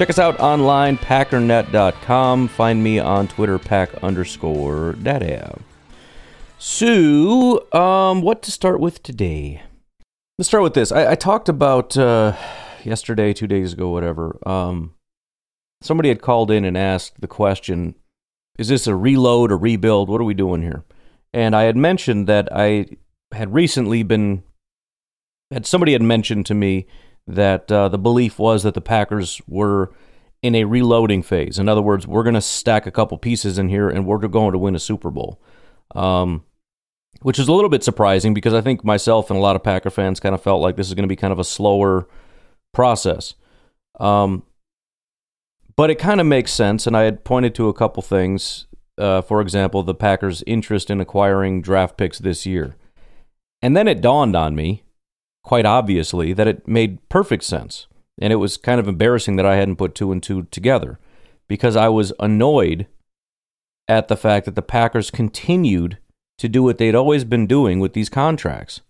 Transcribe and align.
Check 0.00 0.08
us 0.08 0.18
out 0.18 0.40
online, 0.40 0.96
packernet.com. 0.96 2.48
Find 2.48 2.82
me 2.82 2.98
on 2.98 3.28
Twitter, 3.28 3.58
pack 3.58 4.02
underscore 4.02 4.94
data. 4.94 5.58
So, 6.56 7.70
um, 7.74 8.22
what 8.22 8.40
to 8.44 8.50
start 8.50 8.80
with 8.80 9.02
today? 9.02 9.60
Let's 10.38 10.48
start 10.48 10.62
with 10.62 10.72
this. 10.72 10.90
I, 10.90 11.10
I 11.10 11.14
talked 11.16 11.50
about 11.50 11.98
uh, 11.98 12.34
yesterday, 12.82 13.34
two 13.34 13.46
days 13.46 13.74
ago, 13.74 13.90
whatever. 13.90 14.38
Um, 14.48 14.94
somebody 15.82 16.08
had 16.08 16.22
called 16.22 16.50
in 16.50 16.64
and 16.64 16.78
asked 16.78 17.20
the 17.20 17.28
question 17.28 17.94
Is 18.58 18.68
this 18.68 18.86
a 18.86 18.96
reload, 18.96 19.52
a 19.52 19.56
rebuild? 19.56 20.08
What 20.08 20.22
are 20.22 20.24
we 20.24 20.32
doing 20.32 20.62
here? 20.62 20.82
And 21.34 21.54
I 21.54 21.64
had 21.64 21.76
mentioned 21.76 22.26
that 22.26 22.48
I 22.50 22.86
had 23.32 23.52
recently 23.52 24.02
been, 24.02 24.44
had 25.50 25.66
somebody 25.66 25.92
had 25.92 26.00
mentioned 26.00 26.46
to 26.46 26.54
me 26.54 26.86
that 27.34 27.70
uh, 27.70 27.88
the 27.88 27.98
belief 27.98 28.38
was 28.38 28.62
that 28.62 28.74
the 28.74 28.80
Packers 28.80 29.40
were 29.46 29.92
in 30.42 30.54
a 30.54 30.64
reloading 30.64 31.22
phase. 31.22 31.58
In 31.58 31.68
other 31.68 31.82
words, 31.82 32.06
we're 32.06 32.22
going 32.22 32.34
to 32.34 32.40
stack 32.40 32.86
a 32.86 32.90
couple 32.90 33.18
pieces 33.18 33.58
in 33.58 33.68
here 33.68 33.88
and 33.88 34.06
we're 34.06 34.18
going 34.18 34.52
to 34.52 34.58
win 34.58 34.74
a 34.74 34.80
Super 34.80 35.10
Bowl. 35.10 35.40
Um, 35.94 36.44
which 37.22 37.38
is 37.38 37.48
a 37.48 37.52
little 37.52 37.68
bit 37.68 37.84
surprising 37.84 38.32
because 38.32 38.54
I 38.54 38.60
think 38.60 38.84
myself 38.84 39.30
and 39.30 39.38
a 39.38 39.42
lot 39.42 39.56
of 39.56 39.62
Packer 39.62 39.90
fans 39.90 40.20
kind 40.20 40.34
of 40.34 40.42
felt 40.42 40.62
like 40.62 40.76
this 40.76 40.88
is 40.88 40.94
going 40.94 41.04
to 41.04 41.08
be 41.08 41.16
kind 41.16 41.32
of 41.32 41.38
a 41.38 41.44
slower 41.44 42.08
process. 42.72 43.34
Um, 43.98 44.44
but 45.76 45.90
it 45.90 45.96
kind 45.98 46.20
of 46.20 46.26
makes 46.26 46.52
sense, 46.52 46.86
and 46.86 46.96
I 46.96 47.02
had 47.02 47.24
pointed 47.24 47.54
to 47.56 47.68
a 47.68 47.74
couple 47.74 48.02
things. 48.02 48.66
Uh, 48.96 49.22
for 49.22 49.40
example, 49.40 49.82
the 49.82 49.94
Packers' 49.94 50.42
interest 50.46 50.90
in 50.90 51.00
acquiring 51.00 51.62
draft 51.62 51.96
picks 51.96 52.18
this 52.18 52.44
year. 52.44 52.76
And 53.62 53.76
then 53.76 53.88
it 53.88 54.00
dawned 54.00 54.36
on 54.36 54.54
me, 54.54 54.82
quite 55.42 55.66
obviously, 55.66 56.32
that 56.32 56.48
it 56.48 56.68
made 56.68 57.06
perfect 57.08 57.44
sense. 57.44 57.86
And 58.20 58.32
it 58.32 58.36
was 58.36 58.56
kind 58.56 58.78
of 58.78 58.88
embarrassing 58.88 59.36
that 59.36 59.46
I 59.46 59.56
hadn't 59.56 59.76
put 59.76 59.94
two 59.94 60.12
and 60.12 60.22
two 60.22 60.42
together 60.50 60.98
because 61.48 61.76
I 61.76 61.88
was 61.88 62.12
annoyed 62.20 62.86
at 63.88 64.08
the 64.08 64.16
fact 64.16 64.44
that 64.44 64.54
the 64.54 64.62
Packers 64.62 65.10
continued 65.10 65.98
to 66.38 66.48
do 66.48 66.62
what 66.62 66.78
they'd 66.78 66.94
always 66.94 67.24
been 67.24 67.46
doing 67.46 67.80
with 67.80 67.92
these 67.92 68.08
contracts. 68.08 68.82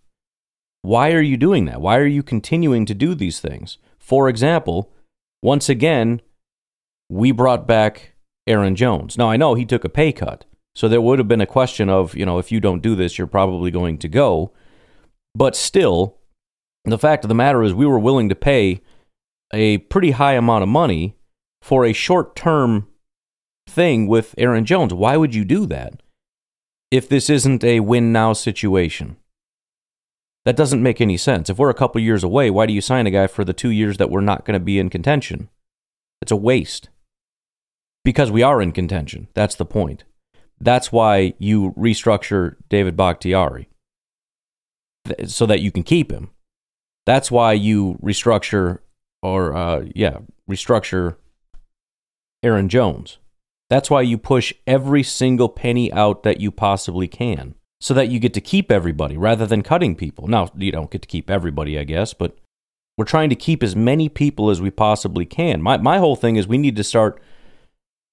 Why 0.83 1.13
are 1.13 1.21
you 1.21 1.37
doing 1.37 1.65
that? 1.67 1.81
Why 1.81 1.97
are 1.99 2.07
you 2.07 2.23
continuing 2.23 2.87
to 2.87 2.95
do 2.95 3.15
these 3.15 3.41
things? 3.41 3.79
For 3.99 4.29
example, 4.29 4.93
once 5.43 5.69
again, 5.69 6.21
we 7.09 7.33
brought 7.33 7.67
back 7.67 8.13
Aaron 8.47 8.77
Jones. 8.77 9.17
Now, 9.17 9.31
I 9.31 9.37
know 9.37 9.55
he 9.55 9.65
took 9.65 9.85
a 9.85 9.89
pay 9.89 10.13
cut, 10.13 10.45
so 10.75 10.89
there 10.89 11.01
would 11.01 11.19
have 11.19 11.29
been 11.29 11.41
a 11.41 11.47
question 11.47 11.89
of, 11.89 12.15
you 12.15 12.25
know, 12.25 12.39
if 12.39 12.53
you 12.53 12.61
don't 12.61 12.83
do 12.83 12.95
this, 12.95 13.19
you're 13.19 13.27
probably 13.27 13.71
going 13.71 13.99
to 13.99 14.09
go. 14.09 14.53
But 15.35 15.57
still, 15.57 16.19
the 16.85 16.99
fact 16.99 17.25
of 17.25 17.29
the 17.29 17.35
matter 17.35 17.63
is, 17.63 17.75
we 17.75 17.87
were 17.87 17.99
willing 17.99 18.29
to 18.29 18.35
pay 18.35 18.81
a 19.53 19.79
pretty 19.79 20.13
high 20.13 20.35
amount 20.35 20.63
of 20.63 20.69
money 20.69 21.17
for 21.63 21.85
a 21.85 21.93
short 21.93 22.35
term 22.35 22.89
thing 23.69 24.07
with 24.07 24.35
Aaron 24.39 24.65
Jones. 24.65 24.95
Why 24.95 25.17
would 25.17 25.35
you 25.35 25.45
do 25.45 25.67
that 25.67 26.03
if 26.91 27.09
this 27.09 27.29
isn't 27.29 27.63
a 27.65 27.81
win 27.81 28.13
now 28.13 28.33
situation? 28.33 29.17
That 30.47 30.57
doesn't 30.57 30.83
make 30.83 31.01
any 31.01 31.19
sense. 31.19 31.51
If 31.51 31.59
we're 31.59 31.69
a 31.71 31.75
couple 31.75 32.01
years 32.01 32.25
away, 32.25 32.51
why 32.51 32.65
do 32.65 32.73
you 32.73 32.81
sign 32.81 33.07
a 33.07 33.11
guy 33.11 33.27
for 33.27 33.45
the 33.45 33.53
two 33.53 33.69
years 33.69 33.99
that 33.99 34.11
we're 34.11 34.23
not 34.23 34.47
going 34.47 34.59
to 34.59 34.65
be 34.65 34.79
in 34.79 34.89
contention? 34.89 35.51
It's 36.23 36.33
a 36.33 36.37
waste. 36.37 36.89
Because 38.05 38.31
we 38.31 38.43
are 38.43 38.63
in 38.63 38.73
contention. 38.73 39.29
That's 39.35 39.55
the 39.55 39.67
point. 39.67 40.05
That's 40.59 40.91
why 40.91 41.35
you 41.39 41.73
restructure 41.73 42.57
David 42.71 42.97
Bakhtiari 42.97 43.69
so 45.27 45.45
that 45.45 45.61
you 45.61 45.71
can 45.71 45.83
keep 45.83 46.11
him. 46.11 46.31
That's 47.11 47.29
why 47.29 47.55
you 47.55 47.99
restructure 48.01 48.79
or 49.21 49.53
uh, 49.53 49.87
yeah, 49.97 50.19
restructure 50.49 51.17
Aaron 52.45 52.69
Jones. 52.69 53.19
That's 53.69 53.91
why 53.91 54.03
you 54.03 54.17
push 54.17 54.55
every 54.65 55.03
single 55.03 55.49
penny 55.49 55.93
out 55.93 56.23
that 56.23 56.41
you 56.41 56.53
possibly 56.53 57.09
can 57.09 57.57
so 57.81 57.95
that 57.95 58.11
you 58.11 58.21
get 58.21 58.33
to 58.35 58.41
keep 58.41 58.71
everybody 58.71 59.17
rather 59.17 59.45
than 59.45 59.63
cutting 59.63 59.97
people. 59.97 60.29
Now, 60.29 60.53
you 60.57 60.71
don't 60.71 60.89
get 60.89 61.03
to 61.03 61.09
keep 61.09 61.29
everybody, 61.29 61.81
I 61.81 61.83
guess, 61.83 62.15
but 62.15 62.39
we're 62.97 63.07
trying 63.07 63.31
to 63.31 63.35
keep 63.35 63.65
as 63.65 63.75
many 63.75 64.09
people 64.09 64.49
as 64.49 64.61
we 64.61 64.71
possibly 64.71 65.27
can. 65.27 65.61
My 65.61 65.79
my 65.79 65.99
whole 65.99 66.15
thing 66.15 66.37
is 66.37 66.47
we 66.47 66.59
need 66.59 66.77
to 66.77 66.85
start 66.85 67.21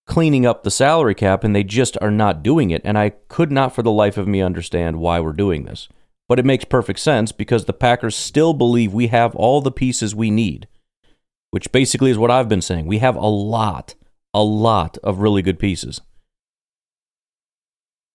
cleaning 0.08 0.48
up 0.48 0.64
the 0.64 0.72
salary 0.72 1.14
cap 1.14 1.44
and 1.44 1.56
they 1.56 1.64
just 1.64 2.00
are 2.02 2.10
not 2.10 2.42
doing 2.42 2.72
it 2.72 2.82
and 2.84 2.98
I 2.98 3.12
could 3.28 3.52
not 3.52 3.76
for 3.76 3.84
the 3.84 3.92
life 3.92 4.18
of 4.18 4.28
me 4.28 4.42
understand 4.42 5.00
why 5.00 5.20
we're 5.20 5.34
doing 5.34 5.66
this. 5.66 5.88
But 6.30 6.40
it 6.40 6.46
makes 6.46 6.66
perfect 6.66 7.00
sense 7.00 7.32
because 7.32 7.66
the 7.66 7.74
Packers 7.74 8.16
still 8.16 8.54
believe 8.54 8.94
we 8.94 9.08
have 9.08 9.36
all 9.36 9.62
the 9.62 9.72
pieces 9.72 10.14
we 10.14 10.30
need, 10.30 10.68
which 11.52 11.72
basically 11.72 12.12
is 12.12 12.18
what 12.18 12.32
I've 12.32 12.50
been 12.50 12.62
saying. 12.62 12.86
We 12.86 13.00
have 13.00 13.16
a 13.16 13.28
lot, 13.28 13.96
a 14.34 14.44
lot 14.44 14.98
of 15.04 15.20
really 15.20 15.42
good 15.42 15.60
pieces. 15.60 16.02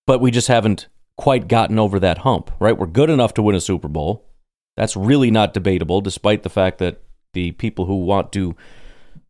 But 0.07 0.21
we 0.21 0.31
just 0.31 0.49
haven't 0.49 0.89
quite 1.17 1.49
gotten 1.49 1.79
over 1.79 1.99
that 2.01 2.19
hump, 2.19 2.51
right? 2.59 2.77
We're 2.77 2.87
good 2.87 3.09
enough 3.09 3.35
to 3.35 3.43
win 3.43 3.57
a 3.57 3.61
Super 3.61 3.89
Bowl. 3.89 4.27
That's 4.77 4.97
really 4.97 5.31
not 5.31 5.55
debatable, 5.55 6.01
despite 6.01 6.43
the 6.43 6.51
fact 6.51 6.79
that 6.79 7.03
the 7.33 7.53
people 7.53 7.87
who 7.87 8.05
want 8.05 8.33
to 8.33 8.57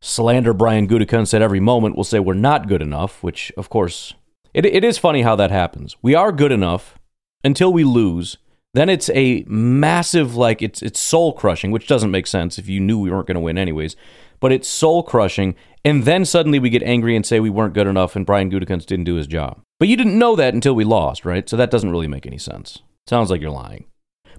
slander 0.01 0.53
Brian 0.53 0.89
Gutekunst 0.89 1.35
at 1.35 1.43
every 1.43 1.61
moment 1.61 1.97
will 1.97 2.05
say 2.05 2.19
we're 2.19 2.35
not 2.35 2.69
good 2.69 2.83
enough, 2.83 3.23
which, 3.23 3.53
of 3.57 3.69
course, 3.69 4.15
it, 4.55 4.65
it 4.65 4.85
is 4.85 4.99
funny 4.99 5.23
how 5.23 5.37
that 5.37 5.51
happens. 5.51 5.97
We 6.03 6.15
are 6.15 6.33
good 6.33 6.53
enough 6.53 6.99
until 7.45 7.73
we 7.73 7.85
lose. 7.85 8.39
Then 8.75 8.89
it's 8.89 9.11
a 9.11 9.45
massive, 9.47 10.35
like, 10.35 10.63
it's, 10.63 10.83
it's 10.83 10.99
soul 10.99 11.33
crushing, 11.33 11.71
which 11.71 11.87
doesn't 11.87 12.11
make 12.11 12.27
sense 12.27 12.59
if 12.59 12.69
you 12.69 12.81
knew 12.81 12.99
we 12.99 13.11
weren't 13.11 13.27
going 13.27 13.35
to 13.35 13.41
win 13.41 13.59
anyways. 13.59 13.97
But 14.41 14.53
it's 14.53 14.69
soul 14.69 15.03
crushing. 15.03 15.55
And 15.85 16.05
then 16.05 16.25
suddenly 16.25 16.59
we 16.59 16.71
get 16.71 16.83
angry 16.83 17.15
and 17.15 17.27
say 17.27 17.39
we 17.39 17.51
weren't 17.51 17.75
good 17.75 17.87
enough 17.87 18.17
and 18.17 18.25
Brian 18.25 18.51
Gutekunst 18.51 18.87
didn't 18.87 19.05
do 19.05 19.17
his 19.17 19.27
job. 19.27 19.61
But 19.79 19.89
you 19.89 19.97
didn't 19.97 20.19
know 20.19 20.37
that 20.37 20.55
until 20.55 20.75
we 20.75 20.85
lost, 20.85 21.25
right? 21.25 21.49
So 21.49 21.57
that 21.57 21.71
doesn't 21.71 21.91
really 21.91 22.09
make 22.09 22.27
any 22.27 22.39
sense. 22.39 22.79
Sounds 23.07 23.31
like 23.31 23.41
you're 23.41 23.51
lying. 23.51 23.87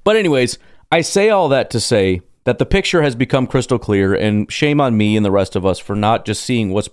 But, 0.03 0.15
anyways, 0.15 0.57
I 0.91 1.01
say 1.01 1.29
all 1.29 1.49
that 1.49 1.69
to 1.71 1.79
say 1.79 2.21
that 2.45 2.57
the 2.57 2.65
picture 2.65 3.01
has 3.01 3.15
become 3.15 3.47
crystal 3.47 3.79
clear, 3.79 4.13
and 4.13 4.51
shame 4.51 4.81
on 4.81 4.97
me 4.97 5.15
and 5.15 5.25
the 5.25 5.31
rest 5.31 5.55
of 5.55 5.65
us 5.65 5.79
for 5.79 5.95
not 5.95 6.25
just 6.25 6.43
seeing 6.43 6.71
what's 6.71 6.89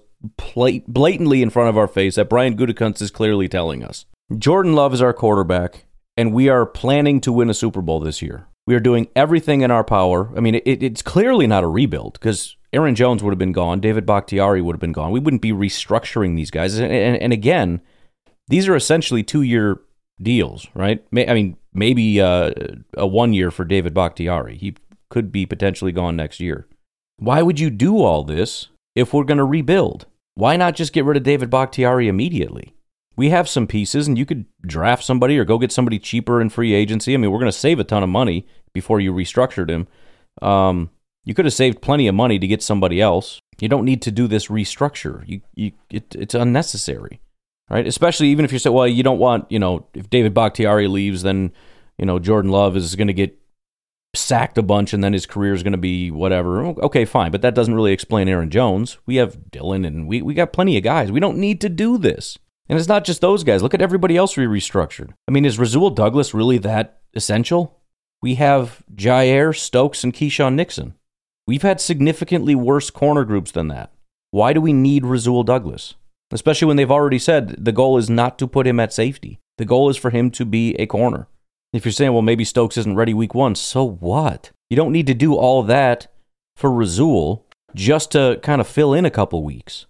blatantly 0.87 1.42
in 1.42 1.50
front 1.50 1.69
of 1.69 1.78
our 1.78 1.88
face 1.88 2.16
that 2.16 2.28
Brian 2.28 2.56
Gutekunst 2.56 3.00
is 3.02 3.10
clearly 3.10 3.48
telling 3.48 3.82
us. 3.82 4.04
Jordan 4.37 4.75
Love 4.75 4.94
is 4.94 5.02
our 5.02 5.12
quarterback, 5.12 5.87
and 6.17 6.33
we 6.33 6.49
are 6.49 6.67
planning 6.67 7.21
to 7.23 7.33
win 7.33 7.51
a 7.51 7.55
Super 7.55 7.83
Bowl 7.83 8.01
this 8.01 8.21
year. 8.21 8.47
We 8.67 8.75
are 8.75 8.81
doing 8.81 9.09
everything 9.17 9.62
in 9.62 9.71
our 9.71 9.83
power. 9.83 10.31
I 10.37 10.41
mean, 10.41 10.55
it, 10.57 10.83
it's 10.83 11.03
clearly 11.03 11.47
not 11.47 11.65
a 11.65 11.69
rebuild 11.69 12.15
because 12.15 12.57
Aaron 12.73 12.95
Jones 12.95 13.23
would 13.23 13.33
have 13.33 13.39
been 13.39 13.53
gone, 13.53 13.81
David 13.81 14.07
Bakhtiari 14.07 14.62
would 14.62 14.75
have 14.75 14.81
been 14.81 14.93
gone. 14.93 15.11
We 15.11 15.21
wouldn't 15.21 15.43
be 15.43 15.53
restructuring 15.53 16.37
these 16.37 16.51
guys. 16.51 16.79
And, 16.79 16.93
and, 16.93 17.17
and 17.21 17.33
again, 17.33 17.81
These 18.51 18.67
are 18.67 18.75
essentially 18.75 19.23
two 19.23 19.43
year 19.43 19.81
deals, 20.21 20.67
right? 20.75 21.03
I 21.17 21.33
mean, 21.33 21.57
maybe 21.73 22.21
uh, 22.21 22.51
a 22.95 23.07
one 23.07 23.33
year 23.33 23.53
for 23.53 23.65
David 23.65 23.95
Bakhtiari. 23.95 24.59
He 24.59 24.75
could 25.09 25.31
be 25.31 25.47
potentially 25.47 25.93
gone 25.93 26.17
next 26.17 26.41
year. 26.41 26.67
Why 27.17 27.43
would 27.43 27.61
you 27.61 27.71
do 27.71 28.03
all 28.03 28.25
this 28.25 28.67
if 28.97 29.15
we're 29.15 29.25
going 29.25 29.39
to 29.39 29.45
rebuild? 29.45 30.07
Why 30.35 30.57
not 30.57 30.75
just 30.75 30.93
get 30.93 31.05
rid 31.05 31.17
of 31.17 31.23
David 31.23 31.49
Bakhtiari 31.49 32.09
immediately? 32.09 32.75
We 33.17 33.31
have 33.31 33.49
some 33.49 33.67
pieces, 33.67 34.09
and 34.09 34.17
you 34.17 34.25
could 34.25 34.47
draft 34.62 35.05
somebody 35.05 35.39
or 35.39 35.45
go 35.45 35.59
get 35.59 35.73
somebody 35.73 35.99
cheaper 35.99 36.41
in 36.41 36.49
free 36.49 36.73
agency. 36.73 37.12
I 37.15 37.17
mean, 37.17 37.31
we're 37.31 37.41
going 37.41 37.53
to 37.53 37.59
save 37.59 37.79
a 37.79 37.85
ton 37.85 38.03
of 38.03 38.09
money 38.09 38.47
before 38.73 39.01
you 39.01 39.12
restructured 39.12 39.69
him. 39.69 39.89
Um, 40.41 40.91
you 41.25 41.35
could 41.35 41.45
have 41.45 41.55
saved 41.55 41.83
plenty 41.83 42.07
of 42.07 42.15
money 42.15 42.39
to 42.39 42.47
get 42.47 42.62
somebody 42.62 43.01
else. 43.01 43.41
You 43.61 43.69
don't 43.69 43.85
need 43.85 44.01
to 44.03 44.11
do 44.11 44.27
this 44.27 44.47
restructure. 44.47 45.23
You, 45.29 45.43
you, 45.55 45.73
it, 45.91 46.15
it's 46.15 46.35
unnecessary, 46.35 47.21
right? 47.69 47.87
Especially 47.87 48.29
even 48.29 48.45
if 48.45 48.53
you 48.53 48.59
say, 48.59 48.71
well, 48.71 48.89
you 48.89 49.03
don't 49.03 49.19
want, 49.19 49.51
you 49.51 49.59
know, 49.59 49.87
if 49.93 50.09
David 50.09 50.33
Bakhtiari 50.33 50.89
leaves, 50.89 51.23
then, 51.23 51.53
you 51.99 52.07
know, 52.07 52.19
Jordan 52.19 52.51
Love 52.51 52.77
is 52.77 52.97
going 52.97 53.09
to 53.09 53.12
get 53.12 53.37
sacked 54.15 54.59
a 54.59 54.62
bunch 54.62 54.93
and 54.93 55.05
then 55.05 55.12
his 55.12 55.27
career 55.27 55.53
is 55.53 55.62
going 55.62 55.73
to 55.73 55.79
be 55.79 56.11
whatever. 56.11 56.65
Okay, 56.65 57.05
fine. 57.05 57.31
But 57.31 57.43
that 57.43 57.55
doesn't 57.55 57.75
really 57.75 57.93
explain 57.93 58.29
Aaron 58.29 58.51
Jones. 58.51 58.99
We 59.05 59.17
have 59.17 59.37
Dylan, 59.51 59.87
and 59.87 60.09
we, 60.09 60.23
we 60.23 60.33
got 60.33 60.55
plenty 60.55 60.79
of 60.79 60.85
guys. 60.85 61.12
We 61.12 61.21
don't 61.21 61.39
need 61.39 61.61
to 61.61 61.69
do 61.69 61.99
this. 61.99 62.39
And 62.70 62.78
it's 62.78 62.88
not 62.88 63.05
just 63.05 63.20
those 63.20 63.43
guys. 63.43 63.64
Look 63.64 63.75
at 63.75 63.82
everybody 63.82 64.17
else 64.17 64.37
we 64.37 64.44
restructured. 64.44 65.12
I 65.26 65.32
mean, 65.32 65.44
is 65.44 65.58
Rasul 65.58 65.90
Douglas 65.90 66.32
really 66.32 66.56
that 66.58 67.00
essential? 67.14 67.81
We 68.22 68.37
have 68.37 68.84
Jaire, 68.94 69.58
Stokes, 69.58 70.05
and 70.05 70.14
Keisean 70.14 70.55
Nixon. 70.55 70.94
We've 71.49 71.62
had 71.62 71.81
significantly 71.81 72.55
worse 72.55 72.88
corner 72.90 73.25
groups 73.25 73.50
than 73.50 73.67
that. 73.69 73.93
Why 74.31 74.52
do 74.52 74.61
we 74.61 74.72
need 74.72 75.05
Rasul 75.05 75.43
Douglas? 75.43 75.94
Especially 76.31 76.67
when 76.67 76.76
they've 76.76 76.93
already 76.93 77.19
said 77.19 77.56
the 77.58 77.72
goal 77.72 77.99
is 77.99 78.08
not 78.08 78.38
to 78.38 78.46
put 78.46 78.69
him 78.69 78.78
at 78.78 78.93
safety. 78.93 79.40
The 79.58 79.64
goal 79.64 79.90
is 79.90 79.96
for 79.96 80.11
him 80.11 80.31
to 80.31 80.44
be 80.44 80.76
a 80.76 80.87
corner. 80.87 81.26
If 81.73 81.84
you're 81.84 81.90
saying, 81.90 82.12
well, 82.12 82.23
maybe 82.23 82.44
Stokes 82.44 82.76
isn't 82.76 82.94
ready 82.94 83.14
week 83.14 83.34
one, 83.34 83.56
so 83.56 83.84
what? 83.84 84.52
You 84.69 84.76
don't 84.76 84.93
need 84.93 85.08
to 85.08 85.14
do 85.14 85.34
all 85.34 85.64
that 85.64 86.06
for 86.55 86.70
Rasul 86.70 87.44
just 87.75 88.12
to 88.12 88.38
kind 88.44 88.61
of 88.61 88.69
fill 88.69 88.94
in 88.94 89.05
a 89.05 89.11
couple 89.11 89.43
weeks. 89.43 89.87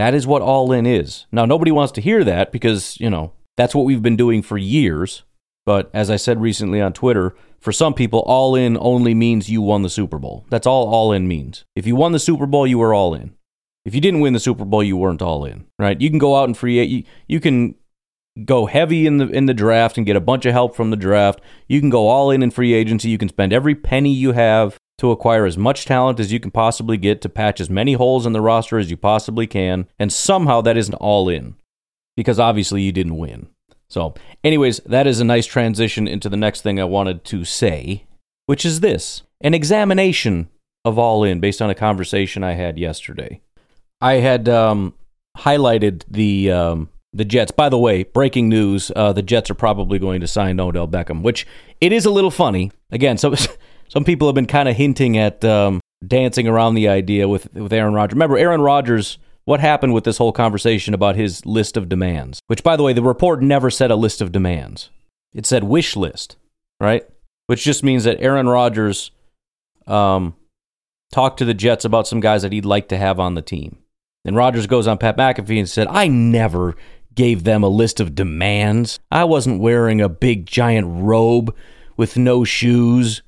That 0.00 0.14
is 0.14 0.26
what 0.26 0.40
all 0.40 0.72
in 0.72 0.86
is. 0.86 1.26
Now, 1.30 1.44
nobody 1.44 1.70
wants 1.70 1.92
to 1.92 2.00
hear 2.00 2.24
that 2.24 2.52
because, 2.52 2.98
you 2.98 3.10
know, 3.10 3.34
that's 3.58 3.74
what 3.74 3.84
we've 3.84 4.00
been 4.00 4.16
doing 4.16 4.40
for 4.40 4.56
years. 4.56 5.24
But 5.66 5.90
as 5.92 6.10
I 6.10 6.16
said 6.16 6.40
recently 6.40 6.80
on 6.80 6.94
Twitter, 6.94 7.34
for 7.60 7.70
some 7.70 7.92
people, 7.92 8.20
all 8.20 8.56
in 8.56 8.78
only 8.80 9.12
means 9.12 9.50
you 9.50 9.60
won 9.60 9.82
the 9.82 9.90
Super 9.90 10.18
Bowl. 10.18 10.46
That's 10.48 10.66
all 10.66 10.88
all 10.88 11.12
in 11.12 11.28
means. 11.28 11.66
If 11.76 11.86
you 11.86 11.96
won 11.96 12.12
the 12.12 12.18
Super 12.18 12.46
Bowl, 12.46 12.66
you 12.66 12.78
were 12.78 12.94
all 12.94 13.12
in. 13.12 13.34
If 13.84 13.94
you 13.94 14.00
didn't 14.00 14.20
win 14.20 14.32
the 14.32 14.40
Super 14.40 14.64
Bowl, 14.64 14.82
you 14.82 14.96
weren't 14.96 15.20
all 15.20 15.44
in, 15.44 15.66
right? 15.78 16.00
You 16.00 16.08
can 16.08 16.18
go 16.18 16.34
out 16.34 16.48
and 16.48 16.56
free 16.56 16.82
you, 16.82 17.04
you 17.28 17.38
can 17.38 17.74
go 18.42 18.64
heavy 18.64 19.06
in 19.06 19.18
the 19.18 19.28
in 19.28 19.44
the 19.44 19.52
draft 19.52 19.98
and 19.98 20.06
get 20.06 20.16
a 20.16 20.20
bunch 20.20 20.46
of 20.46 20.52
help 20.52 20.74
from 20.74 20.88
the 20.88 20.96
draft. 20.96 21.42
You 21.68 21.78
can 21.80 21.90
go 21.90 22.08
all 22.08 22.30
in 22.30 22.42
in 22.42 22.50
free 22.50 22.72
agency. 22.72 23.10
You 23.10 23.18
can 23.18 23.28
spend 23.28 23.52
every 23.52 23.74
penny 23.74 24.14
you 24.14 24.32
have 24.32 24.79
to 25.00 25.10
acquire 25.10 25.46
as 25.46 25.56
much 25.56 25.86
talent 25.86 26.20
as 26.20 26.30
you 26.30 26.38
can 26.38 26.50
possibly 26.50 26.98
get 26.98 27.22
to 27.22 27.28
patch 27.30 27.58
as 27.58 27.70
many 27.70 27.94
holes 27.94 28.26
in 28.26 28.34
the 28.34 28.40
roster 28.42 28.78
as 28.78 28.90
you 28.90 28.98
possibly 28.98 29.46
can, 29.46 29.88
and 29.98 30.12
somehow 30.12 30.60
that 30.60 30.76
isn't 30.76 30.94
all 30.94 31.26
in 31.26 31.56
because 32.18 32.38
obviously 32.38 32.82
you 32.82 32.92
didn't 32.92 33.16
win. 33.16 33.48
So, 33.88 34.12
anyways, 34.44 34.80
that 34.80 35.06
is 35.06 35.18
a 35.18 35.24
nice 35.24 35.46
transition 35.46 36.06
into 36.06 36.28
the 36.28 36.36
next 36.36 36.60
thing 36.60 36.78
I 36.78 36.84
wanted 36.84 37.24
to 37.24 37.46
say, 37.46 38.04
which 38.44 38.66
is 38.66 38.80
this 38.80 39.22
an 39.40 39.54
examination 39.54 40.50
of 40.84 40.98
All 40.98 41.24
In 41.24 41.40
based 41.40 41.62
on 41.62 41.70
a 41.70 41.74
conversation 41.74 42.44
I 42.44 42.52
had 42.52 42.78
yesterday. 42.78 43.40
I 44.02 44.14
had 44.14 44.48
um, 44.48 44.94
highlighted 45.38 46.04
the. 46.10 46.52
Um, 46.52 46.90
the 47.12 47.24
Jets. 47.24 47.50
By 47.50 47.68
the 47.68 47.76
way, 47.76 48.04
breaking 48.04 48.48
news: 48.48 48.92
uh, 48.94 49.12
the 49.12 49.20
Jets 49.20 49.50
are 49.50 49.54
probably 49.54 49.98
going 49.98 50.20
to 50.20 50.28
sign 50.28 50.60
Odell 50.60 50.86
Beckham, 50.86 51.22
which 51.22 51.44
it 51.80 51.92
is 51.92 52.06
a 52.06 52.10
little 52.10 52.30
funny. 52.30 52.70
Again, 52.92 53.18
so 53.18 53.34
some 53.90 54.04
people 54.04 54.28
have 54.28 54.34
been 54.34 54.46
kind 54.46 54.68
of 54.68 54.76
hinting 54.76 55.18
at 55.18 55.44
um, 55.44 55.80
dancing 56.06 56.48
around 56.48 56.74
the 56.74 56.88
idea 56.88 57.28
with 57.28 57.52
with 57.52 57.72
Aaron 57.72 57.92
Rodgers. 57.92 58.14
Remember, 58.14 58.38
Aaron 58.38 58.62
Rodgers 58.62 59.18
what 59.44 59.58
happened 59.58 59.94
with 59.94 60.04
this 60.04 60.18
whole 60.18 60.32
conversation 60.32 60.94
about 60.94 61.16
his 61.16 61.44
list 61.44 61.76
of 61.76 61.88
demands? 61.88 62.40
Which, 62.46 62.62
by 62.62 62.76
the 62.76 62.84
way, 62.84 62.92
the 62.92 63.02
report 63.02 63.42
never 63.42 63.68
said 63.68 63.90
a 63.90 63.96
list 63.96 64.20
of 64.20 64.30
demands. 64.30 64.90
It 65.34 65.44
said 65.44 65.64
wish 65.64 65.96
list, 65.96 66.36
right? 66.78 67.04
Which 67.46 67.64
just 67.64 67.82
means 67.82 68.04
that 68.04 68.20
Aaron 68.20 68.48
Rodgers 68.48 69.10
um, 69.88 70.36
talked 71.12 71.38
to 71.38 71.44
the 71.44 71.52
Jets 71.52 71.84
about 71.84 72.06
some 72.06 72.20
guys 72.20 72.42
that 72.42 72.52
he'd 72.52 72.64
like 72.64 72.88
to 72.88 72.96
have 72.96 73.18
on 73.18 73.34
the 73.34 73.42
team. 73.42 73.78
And 74.24 74.36
Rodgers 74.36 74.68
goes 74.68 74.86
on 74.86 74.98
Pat 74.98 75.16
McAfee 75.16 75.58
and 75.58 75.68
said, 75.68 75.88
I 75.88 76.06
never 76.06 76.76
gave 77.14 77.42
them 77.42 77.64
a 77.64 77.68
list 77.68 77.98
of 77.98 78.14
demands. 78.14 79.00
I 79.10 79.24
wasn't 79.24 79.60
wearing 79.60 80.00
a 80.00 80.08
big 80.08 80.46
giant 80.46 80.86
robe 80.88 81.56
with 81.96 82.16
no 82.16 82.44
shoes 82.44 83.22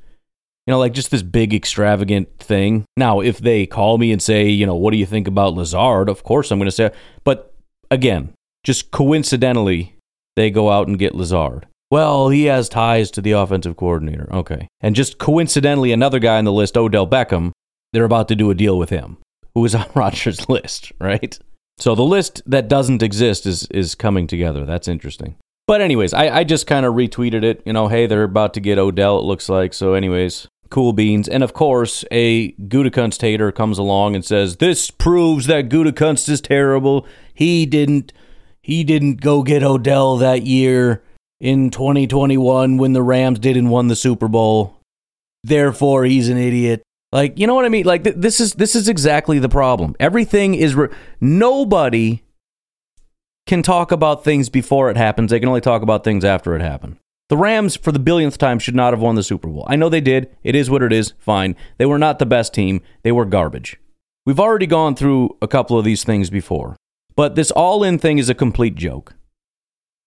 you 0.67 0.73
know, 0.73 0.79
like 0.79 0.93
just 0.93 1.11
this 1.11 1.23
big 1.23 1.53
extravagant 1.53 2.38
thing. 2.38 2.85
Now, 2.97 3.20
if 3.20 3.38
they 3.38 3.67
call 3.67 3.99
me 3.99 4.12
and 4.12 4.23
say, 4.23 4.49
you 4.49 4.67
know, 4.67 4.76
what 4.76 4.93
do 4.93 4.97
you 4.97 5.06
think 5.06 5.26
about 5.26 5.55
Lazard? 5.55 6.09
Of 6.09 6.23
course 6.23 6.50
I'm 6.50 6.59
going 6.59 6.67
to 6.67 6.73
say, 6.73 6.93
but 7.25 7.55
again, 7.91 8.32
just 8.64 8.91
coincidentally, 8.91 9.97
they 10.37 10.50
go 10.50 10.70
out 10.70 10.87
and 10.87 10.99
get 10.99 11.14
Lazard. 11.14 11.67
Well, 11.91 12.31
he 12.31 12.44
has 12.44 12.69
ties 12.69 13.11
to 13.12 13.20
the 13.20 13.32
offensive 13.32 13.76
coordinator. 13.76 14.29
Okay. 14.32 14.69
And 14.81 14.97
just 14.97 15.19
coincidentally, 15.19 15.93
another 15.93 16.19
guy 16.19 16.38
on 16.38 16.44
the 16.44 16.53
list, 16.53 16.76
Odell 16.76 17.06
Beckham, 17.06 17.53
they're 17.93 18.05
about 18.05 18.29
to 18.29 18.37
do 18.37 18.50
a 18.50 18.55
deal 18.55 18.79
with 18.79 18.88
him, 18.88 19.19
who 19.55 19.64
is 19.64 19.75
on 19.75 19.87
Rodgers' 19.94 20.49
list, 20.49 20.93
right? 20.99 21.38
So 21.79 21.94
the 21.94 22.03
list 22.03 22.41
that 22.47 22.69
doesn't 22.69 23.03
exist 23.03 23.44
is 23.44 23.67
is 23.67 23.94
coming 23.94 24.26
together. 24.26 24.64
That's 24.64 24.88
interesting. 24.88 25.37
But 25.67 25.81
anyways, 25.81 26.12
I, 26.12 26.29
I 26.29 26.44
just 26.44 26.67
kind 26.67 26.85
of 26.85 26.94
retweeted 26.94 27.44
it. 27.44 27.62
You 27.64 27.73
know, 27.73 27.88
hey, 27.88 28.06
they're 28.06 28.25
about 28.25 28.55
to 28.55 28.61
get 28.61 28.79
Odell. 28.79 29.19
It 29.19 29.25
looks 29.25 29.49
like. 29.49 29.73
So, 29.75 29.94
anyways, 29.94 30.49
cool 30.73 30.93
beans. 30.93 31.29
And 31.29 31.45
of 31.45 31.53
course, 31.53 32.05
a 32.11 32.53
Gutekunst 32.53 33.21
hater 33.21 33.53
comes 33.53 33.79
along 33.79 34.17
and 34.17 34.25
says, 34.25 34.57
"This 34.57 34.91
proves 34.91 35.47
that 35.47 35.69
Gutekunst 35.69 36.29
is 36.29 36.41
terrible. 36.41 37.07
He 37.33 37.67
didn't 37.67 38.13
he 38.61 38.83
didn't 38.83 39.21
go 39.21 39.43
get 39.43 39.63
Odell 39.63 40.17
that 40.17 40.43
year 40.43 41.03
in 41.41 41.71
2021 41.71 42.79
when 42.79 42.93
the 42.93 43.03
Rams 43.03 43.39
didn't 43.39 43.69
won 43.69 43.89
the 43.89 43.97
Super 43.97 44.29
Bowl. 44.29 44.79
Therefore, 45.45 46.05
he's 46.05 46.29
an 46.29 46.39
idiot." 46.39 46.83
Like, 47.13 47.39
you 47.39 47.47
know 47.47 47.55
what 47.55 47.67
I 47.67 47.69
mean? 47.69 47.85
Like 47.85 48.05
th- 48.05 48.17
this 48.17 48.41
is 48.41 48.55
this 48.55 48.75
is 48.75 48.89
exactly 48.89 49.39
the 49.39 49.49
problem. 49.49 49.95
Everything 50.01 50.55
is 50.55 50.75
re- 50.75 50.89
nobody 51.21 52.23
can 53.47 53.62
talk 53.62 53.93
about 53.93 54.25
things 54.25 54.49
before 54.49 54.91
it 54.91 54.97
happens. 54.97 55.31
They 55.31 55.38
can 55.38 55.49
only 55.49 55.61
talk 55.61 55.83
about 55.83 56.05
things 56.05 56.25
after 56.25 56.55
it 56.57 56.62
happened. 56.62 56.97
The 57.33 57.39
Rams, 57.39 57.77
for 57.77 57.93
the 57.93 57.99
billionth 57.99 58.37
time, 58.37 58.59
should 58.59 58.75
not 58.77 58.93
have 58.93 59.01
won 59.01 59.15
the 59.15 59.23
Super 59.23 59.49
Bowl. 59.49 59.65
I 59.67 59.75
know 59.75 59.89
they 59.89 60.03
did. 60.03 60.29
It 60.45 60.55
is 60.55 60.69
what 60.69 60.83
it 60.83 60.93
is. 60.93 61.15
Fine. 61.19 61.57
They 61.79 61.87
were 61.87 61.99
not 61.99 62.19
the 62.19 62.27
best 62.27 62.53
team, 62.53 62.83
they 63.05 63.11
were 63.11 63.25
garbage. 63.25 63.79
We've 64.27 64.39
already 64.39 64.67
gone 64.67 64.95
through 64.95 65.39
a 65.41 65.49
couple 65.49 65.79
of 65.79 65.85
these 65.87 66.05
things 66.05 66.29
before, 66.29 66.77
but 67.17 67.35
this 67.35 67.51
all 67.51 67.83
in 67.85 67.99
thing 67.99 68.19
is 68.19 68.29
a 68.29 68.35
complete 68.35 68.75
joke. 68.75 69.15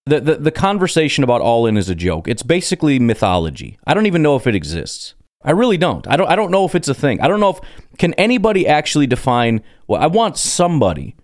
The, 0.04 0.20
the, 0.20 0.34
the 0.36 0.50
conversation 0.52 1.24
about 1.24 1.40
all 1.40 1.66
in 1.66 1.76
is 1.76 1.88
a 1.88 1.96
joke. 1.96 2.28
It's 2.28 2.44
basically 2.44 3.00
mythology. 3.00 3.76
I 3.84 3.92
don't 3.92 4.06
even 4.06 4.22
know 4.22 4.36
if 4.36 4.46
it 4.46 4.54
exists. 4.54 5.16
I 5.42 5.50
really 5.50 5.78
don't. 5.78 6.06
I 6.06 6.14
don't 6.16 6.28
I 6.28 6.36
don't 6.36 6.52
know 6.52 6.64
if 6.64 6.76
it's 6.76 6.86
a 6.86 6.94
thing. 6.94 7.20
I 7.20 7.26
don't 7.26 7.40
know 7.40 7.50
if 7.50 7.60
can 7.98 8.14
anybody 8.14 8.68
actually 8.68 9.08
define 9.08 9.64
well, 9.88 10.00
I 10.00 10.06
want 10.06 10.38
somebody 10.38 11.16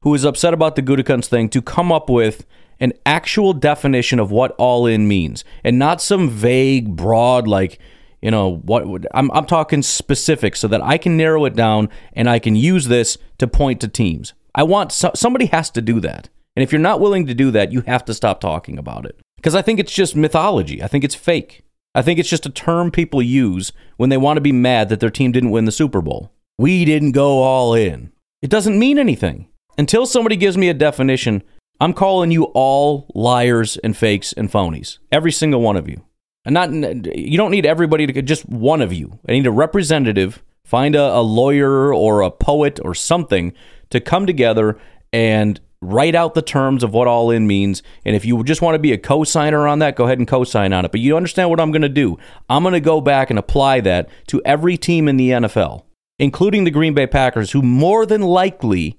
who 0.00 0.14
is 0.14 0.24
upset 0.24 0.52
about 0.52 0.74
the 0.74 0.82
Gutekunst 0.82 1.26
thing 1.26 1.48
to 1.50 1.62
come 1.62 1.92
up 1.92 2.10
with 2.10 2.44
an 2.80 2.92
actual 3.06 3.52
definition 3.52 4.18
of 4.18 4.30
what 4.30 4.52
all 4.52 4.86
in 4.86 5.08
means 5.08 5.44
and 5.62 5.78
not 5.78 6.02
some 6.02 6.28
vague, 6.28 6.96
broad, 6.96 7.46
like, 7.46 7.78
you 8.22 8.30
know, 8.30 8.56
what 8.56 9.04
I'm, 9.12 9.30
I'm 9.32 9.46
talking 9.46 9.82
specific 9.82 10.56
so 10.56 10.66
that 10.68 10.82
I 10.82 10.98
can 10.98 11.16
narrow 11.16 11.44
it 11.44 11.54
down 11.54 11.88
and 12.12 12.28
I 12.28 12.38
can 12.38 12.56
use 12.56 12.88
this 12.88 13.18
to 13.38 13.46
point 13.46 13.80
to 13.82 13.88
teams. 13.88 14.32
I 14.54 14.62
want 14.62 14.92
so, 14.92 15.10
somebody 15.14 15.46
has 15.46 15.70
to 15.70 15.82
do 15.82 16.00
that. 16.00 16.28
And 16.56 16.62
if 16.62 16.72
you're 16.72 16.80
not 16.80 17.00
willing 17.00 17.26
to 17.26 17.34
do 17.34 17.50
that, 17.50 17.72
you 17.72 17.82
have 17.82 18.04
to 18.06 18.14
stop 18.14 18.40
talking 18.40 18.78
about 18.78 19.04
it. 19.04 19.20
Because 19.36 19.54
I 19.54 19.62
think 19.62 19.78
it's 19.78 19.92
just 19.92 20.16
mythology. 20.16 20.82
I 20.82 20.86
think 20.86 21.04
it's 21.04 21.14
fake. 21.14 21.64
I 21.94 22.02
think 22.02 22.18
it's 22.18 22.28
just 22.28 22.46
a 22.46 22.50
term 22.50 22.90
people 22.90 23.22
use 23.22 23.72
when 23.96 24.08
they 24.08 24.16
want 24.16 24.36
to 24.36 24.40
be 24.40 24.52
mad 24.52 24.88
that 24.88 25.00
their 25.00 25.10
team 25.10 25.32
didn't 25.32 25.50
win 25.50 25.64
the 25.64 25.72
Super 25.72 26.00
Bowl. 26.00 26.32
We 26.58 26.84
didn't 26.84 27.12
go 27.12 27.42
all 27.42 27.74
in. 27.74 28.12
It 28.42 28.50
doesn't 28.50 28.78
mean 28.78 28.98
anything. 28.98 29.48
Until 29.76 30.06
somebody 30.06 30.36
gives 30.36 30.56
me 30.56 30.68
a 30.68 30.74
definition 30.74 31.42
I'm 31.84 31.92
calling 31.92 32.30
you 32.30 32.44
all 32.54 33.10
liars 33.14 33.76
and 33.76 33.94
fakes 33.94 34.32
and 34.32 34.50
phonies. 34.50 35.00
Every 35.12 35.30
single 35.30 35.60
one 35.60 35.76
of 35.76 35.86
you. 35.86 36.02
And 36.46 36.54
not 36.54 36.72
you 36.72 37.36
don't 37.36 37.50
need 37.50 37.66
everybody 37.66 38.06
to 38.06 38.22
just 38.22 38.48
one 38.48 38.80
of 38.80 38.90
you. 38.90 39.18
I 39.28 39.32
need 39.32 39.46
a 39.46 39.50
representative, 39.50 40.42
find 40.64 40.96
a, 40.96 41.18
a 41.18 41.20
lawyer 41.20 41.92
or 41.94 42.22
a 42.22 42.30
poet 42.30 42.80
or 42.82 42.94
something 42.94 43.52
to 43.90 44.00
come 44.00 44.24
together 44.24 44.78
and 45.12 45.60
write 45.82 46.14
out 46.14 46.32
the 46.32 46.40
terms 46.40 46.84
of 46.84 46.94
what 46.94 47.06
all 47.06 47.30
in 47.30 47.46
means. 47.46 47.82
And 48.06 48.16
if 48.16 48.24
you 48.24 48.42
just 48.44 48.62
want 48.62 48.76
to 48.76 48.78
be 48.78 48.94
a 48.94 48.98
co-signer 48.98 49.68
on 49.68 49.80
that, 49.80 49.94
go 49.94 50.04
ahead 50.04 50.16
and 50.16 50.26
co-sign 50.26 50.72
on 50.72 50.86
it. 50.86 50.90
But 50.90 51.02
you 51.02 51.18
understand 51.18 51.50
what 51.50 51.60
I'm 51.60 51.70
going 51.70 51.82
to 51.82 51.90
do? 51.90 52.16
I'm 52.48 52.62
going 52.62 52.72
to 52.72 52.80
go 52.80 53.02
back 53.02 53.28
and 53.28 53.38
apply 53.38 53.80
that 53.80 54.08
to 54.28 54.40
every 54.46 54.78
team 54.78 55.06
in 55.06 55.18
the 55.18 55.32
NFL, 55.32 55.82
including 56.18 56.64
the 56.64 56.70
Green 56.70 56.94
Bay 56.94 57.06
Packers, 57.06 57.50
who 57.50 57.60
more 57.60 58.06
than 58.06 58.22
likely 58.22 58.98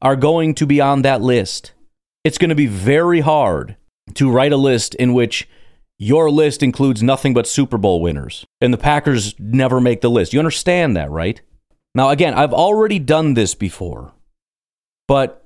are 0.00 0.16
going 0.16 0.54
to 0.54 0.64
be 0.64 0.80
on 0.80 1.02
that 1.02 1.20
list. 1.20 1.72
It's 2.28 2.36
going 2.36 2.50
to 2.50 2.54
be 2.54 2.66
very 2.66 3.20
hard 3.20 3.74
to 4.12 4.30
write 4.30 4.52
a 4.52 4.56
list 4.58 4.94
in 4.96 5.14
which 5.14 5.48
your 5.98 6.30
list 6.30 6.62
includes 6.62 7.02
nothing 7.02 7.32
but 7.32 7.46
Super 7.46 7.78
Bowl 7.78 8.02
winners, 8.02 8.44
and 8.60 8.70
the 8.70 8.76
Packers 8.76 9.34
never 9.38 9.80
make 9.80 10.02
the 10.02 10.10
list. 10.10 10.34
You 10.34 10.38
understand 10.38 10.94
that, 10.94 11.10
right? 11.10 11.40
Now, 11.94 12.10
again, 12.10 12.34
I've 12.34 12.52
already 12.52 12.98
done 12.98 13.32
this 13.32 13.54
before, 13.54 14.12
but 15.06 15.42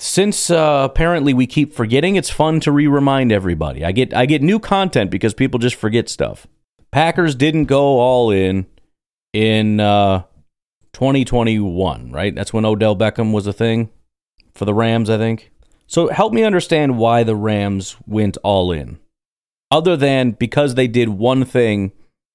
since 0.00 0.50
uh, 0.50 0.88
apparently 0.90 1.32
we 1.32 1.46
keep 1.46 1.72
forgetting, 1.72 2.16
it's 2.16 2.28
fun 2.28 2.58
to 2.60 2.72
re-remind 2.72 3.30
everybody. 3.30 3.84
I 3.84 3.92
get 3.92 4.12
I 4.12 4.26
get 4.26 4.42
new 4.42 4.58
content 4.58 5.12
because 5.12 5.32
people 5.32 5.60
just 5.60 5.76
forget 5.76 6.08
stuff. 6.08 6.44
Packers 6.90 7.36
didn't 7.36 7.66
go 7.66 8.00
all 8.00 8.32
in 8.32 8.66
in 9.32 9.78
uh, 9.78 10.24
2021, 10.92 12.10
right? 12.10 12.34
That's 12.34 12.52
when 12.52 12.64
Odell 12.64 12.96
Beckham 12.96 13.32
was 13.32 13.46
a 13.46 13.52
thing 13.52 13.90
for 14.54 14.64
the 14.64 14.74
Rams, 14.74 15.08
I 15.08 15.16
think. 15.16 15.52
So 15.90 16.06
help 16.06 16.32
me 16.32 16.44
understand 16.44 16.98
why 16.98 17.24
the 17.24 17.34
Rams 17.34 17.96
went 18.06 18.38
all 18.44 18.70
in, 18.70 19.00
other 19.72 19.96
than 19.96 20.30
because 20.30 20.76
they 20.76 20.86
did 20.86 21.08
one 21.08 21.44
thing 21.44 21.90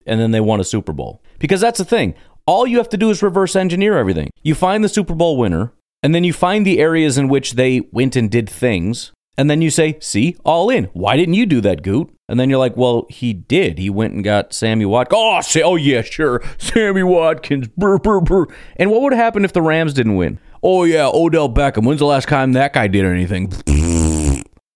and 0.06 0.20
then 0.20 0.32
they 0.32 0.42
won 0.42 0.60
a 0.60 0.66
Super 0.66 0.92
Bowl. 0.92 1.24
Because 1.40 1.62
that's 1.62 1.78
the 1.78 1.86
thing. 1.86 2.16
All 2.46 2.68
you 2.68 2.78
have 2.80 2.90
to 2.90 2.98
do 2.98 3.10
is 3.10 3.24
reverse 3.24 3.56
engineer 3.56 3.98
everything. 3.98 4.30
You 4.44 4.56
find 4.56 4.84
the 4.84 4.90
Super 4.90 5.16
Bowl 5.16 5.38
winner, 5.38 5.72
and 6.04 6.14
then 6.14 6.26
you 6.26 6.34
find 6.34 6.66
the 6.66 6.80
areas 6.80 7.18
in 7.18 7.30
which 7.30 7.54
they 7.54 7.80
went 7.94 8.18
and 8.18 8.30
did 8.30 8.50
things, 8.50 9.14
and 9.38 9.50
then 9.50 9.62
you 9.62 9.70
say, 9.70 10.00
see, 10.02 10.36
all 10.44 10.70
in. 10.70 10.86
Why 10.94 11.16
didn't 11.16 11.36
you 11.36 11.46
do 11.46 11.62
that, 11.62 11.82
Goot? 11.82 12.14
And 12.28 12.38
then 12.38 12.50
you're 12.50 12.60
like, 12.60 12.76
well, 12.76 13.06
he 13.10 13.32
did. 13.32 13.78
He 13.78 13.90
went 13.90 14.14
and 14.14 14.24
got 14.24 14.52
Sammy 14.52 14.86
Watkins. 14.86 15.18
Oh, 15.18 15.40
say, 15.40 15.62
oh 15.62 15.78
yeah, 15.78 16.02
sure. 16.02 16.44
Sammy 16.58 17.04
Watkins. 17.04 17.70
Brr, 17.70 18.00
brr, 18.00 18.20
brr. 18.20 18.48
And 18.76 18.92
what 18.92 19.02
would 19.02 19.14
happen 19.14 19.46
if 19.46 19.54
the 19.54 19.62
Rams 19.62 19.94
didn't 19.94 20.18
win? 20.18 20.40
Oh 20.68 20.84
yeah, 20.84 21.12
Odell 21.14 21.48
Beckham. 21.48 21.86
When's 21.86 22.00
the 22.00 22.08
last 22.08 22.28
time 22.28 22.54
that 22.54 22.74
guy 22.74 22.88
did 22.88 23.06
anything? 23.06 23.54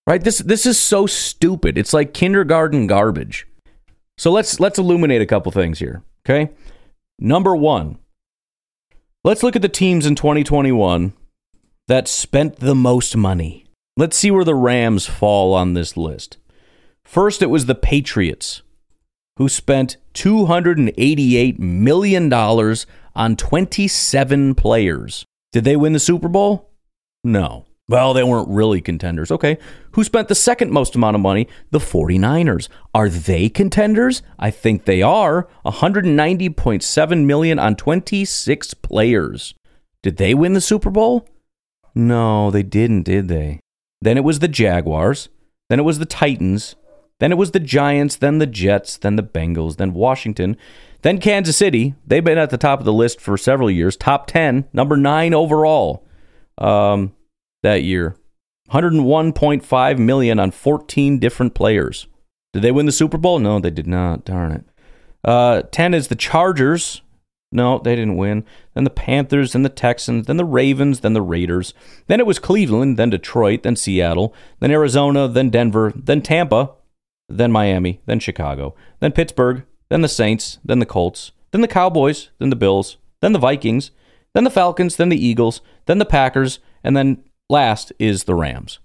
right? 0.06 0.24
This 0.24 0.38
this 0.38 0.68
is 0.68 0.80
so 0.80 1.08
stupid. 1.08 1.80
It's 1.80 1.94
like 1.94 2.14
kindergarten 2.14 2.86
garbage. 2.86 3.48
So 4.16 4.32
let's 4.32 4.60
let's 4.60 4.78
illuminate 4.78 5.24
a 5.24 5.26
couple 5.26 5.52
things 5.52 5.80
here. 5.80 6.04
Okay. 6.24 6.52
Number 7.18 7.56
one, 7.56 7.98
let's 9.24 9.42
look 9.42 9.56
at 9.56 9.64
the 9.64 9.68
teams 9.68 10.06
in 10.06 10.14
2021 10.14 11.14
that 11.88 12.08
spent 12.08 12.58
the 12.58 12.76
most 12.76 13.18
money. 13.18 13.66
Let's 13.98 14.16
see 14.16 14.30
where 14.30 14.46
the 14.46 14.54
Rams 14.54 15.08
fall 15.08 15.56
on 15.56 15.74
this 15.74 15.98
list. 15.98 16.38
First, 17.04 17.42
it 17.42 17.50
was 17.50 17.66
the 17.66 17.74
Patriots, 17.74 18.62
who 19.38 19.50
spent 19.50 19.98
$288 20.14 21.58
million 21.58 22.32
on 22.32 23.36
27 23.36 24.54
players. 24.54 25.26
Did 25.52 25.64
they 25.64 25.76
win 25.76 25.94
the 25.94 26.00
Super 26.00 26.28
Bowl? 26.28 26.70
No. 27.24 27.66
Well, 27.88 28.14
they 28.14 28.24
weren't 28.24 28.50
really 28.50 28.82
contenders. 28.82 29.32
Okay. 29.32 29.58
Who 29.94 30.04
spent 30.04 30.28
the 30.28 30.36
second 30.36 30.72
most 30.72 30.96
amount 30.96 31.16
of 31.16 31.22
money? 31.22 31.48
The 31.72 31.80
49ers. 31.80 32.70
Are 32.94 33.10
they 33.10 33.50
contenders? 33.50 34.22
I 34.38 34.52
think 34.52 34.86
they 34.86 35.02
are. 35.02 35.48
190.7 35.66 37.26
million 37.26 37.58
on 37.58 37.76
26 37.76 38.74
players. 38.76 39.56
Did 40.04 40.18
they 40.18 40.36
win 40.36 40.54
the 40.54 40.62
Super 40.62 40.92
Bowl? 40.92 41.28
No, 41.96 42.52
they 42.52 42.62
didn't, 42.62 43.04
did 43.04 43.28
they? 43.28 43.60
Then 44.02 44.18
it 44.18 44.24
was 44.24 44.38
the 44.38 44.48
Jaguars. 44.48 45.30
Then 45.70 45.80
it 45.80 45.84
was 45.84 45.98
the 45.98 46.06
Titans. 46.06 46.76
Then 47.20 47.32
it 47.32 47.38
was 47.40 47.52
the 47.52 47.60
Giants. 47.60 48.16
Then 48.16 48.38
the 48.38 48.46
Jets. 48.46 48.98
Then 48.98 49.16
the 49.16 49.24
Bengals. 49.24 49.78
Then 49.78 49.94
Washington. 49.94 50.58
Then 51.02 51.20
Kansas 51.20 51.58
City. 51.58 51.96
They've 52.06 52.24
been 52.24 52.38
at 52.38 52.50
the 52.50 52.58
top 52.58 52.80
of 52.80 52.86
the 52.86 52.94
list 52.94 53.22
for 53.22 53.38
several 53.38 53.72
years. 53.72 53.96
Top 53.96 54.28
10, 54.28 54.66
number 54.74 54.98
nine 54.98 55.34
overall 55.34 56.06
um, 56.58 57.14
that 57.64 57.84
year. 57.84 58.16
101.5 58.72 59.98
million 59.98 60.40
on 60.40 60.52
14 60.52 61.20
different 61.20 61.56
players. 61.56 62.08
Did 62.54 62.62
they 62.62 62.72
win 62.72 62.86
the 62.86 62.92
Super 62.92 63.18
Bowl? 63.18 63.40
No, 63.40 63.60
they 63.60 63.72
did 63.72 63.88
not. 63.88 64.26
Darn 64.26 64.52
it. 64.52 64.66
Uh, 65.24 65.64
10 65.72 65.94
is 65.94 66.08
the 66.08 66.16
Chargers. 66.16 67.02
No, 67.52 67.80
they 67.80 67.96
didn't 67.96 68.18
win. 68.18 68.46
Then 68.76 68.84
the 68.84 68.92
Panthers, 68.92 69.54
then 69.54 69.64
the 69.64 69.70
Texans, 69.70 70.28
then 70.28 70.38
the 70.38 70.46
Ravens, 70.46 71.00
then 71.00 71.14
the 71.14 71.22
Raiders. 71.22 71.74
Then 72.06 72.20
it 72.20 72.28
was 72.28 72.38
Cleveland, 72.38 72.98
then 72.98 73.10
Detroit, 73.10 73.64
then 73.64 73.76
Seattle, 73.76 74.36
then 74.60 74.70
Arizona, 74.70 75.28
then 75.28 75.50
Denver, 75.50 75.92
then 75.96 76.22
Tampa, 76.22 76.72
then 77.28 77.52
Miami, 77.52 78.02
then 78.06 78.20
Chicago, 78.20 78.76
then 79.00 79.12
Pittsburgh, 79.12 79.64
then 79.90 80.02
the 80.02 80.08
Saints, 80.08 80.60
then 80.64 80.80
the 80.80 80.86
Colts, 80.86 81.32
then 81.52 81.62
the 81.62 81.68
Cowboys, 81.68 82.30
then 82.40 82.50
the 82.50 82.56
Bills, 82.56 82.98
then 83.22 83.34
the 83.34 83.40
Vikings, 83.40 83.92
then 84.34 84.44
the 84.44 84.50
Falcons, 84.50 84.96
then 84.96 85.10
the 85.10 85.26
Eagles, 85.26 85.62
then 85.86 85.98
the 85.98 86.06
Packers, 86.06 86.60
and 86.84 86.96
then 86.96 87.24
last 87.50 87.92
is 88.00 88.26
the 88.26 88.36
Rams. 88.36 88.80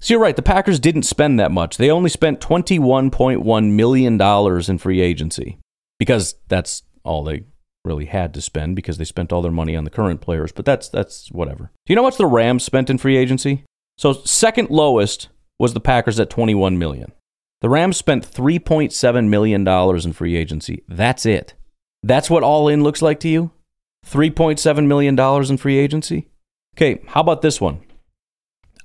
So 0.00 0.14
you're 0.14 0.20
right, 0.20 0.36
the 0.36 0.42
Packers 0.42 0.78
didn't 0.78 1.02
spend 1.02 1.40
that 1.40 1.50
much. 1.50 1.76
They 1.76 1.90
only 1.90 2.10
spent 2.10 2.40
$21.1 2.40 3.72
million 3.72 4.20
in 4.70 4.78
free 4.78 5.00
agency 5.00 5.58
because 5.98 6.36
that's 6.48 6.82
all 7.04 7.24
they 7.24 7.44
really 7.84 8.06
had 8.06 8.34
to 8.34 8.40
spend 8.40 8.76
because 8.76 8.98
they 8.98 9.04
spent 9.04 9.32
all 9.32 9.42
their 9.42 9.50
money 9.50 9.74
on 9.74 9.84
the 9.84 9.90
current 9.90 10.20
players, 10.20 10.52
but 10.52 10.64
that's 10.64 10.88
that's 10.88 11.30
whatever. 11.32 11.72
Do 11.86 11.92
you 11.92 11.96
know 11.96 12.02
what's 12.02 12.16
the 12.16 12.26
Rams 12.26 12.64
spent 12.64 12.90
in 12.90 12.98
free 12.98 13.16
agency? 13.16 13.64
So 13.96 14.12
second 14.12 14.70
lowest 14.70 15.28
was 15.58 15.74
the 15.74 15.80
Packers 15.80 16.20
at 16.20 16.30
21 16.30 16.78
million. 16.78 17.12
The 17.60 17.68
Rams 17.68 17.96
spent 17.96 18.30
3.7 18.30 19.28
million 19.28 19.64
dollars 19.64 20.06
in 20.06 20.12
free 20.12 20.36
agency. 20.36 20.84
That's 20.88 21.26
it. 21.26 21.54
That's 22.02 22.30
what 22.30 22.42
all 22.42 22.68
in 22.68 22.82
looks 22.82 23.02
like 23.02 23.20
to 23.20 23.28
you? 23.28 23.50
3.7 24.06 24.86
million 24.86 25.16
dollars 25.16 25.50
in 25.50 25.56
free 25.56 25.78
agency? 25.78 26.28
Okay, 26.76 27.02
how 27.08 27.20
about 27.20 27.42
this 27.42 27.60
one? 27.60 27.80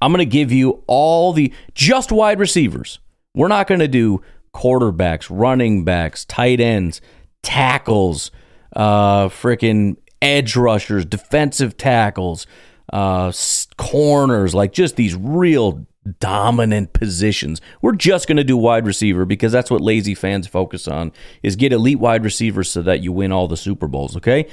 I'm 0.02 0.12
going 0.12 0.20
to 0.20 0.26
give 0.26 0.52
you 0.52 0.84
all 0.88 1.32
the 1.32 1.54
just 1.76 2.12
wide 2.12 2.40
receivers. 2.40 3.00
We're 3.36 3.48
not 3.48 3.68
going 3.68 3.80
to 3.80 3.88
do 3.88 4.22
quarterbacks, 4.54 5.28
running 5.30 5.86
backs, 5.86 6.26
tight 6.26 6.60
ends, 6.60 7.00
tackles, 7.42 8.32
uh, 8.76 9.30
freaking 9.30 9.98
edge 10.22 10.56
rushers, 10.56 11.06
defensive 11.06 11.78
tackles, 11.78 12.48
uh, 12.92 13.32
corners, 13.78 14.54
like 14.54 14.74
just 14.74 14.96
these 14.96 15.16
real 15.16 15.86
dominant 16.20 16.94
positions. 16.94 17.62
We're 17.82 17.94
just 17.96 18.28
going 18.28 18.38
to 18.38 18.44
do 18.44 18.58
wide 18.58 18.86
receiver 18.86 19.26
because 19.26 19.52
that's 19.52 19.72
what 19.72 19.82
lazy 19.82 20.16
fans 20.16 20.48
focus 20.48 20.88
on 20.88 21.12
is 21.42 21.56
get 21.56 21.74
elite 21.74 22.00
wide 22.00 22.24
receivers 22.24 22.70
so 22.70 22.82
that 22.82 23.02
you 23.02 23.12
win 23.12 23.32
all 23.32 23.48
the 23.48 23.58
Super 23.58 23.88
Bowls, 23.88 24.18
okay? 24.18 24.48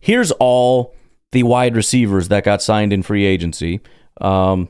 Here's 0.00 0.32
all 0.32 0.94
the 1.32 1.42
wide 1.42 1.76
receivers 1.76 2.28
that 2.28 2.44
got 2.44 2.62
signed 2.62 2.92
in 2.92 3.02
free 3.02 3.24
agency. 3.24 3.80
Um, 4.20 4.68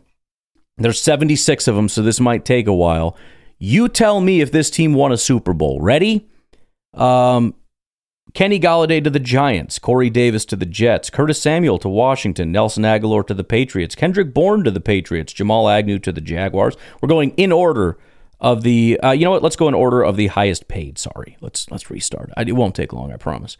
there's 0.77 1.01
76 1.01 1.69
of 1.69 1.77
them, 1.77 1.89
so 1.89 2.03
this 2.03 2.21
might 2.21 2.45
take 2.45 2.67
a 2.67 2.75
while. 2.75 3.17
You 3.59 3.89
tell 3.89 4.21
me 4.21 4.41
if 4.41 4.51
this 4.51 4.71
team 4.71 4.95
won 4.95 5.13
a 5.13 5.17
Super 5.17 5.53
Bowl. 5.53 5.81
Ready? 5.81 6.29
Um, 6.93 7.55
Kenny 8.33 8.59
Golladay 8.59 9.03
to 9.05 9.11
the 9.11 9.21
Giants, 9.21 9.79
Corey 9.79 10.11
Davis 10.11 10.45
to 10.47 10.57
the 10.57 10.67
Jets, 10.67 11.09
Curtis 11.09 11.41
Samuel 11.41 11.79
to 11.79 11.89
Washington, 11.89 12.51
Nelson 12.51 12.83
Agholor 12.83 13.25
to 13.27 13.35
the 13.35 13.45
Patriots, 13.45 13.95
Kendrick 13.95 14.35
Bourne 14.35 14.65
to 14.65 14.73
the 14.73 14.81
Patriots, 14.81 15.33
Jamal 15.33 15.69
Agnew 15.69 16.01
to 16.01 16.11
the 16.11 16.21
Jaguars. 16.21 16.77
We're 17.01 17.09
going 17.09 17.31
in 17.37 17.53
order 17.53 17.97
of 18.41 18.63
the. 18.63 18.99
Uh, 19.01 19.13
you 19.13 19.25
know 19.25 19.31
what? 19.31 19.43
Let's 19.43 19.57
go 19.57 19.69
in 19.69 19.75
order 19.75 20.03
of 20.03 20.17
the 20.17 20.29
highest 20.29 20.67
paid. 20.67 20.99
Sorry, 20.99 21.37
let's 21.41 21.71
let's 21.71 21.91
restart. 21.91 22.31
it 22.37 22.53
won't 22.53 22.75
take 22.75 22.93
long, 22.93 23.13
I 23.13 23.17
promise. 23.17 23.57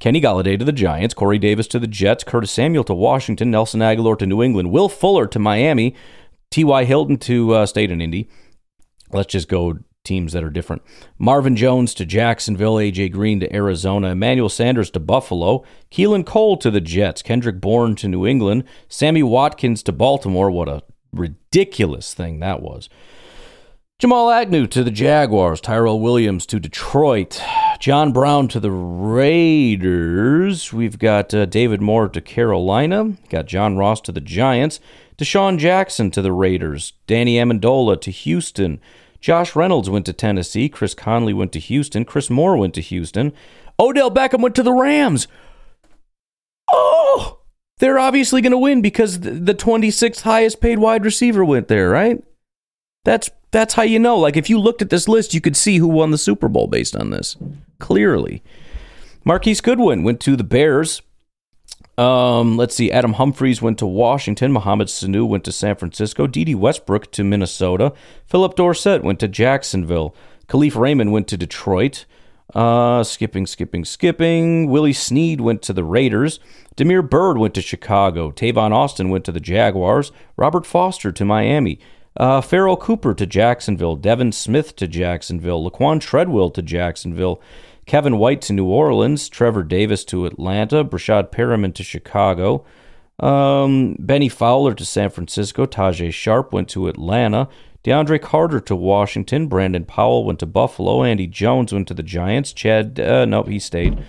Kenny 0.00 0.20
Golladay 0.20 0.58
to 0.58 0.64
the 0.64 0.72
Giants, 0.72 1.14
Corey 1.14 1.38
Davis 1.38 1.66
to 1.68 1.78
the 1.78 1.86
Jets, 1.86 2.24
Curtis 2.24 2.50
Samuel 2.50 2.84
to 2.84 2.94
Washington, 2.94 3.50
Nelson 3.50 3.80
Agholor 3.80 4.18
to 4.18 4.26
New 4.26 4.42
England, 4.42 4.70
Will 4.70 4.88
Fuller 4.88 5.26
to 5.28 5.38
Miami, 5.38 5.94
T.Y. 6.50 6.84
Hilton 6.84 7.16
to 7.18 7.54
uh, 7.54 7.66
State 7.66 7.90
and 7.90 8.02
Indy. 8.02 8.28
Let's 9.12 9.32
just 9.32 9.48
go 9.48 9.78
teams 10.04 10.32
that 10.32 10.44
are 10.44 10.50
different. 10.50 10.82
Marvin 11.18 11.56
Jones 11.56 11.94
to 11.94 12.04
Jacksonville, 12.04 12.76
AJ 12.76 13.12
Green 13.12 13.40
to 13.40 13.54
Arizona, 13.54 14.08
Emmanuel 14.08 14.48
Sanders 14.48 14.90
to 14.90 15.00
Buffalo, 15.00 15.64
Keelan 15.90 16.24
Cole 16.24 16.56
to 16.58 16.70
the 16.70 16.80
Jets, 16.80 17.22
Kendrick 17.22 17.60
Bourne 17.60 17.96
to 17.96 18.08
New 18.08 18.26
England, 18.26 18.64
Sammy 18.88 19.22
Watkins 19.22 19.82
to 19.84 19.92
Baltimore. 19.92 20.50
What 20.50 20.68
a 20.68 20.82
ridiculous 21.12 22.14
thing 22.14 22.40
that 22.40 22.62
was. 22.62 22.88
Jamal 24.00 24.28
Agnew 24.28 24.66
to 24.66 24.82
the 24.82 24.90
Jaguars, 24.90 25.60
Tyrell 25.60 26.00
Williams 26.00 26.46
to 26.46 26.58
Detroit, 26.58 27.40
John 27.78 28.12
Brown 28.12 28.48
to 28.48 28.58
the 28.58 28.72
Raiders. 28.72 30.72
We've 30.72 30.98
got 30.98 31.32
uh, 31.32 31.46
David 31.46 31.80
Moore 31.80 32.08
to 32.08 32.20
Carolina, 32.20 33.16
got 33.30 33.46
John 33.46 33.76
Ross 33.76 34.00
to 34.02 34.12
the 34.12 34.20
Giants, 34.20 34.80
DeSean 35.16 35.58
Jackson 35.58 36.10
to 36.10 36.22
the 36.22 36.32
Raiders, 36.32 36.94
Danny 37.06 37.36
Amendola 37.36 38.00
to 38.00 38.10
Houston, 38.10 38.80
Josh 39.24 39.56
Reynolds 39.56 39.88
went 39.88 40.04
to 40.04 40.12
Tennessee. 40.12 40.68
Chris 40.68 40.92
Conley 40.92 41.32
went 41.32 41.50
to 41.52 41.58
Houston. 41.58 42.04
Chris 42.04 42.28
Moore 42.28 42.58
went 42.58 42.74
to 42.74 42.82
Houston. 42.82 43.32
Odell 43.80 44.10
Beckham 44.10 44.42
went 44.42 44.54
to 44.56 44.62
the 44.62 44.70
Rams. 44.70 45.28
Oh, 46.70 47.38
they're 47.78 47.98
obviously 47.98 48.42
going 48.42 48.50
to 48.50 48.58
win 48.58 48.82
because 48.82 49.20
the 49.20 49.54
26th 49.54 50.20
highest 50.20 50.60
paid 50.60 50.78
wide 50.78 51.06
receiver 51.06 51.42
went 51.42 51.68
there, 51.68 51.88
right? 51.88 52.22
That's 53.06 53.30
that's 53.50 53.72
how 53.72 53.82
you 53.82 53.98
know. 53.98 54.18
Like 54.18 54.36
if 54.36 54.50
you 54.50 54.60
looked 54.60 54.82
at 54.82 54.90
this 54.90 55.08
list, 55.08 55.32
you 55.32 55.40
could 55.40 55.56
see 55.56 55.78
who 55.78 55.88
won 55.88 56.10
the 56.10 56.18
Super 56.18 56.50
Bowl 56.50 56.66
based 56.66 56.94
on 56.94 57.08
this. 57.08 57.34
Clearly. 57.78 58.42
Marquise 59.24 59.62
Goodwin 59.62 60.02
went 60.02 60.20
to 60.20 60.36
the 60.36 60.44
Bears. 60.44 61.00
Um, 61.96 62.56
let's 62.56 62.74
see. 62.74 62.90
Adam 62.90 63.14
Humphries 63.14 63.62
went 63.62 63.78
to 63.78 63.86
Washington. 63.86 64.52
Mohamed 64.52 64.88
Sanu 64.88 65.26
went 65.26 65.44
to 65.44 65.52
San 65.52 65.76
Francisco. 65.76 66.26
Dede 66.26 66.56
Westbrook 66.56 67.12
to 67.12 67.24
Minnesota. 67.24 67.92
Phillip 68.26 68.56
Dorsett 68.56 69.04
went 69.04 69.20
to 69.20 69.28
Jacksonville. 69.28 70.14
Kalif 70.48 70.76
Raymond 70.76 71.12
went 71.12 71.28
to 71.28 71.36
Detroit. 71.36 72.04
Uh, 72.54 73.02
skipping, 73.02 73.46
skipping, 73.46 73.84
skipping. 73.84 74.68
Willie 74.68 74.92
Snead 74.92 75.40
went 75.40 75.62
to 75.62 75.72
the 75.72 75.84
Raiders. 75.84 76.40
Damiere 76.76 77.02
Byrd 77.02 77.38
went 77.38 77.54
to 77.54 77.62
Chicago. 77.62 78.30
Tavon 78.30 78.72
Austin 78.72 79.08
went 79.08 79.24
to 79.24 79.32
the 79.32 79.40
Jaguars. 79.40 80.12
Robert 80.36 80.66
Foster 80.66 81.12
to 81.12 81.24
Miami. 81.24 81.78
Uh, 82.16 82.40
Pharoh 82.40 82.76
Cooper 82.76 83.14
to 83.14 83.26
Jacksonville. 83.26 83.96
Devin 83.96 84.32
Smith 84.32 84.76
to 84.76 84.86
Jacksonville. 84.86 85.68
Laquan 85.68 86.00
Treadwell 86.00 86.50
to 86.50 86.62
Jacksonville. 86.62 87.40
Kevin 87.86 88.18
White 88.18 88.42
to 88.42 88.52
New 88.52 88.66
Orleans. 88.66 89.28
Trevor 89.28 89.62
Davis 89.62 90.04
to 90.06 90.26
Atlanta. 90.26 90.84
Breshad 90.84 91.30
Perriman 91.30 91.74
to 91.74 91.82
Chicago. 91.82 92.64
Um, 93.20 93.96
Bennie 93.98 94.28
Fowler 94.28 94.74
to 94.74 94.84
San 94.84 95.10
Francisco. 95.10 95.66
Tajae 95.66 96.12
Sharpe 96.12 96.52
went 96.52 96.68
to 96.70 96.88
Atlanta. 96.88 97.48
DeAndre 97.84 98.20
Carter 98.20 98.60
to 98.60 98.74
Washington. 98.74 99.46
Brandon 99.46 99.84
Powell 99.84 100.24
went 100.24 100.38
to 100.40 100.46
Buffalo. 100.46 101.04
Andy 101.04 101.26
Jones 101.26 101.72
went 101.72 101.86
to 101.88 101.94
the 101.94 102.02
Giants. 102.02 102.52
Chad, 102.52 102.98
uh, 102.98 103.26
nope, 103.26 103.48
he 103.48 103.58
stayed. 103.58 104.02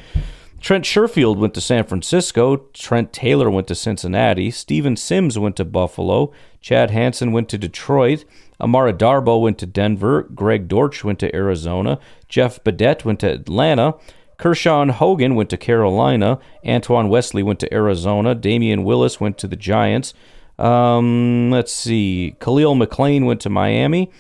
Trent 0.62 0.86
Sherfield 0.86 1.38
went 1.38 1.54
to 1.54 1.62
San 1.62 1.84
Francisco. 1.84 2.58
Trent 2.74 3.14
Taylor 3.14 3.52
went 3.52 3.68
to 3.68 3.76
Cincinnati. 3.76 4.50
Steven 4.50 4.96
Sims 4.96 5.38
went 5.38 5.58
to 5.58 5.66
Buffalo. 5.66 6.32
Chad 6.62 6.90
Hansen 6.90 7.32
went 7.32 7.50
to 7.50 7.58
Detroit. 7.58 8.24
Amara 8.60 8.94
Darboh 8.94 9.42
went 9.42 9.58
to 9.60 9.66
Denver. 9.66 10.24
Greg 10.24 10.68
Dortch 10.68 11.04
went 11.04 11.20
to 11.20 11.36
Arizona. 11.36 12.00
Jeff 12.30 12.64
Badet 12.64 13.06
went 13.06 13.20
to 13.22 13.32
Atlanta. 13.32 13.96
Krishawn 14.38 14.92
Hogan 14.92 15.36
went 15.36 15.50
to 15.50 15.58
Carolina. 15.58 16.40
Antoine 16.66 17.10
Wesley 17.10 17.44
went 17.44 17.60
to 17.62 17.74
Arizona. 17.74 18.36
Damion 18.36 18.84
Willis 18.84 19.20
went 19.20 19.38
to 19.38 19.48
the 19.48 19.56
Giants. 19.56 20.14
Um, 20.58 21.52
let's 21.52 21.72
see. 21.72 22.36
Khalil 22.40 22.76
McLean 22.76 23.26
went 23.26 23.42
to 23.42 23.50
Miami. 23.50 24.12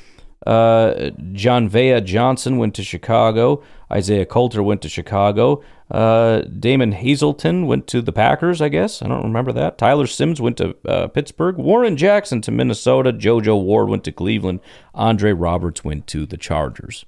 Uh, 0.45 1.11
Jon'Vea 1.33 2.03
Johnson 2.03 2.57
went 2.57 2.75
to 2.75 2.83
Chicago. 2.83 3.63
Isaiah 3.95 4.25
Coulter 4.25 4.61
went 4.61 4.81
to 4.81 4.89
Chicago. 4.89 5.63
Uh, 5.89 6.41
Damon 6.41 6.91
Hazelton 6.91 7.65
went 7.65 7.87
to 7.87 8.01
the 8.01 8.11
Packers, 8.11 8.61
I 8.61 8.67
guess. 8.67 9.01
I 9.01 9.07
don't 9.07 9.23
remember 9.23 9.53
that. 9.53 9.77
Tyler 9.77 10.05
Sims 10.05 10.41
went 10.41 10.57
to 10.57 10.75
uh, 10.85 11.07
Pittsburgh. 11.07 11.55
Warren 11.55 11.95
Jackson 11.95 12.41
to 12.41 12.51
Minnesota. 12.51 13.13
JoJo 13.13 13.63
Ward 13.63 13.87
went 13.87 14.03
to 14.03 14.11
Cleveland. 14.11 14.59
Andre 14.93 15.31
Roberts 15.31 15.85
went 15.85 16.07
to 16.07 16.25
the 16.25 16.35
Chargers. 16.35 17.05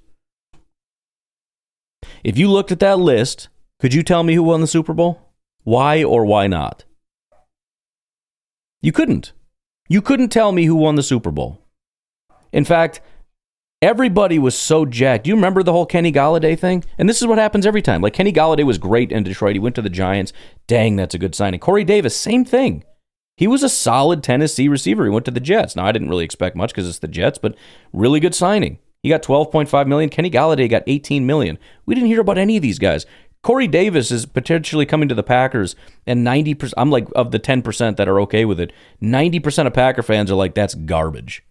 If 2.24 2.38
you 2.38 2.50
looked 2.50 2.72
at 2.72 2.80
that 2.80 2.98
list, 2.98 3.48
could 3.80 3.92
you 3.92 4.02
tell 4.02 4.22
me 4.22 4.34
who 4.34 4.42
won 4.42 4.62
the 4.62 4.66
Super 4.66 4.94
Bowl? 4.94 5.20
Why 5.64 6.02
or 6.02 6.24
why 6.24 6.46
not? 6.46 6.84
You 8.80 8.92
couldn't. 8.92 9.32
You 9.88 10.00
couldn't 10.00 10.30
tell 10.30 10.52
me 10.52 10.64
who 10.64 10.76
won 10.76 10.94
the 10.94 11.02
Super 11.02 11.30
Bowl. 11.30 11.60
In 12.50 12.64
fact, 12.64 13.02
everybody 13.80 14.38
was 14.38 14.58
so 14.58 14.84
jacked. 14.84 15.24
Do 15.24 15.30
you 15.30 15.36
remember 15.36 15.62
the 15.62 15.72
whole 15.72 15.86
Kenny 15.86 16.12
Golladay 16.12 16.58
thing? 16.58 16.84
And 16.98 17.08
this 17.08 17.20
is 17.20 17.26
what 17.26 17.38
happens 17.38 17.66
every 17.66 17.82
time. 17.82 18.02
Like 18.02 18.14
Kenny 18.14 18.32
Golladay 18.32 18.64
was 18.64 18.78
great 18.78 19.12
in 19.12 19.22
Detroit. 19.22 19.54
He 19.54 19.60
went 19.60 19.74
to 19.76 19.82
the 19.82 19.90
Giants. 19.90 20.32
Dang, 20.66 20.96
that's 20.96 21.14
a 21.14 21.18
good 21.18 21.34
signing. 21.34 21.60
Corey 21.60 21.84
Davis, 21.84 22.16
same 22.16 22.44
thing. 22.44 22.84
He 23.36 23.46
was 23.46 23.62
a 23.62 23.68
solid 23.68 24.24
Tennessee 24.24 24.68
receiver. 24.68 25.04
He 25.04 25.10
went 25.10 25.24
to 25.26 25.30
the 25.30 25.40
Jets. 25.40 25.76
Now 25.76 25.86
I 25.86 25.92
didn't 25.92 26.08
really 26.08 26.24
expect 26.24 26.56
much 26.56 26.70
because 26.70 26.88
it's 26.88 26.98
the 26.98 27.06
Jets, 27.06 27.38
but 27.38 27.54
really 27.92 28.18
good 28.18 28.34
signing. 28.34 28.78
He 29.00 29.08
got 29.08 29.22
12.5 29.22 29.86
million. 29.86 30.10
Kenny 30.10 30.30
Golladay 30.30 30.68
got 30.68 30.82
18 30.88 31.24
million. 31.24 31.56
We 31.86 31.94
didn't 31.94 32.08
hear 32.08 32.20
about 32.20 32.36
any 32.36 32.56
of 32.56 32.62
these 32.62 32.80
guys. 32.80 33.06
Corey 33.44 33.68
Davis 33.68 34.10
is 34.10 34.26
potentially 34.26 34.84
coming 34.84 35.08
to 35.08 35.14
the 35.14 35.22
Packers, 35.22 35.76
and 36.04 36.26
90%, 36.26 36.74
I'm 36.76 36.90
like, 36.90 37.06
of 37.14 37.30
the 37.30 37.38
10% 37.38 37.96
that 37.96 38.08
are 38.08 38.20
okay 38.22 38.44
with 38.44 38.58
it, 38.58 38.72
90% 39.00 39.68
of 39.68 39.72
Packer 39.72 40.02
fans 40.02 40.32
are 40.32 40.34
like, 40.34 40.54
that's 40.54 40.74
garbage. 40.74 41.44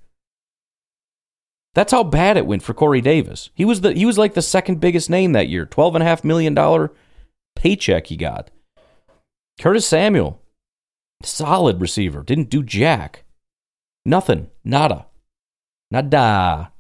That's 1.78 1.92
how 1.92 2.04
bad 2.04 2.38
it 2.38 2.48
went 2.48 2.64
for 2.64 2.74
Corey 2.74 3.02
Davis. 3.02 3.52
He 3.54 3.64
was 3.64 3.82
the 3.82 3.94
he 3.94 4.04
was 4.04 4.18
like 4.18 4.34
the 4.34 4.42
second 4.42 4.80
biggest 4.80 5.12
name 5.12 5.34
that 5.34 5.48
year. 5.48 5.64
Twelve 5.68 5.94
and 5.94 6.02
a 6.02 6.08
half 6.08 6.24
million 6.24 6.56
dollar 6.56 6.92
paycheck 7.56 8.08
he 8.08 8.18
got. 8.18 8.50
Curtis 9.62 9.86
Samuel, 9.86 10.42
solid 11.22 11.80
receiver, 11.80 12.24
didn't 12.24 12.50
do 12.50 12.64
jack. 12.64 13.26
Nothing. 14.06 14.50
Nada. 14.64 15.06
Nada. 15.92 16.72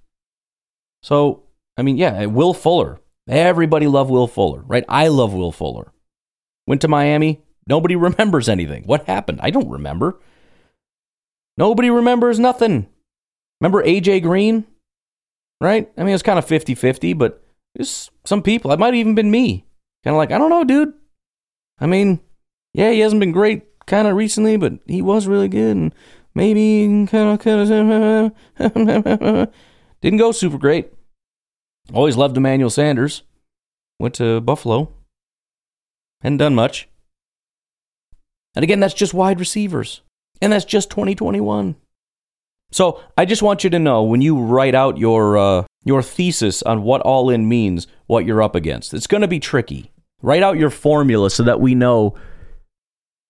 So, 1.03 1.43
I 1.77 1.83
mean, 1.83 1.97
yeah, 1.97 2.25
Will 2.25 2.55
Fuller, 2.55 2.99
Everybody 3.27 3.85
loved 3.85 4.09
Will 4.09 4.27
Fuller, 4.27 4.63
right? 4.65 4.83
I 4.89 5.09
love 5.09 5.31
Will 5.31 5.51
Fuller. 5.51 5.93
Went 6.65 6.81
to 6.81 6.87
Miami. 6.87 7.43
Nobody 7.67 7.95
remembers 8.07 8.49
anything. 8.49 8.81
What 8.85 9.05
happened? 9.05 9.41
I 9.43 9.51
don't 9.51 9.69
remember. 9.69 10.19
Nobody 11.55 11.91
remembers 11.91 12.39
nothing. 12.39 12.87
Remember 13.61 13.83
AJ 13.83 14.23
Green? 14.23 14.65
Right? 15.59 15.91
I 15.97 16.01
mean, 16.01 16.09
it 16.09 16.13
was 16.13 16.23
kind 16.23 16.39
of 16.39 16.45
50 16.45 16.75
50, 16.75 17.13
but 17.13 17.43
there's 17.75 18.11
some 18.25 18.41
people, 18.41 18.71
it 18.71 18.79
might 18.79 18.87
have 18.87 18.95
even 18.95 19.15
been 19.15 19.31
me. 19.31 19.65
Kind 20.03 20.13
of 20.13 20.17
like, 20.17 20.31
I 20.31 20.37
don't 20.37 20.49
know, 20.49 20.63
dude. 20.63 20.93
I 21.79 21.87
mean, 21.87 22.19
yeah, 22.73 22.91
he 22.91 22.99
hasn't 22.99 23.19
been 23.19 23.31
great 23.31 23.63
kind 23.85 24.07
of 24.07 24.15
recently, 24.15 24.57
but 24.57 24.73
he 24.85 25.01
was 25.01 25.27
really 25.27 25.47
good. 25.47 25.75
And 25.75 25.95
maybe 26.35 27.07
kind 27.07 27.29
of, 27.29 27.39
kind 27.39 28.33
of, 28.59 29.53
didn't 30.01 30.19
go 30.19 30.31
super 30.31 30.57
great. 30.57 30.93
Always 31.93 32.17
loved 32.17 32.37
Emmanuel 32.37 32.69
Sanders. 32.69 33.23
Went 33.99 34.15
to 34.15 34.41
Buffalo. 34.41 34.91
Hadn't 36.21 36.37
done 36.37 36.55
much. 36.55 36.87
And 38.55 38.63
again, 38.63 38.79
that's 38.79 38.93
just 38.93 39.13
wide 39.13 39.39
receivers. 39.39 40.01
And 40.41 40.51
that's 40.51 40.65
just 40.65 40.89
2021. 40.89 41.75
So 42.71 43.01
I 43.17 43.25
just 43.25 43.41
want 43.41 43.63
you 43.63 43.69
to 43.69 43.79
know 43.79 44.03
when 44.03 44.21
you 44.21 44.37
write 44.39 44.75
out 44.75 44.97
your 44.97 45.37
uh, 45.37 45.63
your 45.83 46.01
thesis 46.01 46.61
on 46.63 46.83
what 46.83 47.01
all 47.01 47.29
in 47.29 47.47
means, 47.47 47.87
what 48.07 48.25
you're 48.25 48.41
up 48.41 48.55
against. 48.55 48.93
It's 48.93 49.07
going 49.07 49.21
to 49.21 49.27
be 49.27 49.39
tricky. 49.39 49.91
Write 50.21 50.43
out 50.43 50.57
your 50.57 50.69
formula 50.69 51.29
so 51.29 51.43
that 51.43 51.61
we 51.61 51.75
know 51.75 52.15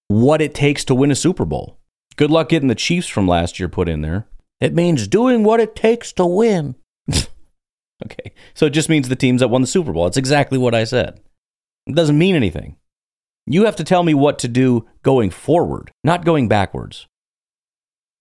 what 0.08 0.42
it 0.42 0.54
takes 0.54 0.86
to 0.86 0.96
win 0.96 1.12
a 1.12 1.16
Super 1.16 1.46
Bowl. 1.46 1.78
Good 2.16 2.32
luck 2.32 2.50
getting 2.50 2.70
the 2.70 2.76
Chiefs 2.76 3.08
from 3.08 3.28
last 3.28 3.60
year 3.60 3.70
put 3.70 3.90
in 3.90 4.02
there. 4.02 4.28
It 4.60 4.74
means 4.74 5.08
doing 5.08 5.44
what 5.44 5.60
it 5.60 5.76
takes 5.76 6.12
to 6.14 6.26
win. 6.26 6.76
Okay. 8.06 8.32
So 8.54 8.68
it 8.68 8.72
just 8.72 8.90
means 8.90 9.10
the 9.10 9.16
teams 9.16 9.42
that 9.42 9.48
won 9.48 9.62
the 9.62 9.68
Super 9.68 9.92
Bowl. 9.92 10.08
It's 10.08 10.18
exactly 10.18 10.58
what 10.58 10.76
I 10.76 10.84
said. 10.84 11.20
It 11.88 11.96
doesn't 11.96 12.18
mean 12.18 12.36
anything. 12.36 12.78
You 13.46 13.66
have 13.66 13.78
to 13.78 13.84
tell 13.84 14.04
me 14.04 14.14
what 14.14 14.40
to 14.40 14.48
do 14.48 14.86
going 15.04 15.30
forward, 15.30 15.92
not 16.04 16.26
going 16.26 16.48
backwards. 16.48 17.08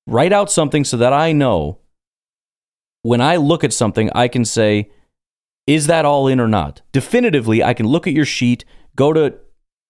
Write 0.07 0.33
out 0.33 0.51
something 0.51 0.85
so 0.85 0.97
that 0.97 1.13
I 1.13 1.33
know 1.33 1.79
when 3.07 3.21
I 3.21 3.37
look 3.37 3.63
at 3.63 3.73
something, 3.73 4.11
I 4.17 4.27
can 4.27 4.45
say, 4.45 4.91
is 5.67 5.87
that 5.87 6.05
all 6.05 6.27
in 6.27 6.41
or 6.41 6.49
not? 6.49 6.83
Definitively, 6.93 7.63
I 7.63 7.73
can 7.73 7.87
look 7.87 8.07
at 8.09 8.13
your 8.13 8.25
sheet, 8.25 8.65
go 8.97 9.13
to 9.13 9.35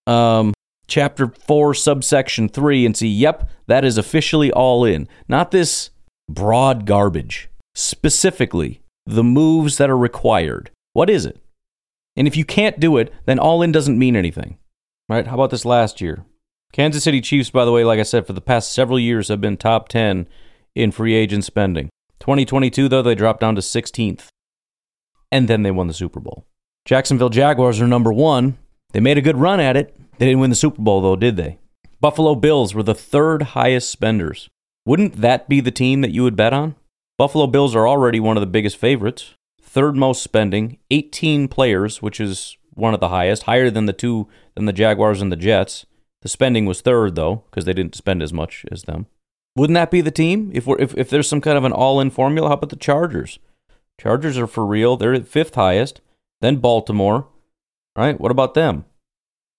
um, 0.06 0.52
chapter 0.86 1.32
4, 1.46 1.72
subsection 1.72 2.48
3, 2.48 2.84
and 2.84 2.96
see, 2.96 3.08
yep, 3.08 3.48
that 3.68 3.86
is 3.86 3.96
officially 3.96 4.52
all 4.52 4.84
in. 4.84 5.08
Not 5.28 5.50
this 5.50 5.90
broad 6.28 6.84
garbage. 6.84 7.48
Specifically, 7.74 8.82
the 9.06 9.24
moves 9.24 9.78
that 9.78 9.90
are 9.90 9.96
required. 9.96 10.70
What 10.92 11.08
is 11.08 11.24
it? 11.24 11.40
And 12.16 12.26
if 12.26 12.36
you 12.36 12.44
can't 12.44 12.80
do 12.80 12.98
it, 12.98 13.12
then 13.24 13.38
all 13.38 13.62
in 13.62 13.72
doesn't 13.72 13.98
mean 13.98 14.16
anything. 14.16 14.58
Right? 15.08 15.26
How 15.26 15.34
about 15.34 15.50
this 15.50 15.64
last 15.64 16.02
year? 16.02 16.24
Kansas 16.76 17.04
City 17.04 17.22
Chiefs, 17.22 17.48
by 17.48 17.64
the 17.64 17.72
way, 17.72 17.84
like 17.84 17.98
I 17.98 18.02
said, 18.02 18.26
for 18.26 18.34
the 18.34 18.40
past 18.42 18.70
several 18.70 19.00
years 19.00 19.28
have 19.28 19.40
been 19.40 19.56
top 19.56 19.88
10 19.88 20.28
in 20.74 20.92
free 20.92 21.14
agent 21.14 21.42
spending. 21.42 21.88
2022, 22.20 22.86
though, 22.86 23.00
they 23.00 23.14
dropped 23.14 23.40
down 23.40 23.54
to 23.54 23.62
16th. 23.62 24.26
And 25.32 25.48
then 25.48 25.62
they 25.62 25.70
won 25.70 25.86
the 25.86 25.94
Super 25.94 26.20
Bowl. 26.20 26.44
Jacksonville 26.84 27.30
Jaguars 27.30 27.80
are 27.80 27.86
number 27.86 28.12
one. 28.12 28.58
They 28.92 29.00
made 29.00 29.16
a 29.16 29.22
good 29.22 29.38
run 29.38 29.58
at 29.58 29.74
it. 29.74 29.98
They 30.18 30.26
didn't 30.26 30.40
win 30.40 30.50
the 30.50 30.56
Super 30.56 30.82
Bowl, 30.82 31.00
though, 31.00 31.16
did 31.16 31.38
they? 31.38 31.56
Buffalo 32.02 32.34
Bills 32.34 32.74
were 32.74 32.82
the 32.82 32.94
third 32.94 33.42
highest 33.42 33.88
spenders. 33.90 34.50
Wouldn't 34.84 35.22
that 35.22 35.48
be 35.48 35.62
the 35.62 35.70
team 35.70 36.02
that 36.02 36.12
you 36.12 36.24
would 36.24 36.36
bet 36.36 36.52
on? 36.52 36.74
Buffalo 37.16 37.46
Bills 37.46 37.74
are 37.74 37.88
already 37.88 38.20
one 38.20 38.36
of 38.36 38.42
the 38.42 38.46
biggest 38.46 38.76
favorites. 38.76 39.32
Third 39.62 39.96
most 39.96 40.22
spending, 40.22 40.76
18 40.90 41.48
players, 41.48 42.02
which 42.02 42.20
is 42.20 42.58
one 42.74 42.92
of 42.92 43.00
the 43.00 43.08
highest, 43.08 43.44
higher 43.44 43.70
than 43.70 43.86
the 43.86 43.94
two 43.94 44.28
than 44.54 44.66
the 44.66 44.74
Jaguars 44.74 45.22
and 45.22 45.32
the 45.32 45.36
Jets. 45.36 45.86
The 46.26 46.30
spending 46.30 46.66
was 46.66 46.80
third 46.80 47.14
though, 47.14 47.44
because 47.48 47.66
they 47.66 47.72
didn't 47.72 47.94
spend 47.94 48.20
as 48.20 48.32
much 48.32 48.66
as 48.72 48.82
them. 48.82 49.06
Wouldn't 49.54 49.76
that 49.76 49.92
be 49.92 50.00
the 50.00 50.10
team? 50.10 50.50
If 50.52 50.66
we're 50.66 50.76
if, 50.80 50.92
if 50.96 51.08
there's 51.08 51.28
some 51.28 51.40
kind 51.40 51.56
of 51.56 51.62
an 51.62 51.70
all-in 51.70 52.10
formula, 52.10 52.48
how 52.48 52.54
about 52.54 52.70
the 52.70 52.74
Chargers? 52.74 53.38
Chargers 54.00 54.36
are 54.36 54.48
for 54.48 54.66
real. 54.66 54.96
They're 54.96 55.14
at 55.14 55.28
fifth 55.28 55.54
highest. 55.54 56.00
Then 56.40 56.56
Baltimore. 56.56 57.28
Right? 57.96 58.20
What 58.20 58.32
about 58.32 58.54
them? 58.54 58.86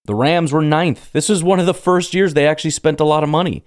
The 0.04 0.14
Rams 0.14 0.52
were 0.52 0.62
ninth. 0.62 1.14
This 1.14 1.30
is 1.30 1.42
one 1.42 1.62
of 1.62 1.68
the 1.68 1.74
first 1.74 2.14
years 2.14 2.34
they 2.34 2.46
actually 2.46 2.72
spent 2.72 3.00
a 3.00 3.06
lot 3.06 3.24
of 3.24 3.30
money. 3.30 3.64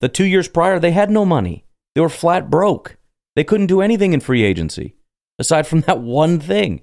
The 0.00 0.08
two 0.08 0.24
years 0.24 0.48
prior, 0.48 0.80
they 0.80 0.90
had 0.90 1.12
no 1.12 1.24
money. 1.24 1.64
They 1.94 2.00
were 2.00 2.08
flat 2.08 2.50
broke. 2.50 2.96
They 3.36 3.44
couldn't 3.44 3.68
do 3.68 3.80
anything 3.80 4.12
in 4.12 4.18
free 4.18 4.42
agency 4.42 4.96
aside 5.38 5.68
from 5.68 5.80
that 5.86 6.00
one 6.00 6.40
thing. 6.40 6.82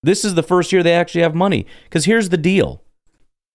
This 0.00 0.24
is 0.24 0.36
the 0.36 0.44
first 0.44 0.70
year 0.70 0.84
they 0.84 0.94
actually 0.94 1.22
have 1.22 1.34
money. 1.34 1.66
Because 1.86 2.04
here's 2.04 2.28
the 2.28 2.38
deal 2.38 2.84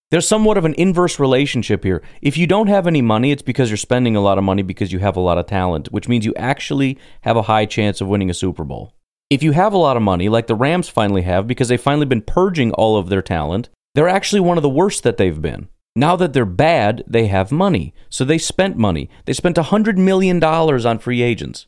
There's 0.10 0.28
somewhat 0.28 0.58
of 0.58 0.64
an 0.64 0.74
inverse 0.76 1.20
relationship 1.20 1.84
here. 1.84 2.02
If 2.22 2.38
you 2.38 2.48
don't 2.48 2.68
have 2.68 2.88
any 2.88 3.02
money, 3.02 3.32
it's 3.32 3.42
because 3.42 3.70
you're 3.70 3.76
spending 3.76 4.16
a 4.16 4.22
lot 4.22 4.38
of 4.38 4.44
money 4.46 4.62
because 4.62 4.94
you 4.94 5.00
have 5.00 5.18
a 5.18 5.22
lot 5.22 5.38
of 5.38 5.48
talent, 5.48 5.92
which 5.92 6.08
means 6.08 6.26
you 6.26 6.34
actually 6.36 6.98
have 7.22 7.36
a 7.36 7.42
high 7.42 7.66
chance 7.66 8.00
of 8.00 8.08
winning 8.08 8.30
a 8.30 8.34
Super 8.34 8.64
Bowl. 8.64 8.94
If 9.30 9.44
you 9.44 9.52
have 9.52 9.74
a 9.74 9.78
lot 9.78 9.98
of 9.98 10.04
money, 10.04 10.30
like 10.30 10.48
the 10.48 10.56
Rams 10.56 10.88
finally 10.88 11.24
have, 11.24 11.46
because 11.46 11.68
they've 11.68 11.82
finally 11.82 12.06
been 12.06 12.22
purging 12.22 12.72
all 12.72 12.96
of 12.96 13.10
their 13.10 13.22
talent, 13.22 13.68
they're 13.96 14.08
actually 14.08 14.40
one 14.40 14.58
of 14.58 14.64
the 14.64 14.70
worst 14.70 15.04
that 15.04 15.18
they've 15.18 15.42
been. 15.42 15.68
Now 15.94 16.16
that 16.16 16.32
they're 16.32 16.46
bad, 16.46 17.04
they 17.06 17.28
have 17.28 17.52
money. 17.52 17.94
So 18.08 18.24
they 18.24 18.38
spent 18.38 18.78
money. 18.78 19.10
They 19.26 19.34
spent 19.34 19.58
$100 19.58 19.98
million 19.98 20.42
on 20.42 21.00
free 21.00 21.22
agents. 21.22 21.68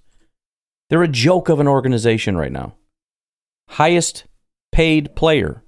They're 0.89 1.03
a 1.03 1.09
joke 1.09 1.49
of 1.49 1.59
an 1.59 1.67
organization 1.67 2.37
right 2.37 2.53
now. 2.53 2.75
Highest 3.71 4.25
paid 4.71 5.13
player, 5.17 5.65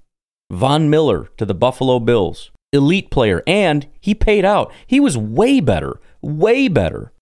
Von 0.50 0.88
Miller 0.88 1.28
to 1.36 1.44
the 1.44 1.54
Buffalo 1.54 1.98
Bills 1.98 2.51
elite 2.72 3.10
player, 3.10 3.42
and 3.46 3.86
he 4.00 4.14
paid 4.14 4.44
out. 4.44 4.72
He 4.86 5.00
was 5.00 5.16
way 5.16 5.60
better, 5.60 6.00
way 6.20 6.68
better 6.68 7.12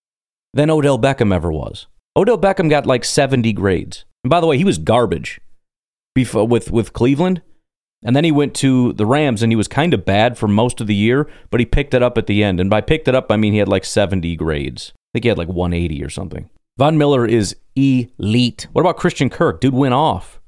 than 0.53 0.71
Odell 0.71 0.99
Beckham 0.99 1.35
ever 1.35 1.53
was. 1.53 1.87
Odell 2.17 2.39
Beckham 2.39 2.69
got 2.69 2.87
like 2.87 3.05
70 3.05 3.53
grades. 3.53 4.05
And 4.25 4.31
by 4.31 4.41
the 4.41 4.47
way, 4.47 4.59
he 4.59 4.65
was 4.65 4.79
garbage 4.79 5.41
before, 6.15 6.47
with, 6.47 6.71
with 6.71 6.93
Cleveland. 6.93 7.43
And 8.03 8.17
then 8.17 8.25
he 8.25 8.33
went 8.33 8.55
to 8.57 8.95
the 8.95 9.07
Rams 9.07 9.43
and 9.43 9.53
he 9.53 9.57
was 9.57 9.69
kind 9.69 9.93
of 9.93 10.07
bad 10.07 10.39
for 10.39 10.49
most 10.49 10.81
of 10.81 10.87
the 10.87 10.95
year, 10.95 11.29
but 11.51 11.61
he 11.61 11.67
picked 11.67 11.95
it 11.95 12.03
up 12.03 12.17
at 12.17 12.27
the 12.27 12.43
end. 12.43 12.59
And 12.59 12.71
by 12.71 12.81
picked 12.81 13.09
it 13.09 13.15
up, 13.15 13.31
I 13.31 13.37
mean 13.37 13.53
he 13.53 13.59
had 13.59 13.69
like 13.69 13.85
70 13.85 14.37
grades. 14.37 14.93
I 14.95 14.99
think 15.13 15.25
he 15.25 15.29
had 15.29 15.39
like 15.39 15.49
180 15.49 16.03
or 16.03 16.09
something. 16.09 16.49
Von 16.79 16.97
Miller 16.97 17.27
is 17.27 17.57
elite. 17.77 18.69
What 18.73 18.81
about 18.81 18.97
Christian 18.97 19.29
Kirk? 19.29 19.61
Dude 19.61 19.75
went 19.75 19.93
off 19.93 20.41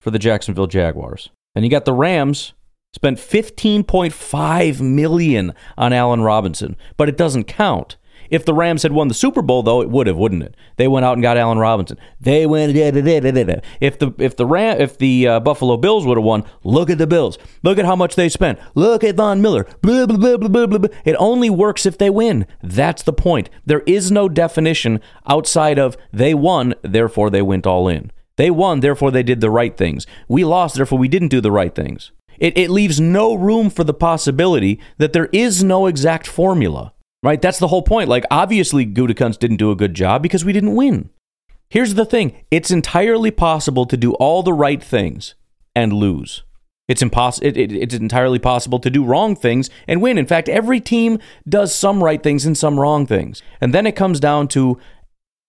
for 0.00 0.10
the 0.10 0.18
Jacksonville 0.18 0.66
Jaguars. 0.66 1.30
And 1.54 1.64
you 1.64 1.70
got 1.70 1.84
the 1.84 1.92
Rams 1.92 2.54
spent 2.92 3.18
15.5 3.18 4.80
million 4.80 5.54
on 5.78 5.92
Allen 5.92 6.22
Robinson, 6.22 6.76
but 6.96 7.08
it 7.08 7.16
doesn't 7.16 7.44
count. 7.44 7.96
If 8.30 8.44
the 8.44 8.54
Rams 8.54 8.84
had 8.84 8.92
won 8.92 9.08
the 9.08 9.14
Super 9.14 9.42
Bowl, 9.42 9.64
though, 9.64 9.80
it 9.80 9.90
would 9.90 10.06
have, 10.06 10.16
wouldn't 10.16 10.44
it? 10.44 10.54
They 10.76 10.86
went 10.86 11.04
out 11.04 11.14
and 11.14 11.22
got 11.22 11.36
Allen 11.36 11.58
Robinson. 11.58 11.98
They 12.20 12.46
went. 12.46 12.74
Da, 12.74 12.92
da, 12.92 13.20
da, 13.20 13.60
if 13.80 13.98
the 13.98 14.14
if 14.18 14.36
the 14.36 14.46
Ram, 14.46 14.80
if 14.80 14.98
the 14.98 15.26
uh, 15.26 15.40
Buffalo 15.40 15.76
Bills 15.76 16.06
would 16.06 16.16
have 16.16 16.24
won, 16.24 16.44
look 16.62 16.90
at 16.90 16.98
the 16.98 17.08
Bills. 17.08 17.38
Look 17.64 17.78
at 17.78 17.86
how 17.86 17.96
much 17.96 18.14
they 18.14 18.28
spent. 18.28 18.60
Look 18.76 19.02
at 19.02 19.16
Von 19.16 19.42
Miller. 19.42 19.66
Blah, 19.82 20.06
blah, 20.06 20.36
blah. 20.36 20.88
It 21.04 21.16
only 21.18 21.50
works 21.50 21.86
if 21.86 21.98
they 21.98 22.08
win. 22.08 22.46
That's 22.62 23.02
the 23.02 23.12
point. 23.12 23.50
There 23.66 23.82
is 23.84 24.12
no 24.12 24.28
definition 24.28 25.00
outside 25.26 25.78
of 25.80 25.96
they 26.12 26.32
won, 26.32 26.74
therefore 26.82 27.30
they 27.30 27.42
went 27.42 27.66
all 27.66 27.88
in. 27.88 28.12
They 28.36 28.50
won, 28.50 28.78
therefore 28.78 29.10
they 29.10 29.24
did 29.24 29.40
the 29.40 29.50
right 29.50 29.76
things. 29.76 30.06
We 30.28 30.44
lost, 30.44 30.76
therefore 30.76 30.98
we 30.98 31.08
didn't 31.08 31.28
do 31.28 31.40
the 31.40 31.50
right 31.50 31.74
things. 31.74 32.12
It, 32.40 32.56
it 32.56 32.70
leaves 32.70 32.98
no 32.98 33.34
room 33.34 33.70
for 33.70 33.84
the 33.84 33.94
possibility 33.94 34.80
that 34.98 35.12
there 35.12 35.28
is 35.32 35.62
no 35.62 35.86
exact 35.86 36.26
formula, 36.26 36.94
right? 37.22 37.40
That's 37.40 37.58
the 37.58 37.68
whole 37.68 37.82
point. 37.82 38.08
Like, 38.08 38.24
obviously, 38.30 38.86
Gutekunst 38.86 39.38
didn't 39.38 39.58
do 39.58 39.70
a 39.70 39.76
good 39.76 39.94
job 39.94 40.22
because 40.22 40.44
we 40.44 40.54
didn't 40.54 40.74
win. 40.74 41.10
Here's 41.68 41.94
the 41.94 42.04
thing 42.04 42.32
it's 42.50 42.70
entirely 42.70 43.30
possible 43.30 43.86
to 43.86 43.96
do 43.96 44.14
all 44.14 44.42
the 44.42 44.52
right 44.52 44.82
things 44.82 45.34
and 45.76 45.92
lose. 45.92 46.42
It's 46.88 47.02
impossible. 47.02 47.46
It, 47.46 47.56
it, 47.56 47.72
it's 47.72 47.94
entirely 47.94 48.40
possible 48.40 48.80
to 48.80 48.90
do 48.90 49.04
wrong 49.04 49.36
things 49.36 49.70
and 49.86 50.02
win. 50.02 50.18
In 50.18 50.26
fact, 50.26 50.48
every 50.48 50.80
team 50.80 51.20
does 51.48 51.72
some 51.72 52.02
right 52.02 52.20
things 52.20 52.44
and 52.44 52.58
some 52.58 52.80
wrong 52.80 53.06
things. 53.06 53.42
And 53.60 53.72
then 53.72 53.86
it 53.86 53.94
comes 53.94 54.18
down 54.18 54.48
to 54.48 54.76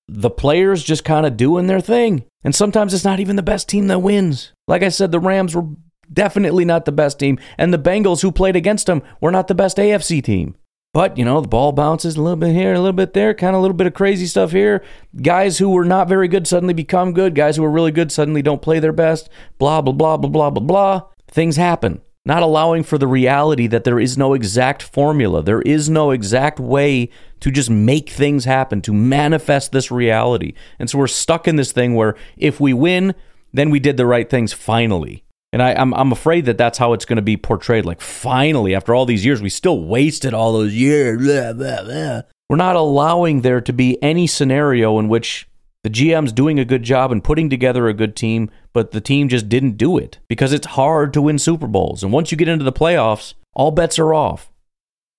the 0.08 0.30
players 0.30 0.84
just 0.84 1.04
kind 1.04 1.26
of 1.26 1.38
doing 1.38 1.66
their 1.66 1.82
thing. 1.82 2.26
And 2.44 2.54
sometimes 2.54 2.94
it's 2.94 3.06
not 3.06 3.20
even 3.20 3.38
the 3.38 3.42
best 3.42 3.68
team 3.68 3.88
that 3.88 4.00
wins. 4.00 4.54
Like 4.68 4.84
I 4.84 4.90
said, 4.90 5.12
the 5.12 5.20
Rams 5.20 5.56
were 5.56 5.66
definitely 6.12 6.66
not 6.66 6.86
the 6.86 6.92
best 6.92 7.20
team. 7.20 7.40
And 7.58 7.74
the 7.74 7.78
Bengals, 7.78 8.22
who 8.22 8.32
played 8.32 8.56
against 8.56 8.88
them, 8.88 9.02
were 9.20 9.32
not 9.32 9.48
the 9.48 9.56
best 9.56 9.78
AFC 9.78 10.24
team. 10.24 10.56
But, 10.94 11.18
you 11.18 11.24
know, 11.24 11.40
the 11.40 11.48
ball 11.48 11.72
bounces 11.72 12.18
a 12.18 12.22
little 12.22 12.36
bit 12.36 12.54
here, 12.54 12.74
a 12.74 12.80
little 12.80 12.92
bit 12.92 13.14
there, 13.14 13.34
kind 13.34 13.56
of 13.56 13.60
a 13.60 13.62
little 13.62 13.78
bit 13.78 13.88
of 13.88 13.94
crazy 13.94 14.26
stuff 14.26 14.52
here. 14.52 14.84
Guys 15.22 15.58
who 15.58 15.70
were 15.70 15.86
not 15.86 16.10
very 16.10 16.28
good 16.28 16.48
suddenly 16.48 16.74
become 16.74 17.14
good. 17.14 17.34
Guys 17.34 17.56
who 17.56 17.64
were 17.64 17.72
really 17.72 17.92
good 17.92 18.12
suddenly 18.12 18.42
don't 18.42 18.62
play 18.62 18.80
their 18.80 18.92
best. 18.92 19.30
Blah, 19.58 19.82
blah, 19.82 19.94
blah, 19.94 20.18
blah, 20.18 20.30
blah, 20.30 20.50
blah, 20.50 20.64
blah. 20.64 21.02
Things 21.30 21.56
happen. 21.56 22.02
Not 22.26 22.44
allowing 22.44 22.84
for 22.84 22.98
the 22.98 23.08
reality 23.08 23.68
that 23.68 23.86
there 23.86 24.00
is 24.00 24.18
no 24.18 24.34
exact 24.34 24.84
formula. 24.84 25.42
There 25.42 25.62
is 25.62 25.90
no 25.90 26.12
exact 26.12 26.60
way 26.60 27.10
to 27.40 27.52
just 27.52 27.70
make 27.70 28.10
things 28.10 28.44
happen, 28.46 28.82
to 28.82 28.94
manifest 28.94 29.72
this 29.72 29.92
reality. 29.92 30.54
And 30.78 30.90
so 30.90 31.00
we're 31.00 31.08
stuck 31.08 31.48
in 31.48 31.56
this 31.56 31.72
thing 31.72 31.96
where 31.96 32.16
if 32.38 32.60
we 32.60 32.74
win, 32.74 33.16
then 33.54 33.70
we 33.70 33.80
did 33.80 33.98
the 33.98 34.06
right 34.06 34.30
things 34.30 34.54
finally. 34.54 35.24
And 35.54 35.62
I, 35.62 35.72
am 35.72 35.94
I'm, 35.94 36.00
I'm 36.00 36.12
afraid 36.12 36.46
that 36.46 36.58
that's 36.58 36.78
how 36.78 36.94
it's 36.94 37.06
going 37.06 37.18
to 37.18 37.22
be 37.22 37.38
portrayed. 37.38 37.86
Like, 37.86 38.02
finally, 38.02 38.74
after 38.74 38.96
all 38.96 39.06
these 39.06 39.26
years, 39.26 39.42
we 39.42 39.50
still 39.50 39.82
wasted 39.82 40.34
all 40.34 40.54
those 40.54 40.74
years. 40.74 41.22
Blah, 41.22 41.54
blah, 41.54 41.84
blah. 41.84 42.22
We're 42.50 42.58
not 42.58 42.76
allowing 42.76 43.42
there 43.42 43.62
to 43.62 43.74
be 43.74 44.02
any 44.02 44.28
scenario 44.28 44.98
in 45.00 45.08
which 45.08 45.48
the 45.84 45.90
GM's 45.90 46.32
doing 46.32 46.60
a 46.60 46.66
good 46.66 46.84
job 46.84 47.12
and 47.12 47.24
putting 47.24 47.50
together 47.50 47.88
a 47.88 47.94
good 47.94 48.16
team, 48.16 48.52
but 48.72 48.92
the 48.92 49.02
team 49.02 49.30
just 49.30 49.50
didn't 49.50 49.78
do 49.78 49.98
it 49.98 50.20
because 50.28 50.54
it's 50.54 50.68
hard 50.68 51.14
to 51.14 51.22
win 51.22 51.40
Super 51.40 51.68
Bowls. 51.68 52.04
And 52.04 52.14
once 52.14 52.32
you 52.32 52.38
get 52.38 52.48
into 52.48 52.66
the 52.66 52.72
playoffs, 52.72 53.34
all 53.54 53.72
bets 53.72 53.98
are 53.98 54.14
off. 54.14 54.52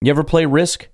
You 0.01 0.11
ever 0.11 0.25
play 0.25 0.47
Risk? 0.47 0.89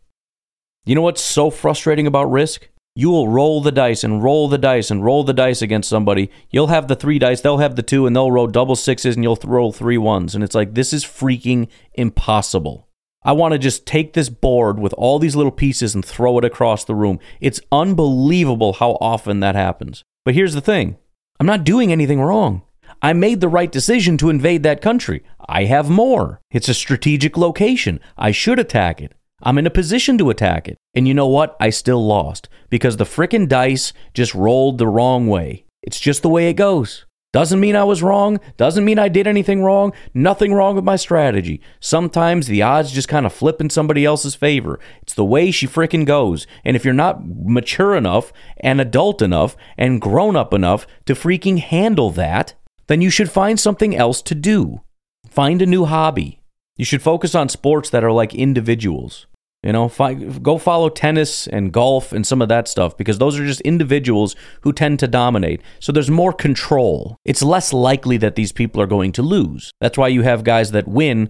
You 0.86 0.94
know 0.94 1.02
what's 1.02 1.20
so 1.20 1.50
frustrating 1.50 2.06
about 2.06 2.30
Risk? 2.30 2.68
You 2.98 3.10
will 3.10 3.28
roll 3.28 3.60
the 3.60 3.70
dice 3.70 4.02
and 4.02 4.24
roll 4.24 4.48
the 4.48 4.58
dice 4.58 4.90
and 4.90 5.04
roll 5.04 5.22
the 5.22 5.32
dice 5.32 5.62
against 5.62 5.88
somebody. 5.88 6.32
You'll 6.50 6.66
have 6.66 6.88
the 6.88 6.96
three 6.96 7.20
dice, 7.20 7.40
they'll 7.40 7.58
have 7.58 7.76
the 7.76 7.82
two, 7.84 8.08
and 8.08 8.16
they'll 8.16 8.32
roll 8.32 8.48
double 8.48 8.74
sixes 8.74 9.14
and 9.14 9.22
you'll 9.22 9.38
roll 9.44 9.70
three 9.70 9.98
ones. 9.98 10.34
And 10.34 10.42
it's 10.42 10.56
like, 10.56 10.74
this 10.74 10.92
is 10.92 11.04
freaking 11.04 11.68
impossible. 11.94 12.88
I 13.22 13.30
want 13.34 13.52
to 13.52 13.58
just 13.58 13.86
take 13.86 14.14
this 14.14 14.28
board 14.28 14.80
with 14.80 14.92
all 14.94 15.20
these 15.20 15.36
little 15.36 15.52
pieces 15.52 15.94
and 15.94 16.04
throw 16.04 16.38
it 16.38 16.44
across 16.44 16.84
the 16.84 16.96
room. 16.96 17.20
It's 17.40 17.60
unbelievable 17.70 18.72
how 18.72 18.98
often 19.00 19.38
that 19.38 19.54
happens. 19.54 20.02
But 20.24 20.34
here's 20.34 20.54
the 20.54 20.60
thing 20.60 20.96
I'm 21.38 21.46
not 21.46 21.62
doing 21.62 21.92
anything 21.92 22.20
wrong. 22.20 22.62
I 23.00 23.12
made 23.12 23.40
the 23.40 23.46
right 23.46 23.70
decision 23.70 24.16
to 24.16 24.28
invade 24.28 24.64
that 24.64 24.82
country. 24.82 25.22
I 25.48 25.66
have 25.66 25.88
more. 25.88 26.40
It's 26.50 26.68
a 26.68 26.74
strategic 26.74 27.36
location. 27.36 28.00
I 28.16 28.32
should 28.32 28.58
attack 28.58 29.00
it. 29.00 29.12
I'm 29.42 29.58
in 29.58 29.66
a 29.66 29.70
position 29.70 30.18
to 30.18 30.30
attack 30.30 30.68
it. 30.68 30.78
And 30.94 31.06
you 31.06 31.14
know 31.14 31.28
what? 31.28 31.56
I 31.60 31.70
still 31.70 32.04
lost 32.04 32.48
because 32.70 32.96
the 32.96 33.04
frickin' 33.04 33.48
dice 33.48 33.92
just 34.14 34.34
rolled 34.34 34.78
the 34.78 34.88
wrong 34.88 35.28
way. 35.28 35.64
It's 35.82 36.00
just 36.00 36.22
the 36.22 36.28
way 36.28 36.48
it 36.48 36.54
goes. 36.54 37.04
Doesn't 37.32 37.60
mean 37.60 37.76
I 37.76 37.84
was 37.84 38.02
wrong. 38.02 38.40
Doesn't 38.56 38.86
mean 38.86 38.98
I 38.98 39.08
did 39.08 39.26
anything 39.26 39.62
wrong. 39.62 39.92
Nothing 40.14 40.54
wrong 40.54 40.74
with 40.74 40.84
my 40.84 40.96
strategy. 40.96 41.60
Sometimes 41.78 42.46
the 42.46 42.62
odds 42.62 42.90
just 42.90 43.08
kind 43.08 43.26
of 43.26 43.32
flip 43.34 43.60
in 43.60 43.68
somebody 43.68 44.04
else's 44.04 44.34
favor. 44.34 44.80
It's 45.02 45.14
the 45.14 45.26
way 45.26 45.50
she 45.50 45.66
frickin' 45.66 46.06
goes. 46.06 46.46
And 46.64 46.74
if 46.74 46.84
you're 46.84 46.94
not 46.94 47.20
mature 47.24 47.94
enough 47.94 48.32
and 48.56 48.80
adult 48.80 49.20
enough 49.20 49.56
and 49.76 50.00
grown 50.00 50.36
up 50.36 50.54
enough 50.54 50.86
to 51.04 51.14
freaking 51.14 51.58
handle 51.58 52.10
that, 52.12 52.54
then 52.86 53.02
you 53.02 53.10
should 53.10 53.30
find 53.30 53.60
something 53.60 53.94
else 53.94 54.22
to 54.22 54.34
do. 54.34 54.80
Find 55.28 55.60
a 55.60 55.66
new 55.66 55.84
hobby. 55.84 56.37
You 56.78 56.86
should 56.86 57.02
focus 57.02 57.34
on 57.34 57.50
sports 57.50 57.90
that 57.90 58.04
are 58.04 58.12
like 58.12 58.34
individuals. 58.34 59.26
You 59.64 59.72
know, 59.72 59.88
fi- 59.88 60.14
go 60.14 60.56
follow 60.56 60.88
tennis 60.88 61.48
and 61.48 61.72
golf 61.72 62.12
and 62.12 62.24
some 62.24 62.40
of 62.40 62.48
that 62.48 62.68
stuff 62.68 62.96
because 62.96 63.18
those 63.18 63.38
are 63.38 63.44
just 63.44 63.60
individuals 63.62 64.36
who 64.60 64.72
tend 64.72 65.00
to 65.00 65.08
dominate. 65.08 65.60
So 65.80 65.90
there's 65.90 66.08
more 66.08 66.32
control. 66.32 67.16
It's 67.24 67.42
less 67.42 67.72
likely 67.72 68.16
that 68.18 68.36
these 68.36 68.52
people 68.52 68.80
are 68.80 68.86
going 68.86 69.10
to 69.12 69.22
lose. 69.22 69.72
That's 69.80 69.98
why 69.98 70.08
you 70.08 70.22
have 70.22 70.44
guys 70.44 70.70
that 70.70 70.86
win 70.86 71.28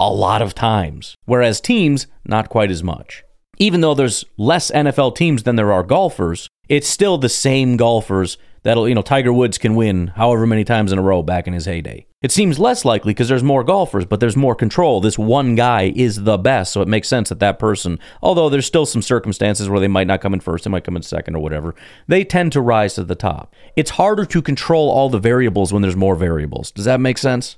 a 0.00 0.12
lot 0.12 0.42
of 0.42 0.54
times, 0.54 1.14
whereas 1.26 1.60
teams, 1.60 2.08
not 2.26 2.48
quite 2.48 2.72
as 2.72 2.82
much. 2.82 3.22
Even 3.58 3.82
though 3.82 3.94
there's 3.94 4.24
less 4.36 4.72
NFL 4.72 5.14
teams 5.14 5.44
than 5.44 5.54
there 5.54 5.72
are 5.72 5.84
golfers, 5.84 6.48
it's 6.68 6.88
still 6.88 7.18
the 7.18 7.28
same 7.28 7.76
golfers 7.76 8.36
that'll, 8.62 8.88
you 8.88 8.94
know, 8.94 9.02
Tiger 9.02 9.32
Woods 9.32 9.58
can 9.58 9.74
win 9.74 10.08
however 10.08 10.46
many 10.46 10.64
times 10.64 10.92
in 10.92 10.98
a 10.98 11.02
row 11.02 11.22
back 11.22 11.46
in 11.46 11.52
his 11.52 11.64
heyday. 11.64 12.06
It 12.22 12.32
seems 12.32 12.58
less 12.58 12.84
likely 12.84 13.14
because 13.14 13.28
there's 13.28 13.42
more 13.42 13.64
golfers, 13.64 14.04
but 14.04 14.20
there's 14.20 14.36
more 14.36 14.54
control. 14.54 15.00
This 15.00 15.18
one 15.18 15.54
guy 15.54 15.92
is 15.96 16.24
the 16.24 16.36
best, 16.36 16.72
so 16.72 16.82
it 16.82 16.88
makes 16.88 17.08
sense 17.08 17.30
that 17.30 17.40
that 17.40 17.58
person, 17.58 17.98
although 18.20 18.50
there's 18.50 18.66
still 18.66 18.84
some 18.84 19.00
circumstances 19.00 19.68
where 19.70 19.80
they 19.80 19.88
might 19.88 20.06
not 20.06 20.20
come 20.20 20.34
in 20.34 20.40
first, 20.40 20.64
they 20.64 20.70
might 20.70 20.84
come 20.84 20.96
in 20.96 21.02
second 21.02 21.34
or 21.34 21.42
whatever, 21.42 21.74
they 22.08 22.22
tend 22.22 22.52
to 22.52 22.60
rise 22.60 22.94
to 22.94 23.04
the 23.04 23.14
top. 23.14 23.54
It's 23.74 23.92
harder 23.92 24.26
to 24.26 24.42
control 24.42 24.90
all 24.90 25.08
the 25.08 25.18
variables 25.18 25.72
when 25.72 25.80
there's 25.80 25.96
more 25.96 26.14
variables. 26.14 26.70
Does 26.70 26.84
that 26.84 27.00
make 27.00 27.16
sense? 27.16 27.56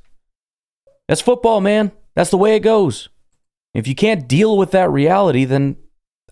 That's 1.09 1.21
football, 1.21 1.61
man. 1.61 1.91
That's 2.15 2.31
the 2.31 2.39
way 2.39 2.55
it 2.55 2.61
goes. 2.61 3.09
If 3.75 3.89
you 3.89 3.95
can't 3.95 4.29
deal 4.29 4.57
with 4.57 4.71
that 4.73 4.91
reality, 4.91 5.45
then 5.45 5.77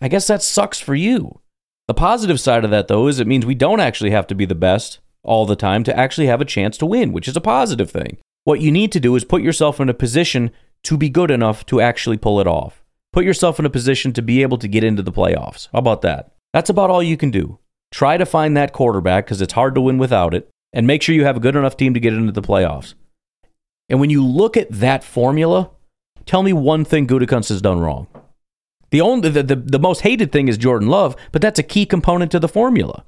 I 0.01 0.07
guess 0.07 0.27
that 0.27 0.41
sucks 0.41 0.79
for 0.79 0.95
you. 0.95 1.41
The 1.87 1.93
positive 1.93 2.39
side 2.39 2.63
of 2.63 2.71
that, 2.71 2.87
though, 2.87 3.07
is 3.07 3.19
it 3.19 3.27
means 3.27 3.45
we 3.45 3.55
don't 3.55 3.79
actually 3.79 4.11
have 4.11 4.27
to 4.27 4.35
be 4.35 4.45
the 4.45 4.55
best 4.55 4.99
all 5.23 5.45
the 5.45 5.55
time 5.55 5.83
to 5.83 5.97
actually 5.97 6.27
have 6.27 6.41
a 6.41 6.45
chance 6.45 6.77
to 6.77 6.85
win, 6.85 7.11
which 7.11 7.27
is 7.27 7.35
a 7.35 7.41
positive 7.41 7.91
thing. 7.91 8.17
What 8.43 8.61
you 8.61 8.71
need 8.71 8.91
to 8.93 8.99
do 8.99 9.15
is 9.15 9.23
put 9.23 9.41
yourself 9.41 9.79
in 9.79 9.89
a 9.89 9.93
position 9.93 10.51
to 10.83 10.97
be 10.97 11.09
good 11.09 11.29
enough 11.29 11.65
to 11.67 11.81
actually 11.81 12.17
pull 12.17 12.39
it 12.39 12.47
off. 12.47 12.83
Put 13.13 13.25
yourself 13.25 13.59
in 13.59 13.65
a 13.65 13.69
position 13.69 14.13
to 14.13 14.21
be 14.21 14.41
able 14.41 14.57
to 14.57 14.67
get 14.67 14.83
into 14.83 15.03
the 15.03 15.11
playoffs. 15.11 15.67
How 15.71 15.79
about 15.79 16.01
that? 16.01 16.31
That's 16.53 16.69
about 16.69 16.89
all 16.89 17.03
you 17.03 17.17
can 17.17 17.29
do. 17.29 17.59
Try 17.91 18.17
to 18.17 18.25
find 18.25 18.55
that 18.55 18.73
quarterback 18.73 19.25
because 19.25 19.41
it's 19.41 19.53
hard 19.53 19.75
to 19.75 19.81
win 19.81 19.97
without 19.97 20.33
it, 20.33 20.49
and 20.73 20.87
make 20.87 21.01
sure 21.01 21.13
you 21.13 21.25
have 21.25 21.37
a 21.37 21.41
good 21.41 21.55
enough 21.55 21.77
team 21.77 21.93
to 21.93 21.99
get 21.99 22.13
into 22.13 22.31
the 22.31 22.41
playoffs. 22.41 22.93
And 23.89 23.99
when 23.99 24.09
you 24.09 24.25
look 24.25 24.55
at 24.55 24.71
that 24.71 25.03
formula, 25.03 25.71
Tell 26.25 26.43
me 26.43 26.53
one 26.53 26.85
thing 26.85 27.07
Gutekunst 27.07 27.49
has 27.49 27.61
done 27.61 27.79
wrong. 27.79 28.07
The 28.91 29.01
only 29.01 29.29
the, 29.29 29.43
the, 29.43 29.55
the 29.55 29.79
most 29.79 30.01
hated 30.01 30.31
thing 30.31 30.47
is 30.47 30.57
Jordan 30.57 30.89
Love, 30.89 31.15
but 31.31 31.41
that's 31.41 31.59
a 31.59 31.63
key 31.63 31.85
component 31.85 32.31
to 32.31 32.39
the 32.39 32.47
formula. 32.49 33.03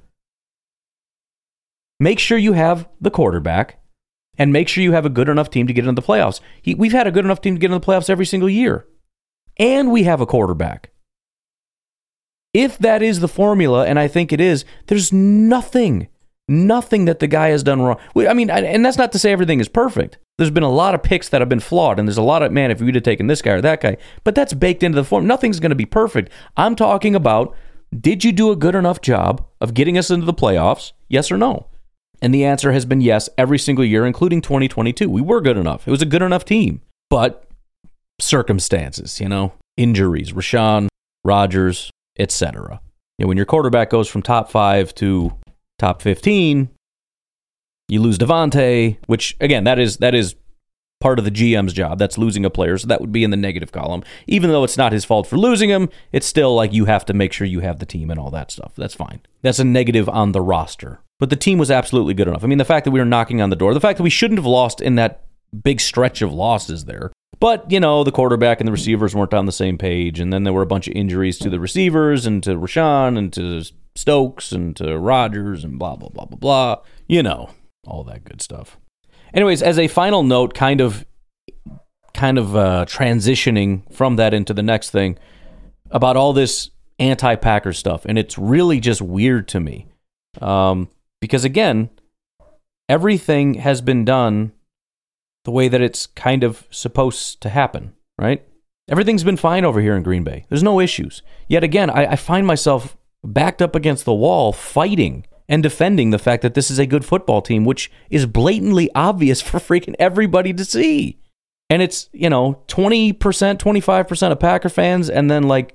Make 2.00 2.18
sure 2.18 2.38
you 2.38 2.54
have 2.54 2.88
the 3.00 3.10
quarterback 3.10 3.80
and 4.36 4.52
make 4.52 4.68
sure 4.68 4.82
you 4.82 4.92
have 4.92 5.06
a 5.06 5.10
good 5.10 5.28
enough 5.28 5.50
team 5.50 5.66
to 5.66 5.72
get 5.72 5.86
into 5.86 6.00
the 6.00 6.06
playoffs. 6.06 6.40
We've 6.76 6.92
had 6.92 7.06
a 7.06 7.12
good 7.12 7.24
enough 7.24 7.40
team 7.40 7.54
to 7.54 7.60
get 7.60 7.70
into 7.70 7.78
the 7.78 7.86
playoffs 7.86 8.10
every 8.10 8.26
single 8.26 8.48
year. 8.48 8.86
And 9.58 9.92
we 9.92 10.02
have 10.02 10.20
a 10.20 10.26
quarterback. 10.26 10.90
If 12.52 12.78
that 12.78 13.02
is 13.02 13.20
the 13.20 13.28
formula, 13.28 13.86
and 13.86 13.98
I 13.98 14.08
think 14.08 14.32
it 14.32 14.40
is, 14.40 14.64
there's 14.86 15.12
nothing, 15.12 16.08
nothing 16.48 17.04
that 17.04 17.18
the 17.18 17.26
guy 17.26 17.48
has 17.48 17.62
done 17.62 17.82
wrong. 17.82 17.98
I 18.16 18.34
mean, 18.34 18.50
and 18.50 18.84
that's 18.84 18.98
not 18.98 19.12
to 19.12 19.18
say 19.18 19.32
everything 19.32 19.60
is 19.60 19.68
perfect. 19.68 20.18
There's 20.36 20.50
been 20.50 20.64
a 20.64 20.70
lot 20.70 20.94
of 20.94 21.02
picks 21.02 21.28
that 21.28 21.40
have 21.40 21.48
been 21.48 21.60
flawed, 21.60 21.98
and 21.98 22.08
there's 22.08 22.18
a 22.18 22.22
lot 22.22 22.42
of, 22.42 22.50
man, 22.50 22.70
if 22.70 22.80
you'd 22.80 22.96
have 22.96 23.04
taken 23.04 23.28
this 23.28 23.40
guy 23.40 23.52
or 23.52 23.60
that 23.60 23.80
guy, 23.80 23.96
but 24.24 24.34
that's 24.34 24.52
baked 24.52 24.82
into 24.82 24.96
the 24.96 25.04
form. 25.04 25.26
Nothing's 25.26 25.60
going 25.60 25.70
to 25.70 25.76
be 25.76 25.86
perfect. 25.86 26.32
I'm 26.56 26.74
talking 26.74 27.14
about 27.14 27.54
did 27.98 28.24
you 28.24 28.32
do 28.32 28.50
a 28.50 28.56
good 28.56 28.74
enough 28.74 29.00
job 29.00 29.46
of 29.60 29.74
getting 29.74 29.96
us 29.96 30.10
into 30.10 30.26
the 30.26 30.34
playoffs? 30.34 30.92
Yes 31.08 31.30
or 31.30 31.36
no? 31.36 31.66
And 32.20 32.34
the 32.34 32.44
answer 32.44 32.72
has 32.72 32.84
been 32.84 33.00
yes 33.00 33.28
every 33.38 33.58
single 33.58 33.84
year, 33.84 34.04
including 34.06 34.40
2022. 34.40 35.08
We 35.08 35.20
were 35.20 35.40
good 35.40 35.56
enough. 35.56 35.86
It 35.86 35.90
was 35.90 36.02
a 36.02 36.06
good 36.06 36.22
enough 36.22 36.44
team. 36.44 36.80
But 37.10 37.46
circumstances, 38.20 39.20
you 39.20 39.28
know, 39.28 39.52
injuries, 39.76 40.32
Rashan, 40.32 40.88
Rodgers, 41.24 41.90
etc. 42.18 42.80
You 43.18 43.24
know, 43.24 43.28
when 43.28 43.36
your 43.36 43.46
quarterback 43.46 43.90
goes 43.90 44.08
from 44.08 44.22
top 44.22 44.50
five 44.50 44.94
to 44.96 45.36
top 45.78 46.02
15, 46.02 46.70
you 47.94 48.02
lose 48.02 48.18
Davante, 48.18 48.98
which 49.06 49.36
again, 49.40 49.64
that 49.64 49.78
is 49.78 49.98
that 49.98 50.14
is 50.14 50.34
part 51.00 51.18
of 51.18 51.24
the 51.24 51.30
GM's 51.30 51.72
job. 51.72 51.98
That's 51.98 52.16
losing 52.16 52.44
a 52.44 52.50
player, 52.50 52.78
so 52.78 52.86
that 52.88 53.00
would 53.00 53.12
be 53.12 53.24
in 53.24 53.30
the 53.30 53.36
negative 53.36 53.72
column. 53.72 54.02
Even 54.26 54.50
though 54.50 54.64
it's 54.64 54.76
not 54.76 54.92
his 54.92 55.04
fault 55.04 55.26
for 55.26 55.36
losing 55.36 55.68
him, 55.68 55.88
it's 56.12 56.26
still 56.26 56.54
like 56.54 56.72
you 56.72 56.86
have 56.86 57.04
to 57.06 57.14
make 57.14 57.32
sure 57.32 57.46
you 57.46 57.60
have 57.60 57.78
the 57.78 57.86
team 57.86 58.10
and 58.10 58.18
all 58.18 58.30
that 58.30 58.50
stuff. 58.50 58.72
That's 58.76 58.94
fine. 58.94 59.20
That's 59.42 59.58
a 59.58 59.64
negative 59.64 60.08
on 60.08 60.32
the 60.32 60.40
roster. 60.40 61.00
But 61.20 61.30
the 61.30 61.36
team 61.36 61.58
was 61.58 61.70
absolutely 61.70 62.14
good 62.14 62.28
enough. 62.28 62.42
I 62.42 62.46
mean, 62.46 62.58
the 62.58 62.64
fact 62.64 62.84
that 62.84 62.90
we 62.90 63.00
were 63.00 63.06
knocking 63.06 63.40
on 63.40 63.50
the 63.50 63.56
door, 63.56 63.74
the 63.74 63.80
fact 63.80 63.98
that 63.98 64.02
we 64.02 64.10
shouldn't 64.10 64.38
have 64.38 64.46
lost 64.46 64.80
in 64.80 64.94
that 64.96 65.24
big 65.62 65.80
stretch 65.80 66.22
of 66.22 66.32
losses 66.32 66.86
there. 66.86 67.12
But, 67.38 67.70
you 67.70 67.80
know, 67.80 68.04
the 68.04 68.12
quarterback 68.12 68.60
and 68.60 68.66
the 68.66 68.72
receivers 68.72 69.14
weren't 69.14 69.34
on 69.34 69.46
the 69.46 69.52
same 69.52 69.76
page. 69.76 70.20
And 70.20 70.32
then 70.32 70.44
there 70.44 70.52
were 70.52 70.62
a 70.62 70.66
bunch 70.66 70.88
of 70.88 70.94
injuries 70.94 71.38
to 71.40 71.50
the 71.50 71.60
receivers 71.60 72.26
and 72.26 72.42
to 72.44 72.56
Rashan 72.56 73.18
and 73.18 73.32
to 73.34 73.64
Stokes 73.94 74.52
and 74.52 74.74
to 74.76 74.98
Rodgers 74.98 75.64
and 75.64 75.78
blah, 75.78 75.96
blah, 75.96 76.08
blah, 76.08 76.24
blah, 76.24 76.38
blah. 76.38 76.76
You 77.06 77.22
know, 77.22 77.50
all 77.86 78.04
that 78.04 78.24
good 78.24 78.40
stuff. 78.42 78.78
Anyways, 79.32 79.62
as 79.62 79.78
a 79.78 79.88
final 79.88 80.22
note, 80.22 80.54
kind 80.54 80.80
of 80.80 81.04
kind 82.12 82.38
of 82.38 82.54
uh, 82.54 82.84
transitioning 82.86 83.92
from 83.92 84.16
that 84.16 84.32
into 84.32 84.54
the 84.54 84.62
next 84.62 84.90
thing 84.90 85.18
about 85.90 86.16
all 86.16 86.32
this 86.32 86.70
anti-Packer 86.98 87.72
stuff, 87.72 88.04
and 88.04 88.18
it's 88.18 88.38
really 88.38 88.78
just 88.80 89.02
weird 89.02 89.48
to 89.48 89.60
me. 89.60 89.86
Um, 90.40 90.88
because 91.20 91.44
again, 91.44 91.90
everything 92.88 93.54
has 93.54 93.80
been 93.80 94.04
done 94.04 94.52
the 95.44 95.50
way 95.50 95.68
that 95.68 95.80
it's 95.80 96.06
kind 96.06 96.44
of 96.44 96.66
supposed 96.70 97.40
to 97.42 97.48
happen, 97.48 97.94
right? 98.18 98.46
Everything's 98.88 99.24
been 99.24 99.36
fine 99.36 99.64
over 99.64 99.80
here 99.80 99.96
in 99.96 100.02
Green 100.02 100.24
Bay. 100.24 100.44
There's 100.48 100.62
no 100.62 100.80
issues. 100.80 101.22
Yet 101.48 101.64
again, 101.64 101.90
I, 101.90 102.12
I 102.12 102.16
find 102.16 102.46
myself 102.46 102.96
backed 103.22 103.62
up 103.62 103.74
against 103.74 104.04
the 104.04 104.14
wall 104.14 104.52
fighting 104.52 105.26
and 105.48 105.62
defending 105.62 106.10
the 106.10 106.18
fact 106.18 106.42
that 106.42 106.54
this 106.54 106.70
is 106.70 106.78
a 106.78 106.86
good 106.86 107.04
football 107.04 107.42
team, 107.42 107.64
which 107.64 107.90
is 108.10 108.26
blatantly 108.26 108.90
obvious 108.94 109.40
for 109.42 109.58
freaking 109.58 109.94
everybody 109.98 110.52
to 110.52 110.64
see. 110.64 111.18
And 111.70 111.80
it's, 111.82 112.08
you 112.12 112.28
know, 112.28 112.62
20%, 112.68 113.14
25% 113.16 114.32
of 114.32 114.40
Packer 114.40 114.68
fans, 114.68 115.08
and 115.08 115.30
then 115.30 115.44
like 115.44 115.74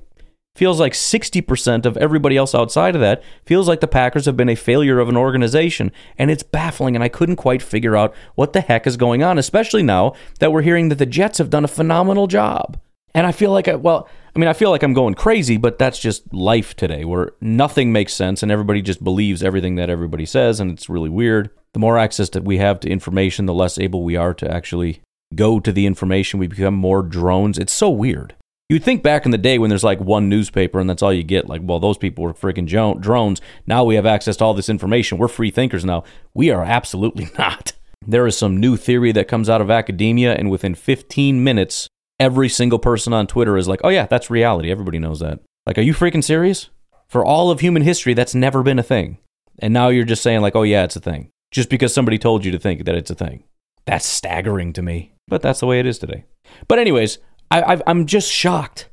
feels 0.56 0.80
like 0.80 0.94
60% 0.94 1.86
of 1.86 1.96
everybody 1.98 2.36
else 2.36 2.54
outside 2.54 2.94
of 2.94 3.02
that 3.02 3.24
feels 3.46 3.68
like 3.68 3.80
the 3.80 3.88
Packers 3.88 4.26
have 4.26 4.36
been 4.36 4.50
a 4.50 4.56
failure 4.56 5.00
of 5.00 5.08
an 5.08 5.16
organization. 5.18 5.92
And 6.18 6.30
it's 6.30 6.44
baffling. 6.44 6.96
And 6.96 7.04
I 7.04 7.10
couldn't 7.10 7.38
quite 7.38 7.62
figure 7.62 7.96
out 7.96 8.14
what 8.36 8.54
the 8.54 8.62
heck 8.62 8.86
is 8.86 8.98
going 8.98 9.24
on, 9.24 9.38
especially 9.38 9.84
now 9.84 10.14
that 10.40 10.52
we're 10.52 10.62
hearing 10.62 10.90
that 10.90 10.98
the 10.98 11.06
Jets 11.06 11.38
have 11.38 11.50
done 11.50 11.64
a 11.64 11.70
phenomenal 11.70 12.28
job. 12.28 12.78
And 13.14 13.26
I 13.26 13.32
feel 13.32 13.52
like, 13.52 13.68
I, 13.68 13.76
well, 13.76 14.08
I 14.36 14.40
mean, 14.40 14.48
I 14.48 14.54
feel 14.54 14.70
like 14.70 14.84
I'm 14.84 14.94
going 14.94 15.16
crazy, 15.16 15.58
but 15.58 15.80
that's 15.80 16.00
just 16.00 16.32
life 16.34 16.76
today 16.76 17.04
where 17.06 17.32
nothing 17.42 17.92
makes 17.92 18.14
sense 18.14 18.44
and 18.44 18.52
everybody 18.52 18.82
just 18.82 19.04
believes 19.04 19.44
everything 19.44 19.76
that 19.76 19.90
everybody 19.90 20.26
says. 20.26 20.60
And 20.60 20.72
it's 20.72 20.90
really 20.90 21.10
weird. 21.10 21.50
The 21.74 21.80
more 21.80 21.98
access 21.98 22.30
that 22.30 22.44
we 22.44 22.58
have 22.58 22.80
to 22.82 22.90
information, 22.90 23.46
the 23.46 23.54
less 23.54 23.80
able 23.80 24.04
we 24.04 24.16
are 24.16 24.34
to 24.36 24.50
actually 24.50 25.02
go 25.36 25.60
to 25.60 25.72
the 25.72 25.86
information. 25.86 26.40
We 26.40 26.48
become 26.48 26.76
more 26.76 27.02
drones. 27.02 27.58
It's 27.58 27.74
so 27.74 27.90
weird. 27.90 28.36
You'd 28.70 28.84
think 28.84 29.02
back 29.02 29.26
in 29.26 29.32
the 29.32 29.40
day 29.40 29.58
when 29.58 29.70
there's 29.70 29.84
like 29.84 30.00
one 30.00 30.30
newspaper 30.30 30.80
and 30.80 30.88
that's 30.88 31.02
all 31.02 31.12
you 31.12 31.24
get, 31.24 31.50
like, 31.50 31.62
well, 31.64 31.80
those 31.80 31.98
people 31.98 32.24
were 32.24 32.36
freaking 32.36 32.68
drones. 32.68 33.42
Now 33.66 33.84
we 33.84 33.96
have 33.96 34.06
access 34.06 34.38
to 34.38 34.44
all 34.44 34.54
this 34.54 34.70
information. 34.70 35.18
We're 35.18 35.28
free 35.28 35.50
thinkers 35.50 35.84
now. 35.84 36.04
We 36.36 36.52
are 36.52 36.64
absolutely 36.64 37.30
not. 37.38 37.74
There 38.06 38.28
is 38.28 38.38
some 38.38 38.58
new 38.58 38.78
theory 38.78 39.12
that 39.12 39.28
comes 39.28 39.50
out 39.50 39.62
of 39.62 39.70
academia, 39.70 40.34
and 40.34 40.50
within 40.50 40.74
15 40.74 41.44
minutes, 41.44 41.90
every 42.20 42.50
single 42.50 42.80
person 42.80 43.14
on 43.14 43.28
Twitter 43.28 43.58
is 43.58 43.68
like, 43.68 43.82
oh, 43.84 43.90
yeah, 43.90 44.06
that's 44.06 44.30
reality. 44.30 44.72
Everybody 44.72 45.00
knows 45.00 45.20
that. 45.20 45.40
Like, 45.66 45.78
are 45.78 45.84
you 45.84 45.94
freaking 45.94 46.24
serious? 46.24 46.70
For 47.08 47.26
all 47.26 47.50
of 47.50 47.60
human 47.60 47.82
history, 47.82 48.14
that's 48.14 48.36
never 48.36 48.62
been 48.62 48.80
a 48.80 48.84
thing. 48.84 49.18
And 49.60 49.74
now 49.74 49.90
you're 49.90 50.06
just 50.06 50.22
saying, 50.22 50.42
like, 50.42 50.56
oh, 50.56 50.64
yeah, 50.64 50.84
it's 50.84 50.96
a 50.96 51.02
thing. 51.02 51.32
Just 51.52 51.70
because 51.70 51.94
somebody 51.94 52.18
told 52.18 52.46
you 52.46 52.52
to 52.52 52.60
think 52.60 52.86
that 52.86 52.96
it's 52.96 53.10
a 53.10 53.16
thing. 53.16 53.44
That's 53.86 54.06
staggering 54.06 54.74
to 54.74 54.82
me. 54.82 55.14
But 55.28 55.42
that's 55.42 55.60
the 55.60 55.66
way 55.66 55.80
it 55.80 55.86
is 55.86 55.98
today. 55.98 56.26
But, 56.68 56.80
anyways, 56.80 57.18
I, 57.50 57.82
am 57.88 58.06
just 58.06 58.32
shocked. 58.32 58.90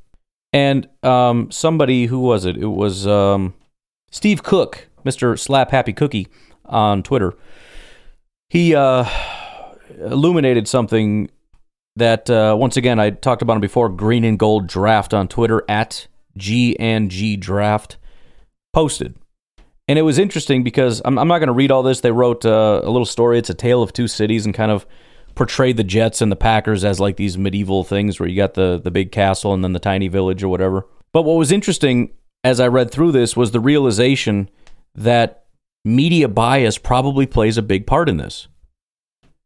And 0.52 0.88
um, 1.02 1.50
somebody, 1.50 2.06
who 2.06 2.20
was 2.20 2.44
it? 2.44 2.56
It 2.56 2.66
was 2.66 3.06
um, 3.06 3.54
Steve 4.10 4.42
Cook, 4.42 4.88
Mr. 5.04 5.38
Slap 5.38 5.70
Happy 5.70 5.92
Cookie 5.92 6.28
on 6.64 7.02
Twitter. 7.02 7.34
He 8.48 8.74
uh, 8.74 9.04
illuminated 9.98 10.68
something 10.68 11.30
that, 11.96 12.28
uh, 12.30 12.56
once 12.58 12.76
again, 12.76 13.00
I 13.00 13.10
talked 13.10 13.42
about 13.42 13.54
him 13.54 13.60
before 13.60 13.88
Green 13.88 14.24
and 14.24 14.38
Gold 14.38 14.66
Draft 14.66 15.12
on 15.14 15.28
Twitter 15.28 15.64
at 15.68 16.06
G 16.36 16.78
and 16.78 17.10
G 17.10 17.36
Draft 17.36 17.96
posted. 18.72 19.16
And 19.88 19.98
it 19.98 20.02
was 20.02 20.18
interesting 20.18 20.64
because 20.64 21.00
I'm, 21.04 21.18
I'm 21.18 21.28
not 21.28 21.38
going 21.38 21.46
to 21.48 21.52
read 21.52 21.70
all 21.70 21.82
this. 21.82 22.00
They 22.00 22.10
wrote 22.10 22.44
uh, 22.44 22.80
a 22.82 22.90
little 22.90 23.06
story. 23.06 23.38
It's 23.38 23.50
a 23.50 23.54
tale 23.54 23.82
of 23.82 23.92
two 23.92 24.08
cities 24.08 24.44
and 24.44 24.54
kind 24.54 24.70
of 24.70 24.86
portrayed 25.34 25.76
the 25.76 25.84
Jets 25.84 26.20
and 26.20 26.32
the 26.32 26.36
Packers 26.36 26.84
as 26.84 26.98
like 26.98 27.16
these 27.16 27.38
medieval 27.38 27.84
things 27.84 28.18
where 28.18 28.28
you 28.28 28.36
got 28.36 28.54
the 28.54 28.80
the 28.82 28.90
big 28.90 29.12
castle 29.12 29.54
and 29.54 29.62
then 29.62 29.74
the 29.74 29.78
tiny 29.78 30.08
village 30.08 30.42
or 30.42 30.48
whatever. 30.48 30.86
But 31.12 31.22
what 31.22 31.36
was 31.36 31.52
interesting 31.52 32.10
as 32.42 32.58
I 32.58 32.66
read 32.68 32.90
through 32.90 33.12
this 33.12 33.36
was 33.36 33.50
the 33.50 33.60
realization 33.60 34.48
that 34.94 35.44
media 35.84 36.26
bias 36.26 36.78
probably 36.78 37.26
plays 37.26 37.56
a 37.56 37.62
big 37.62 37.86
part 37.86 38.08
in 38.08 38.16
this. 38.16 38.48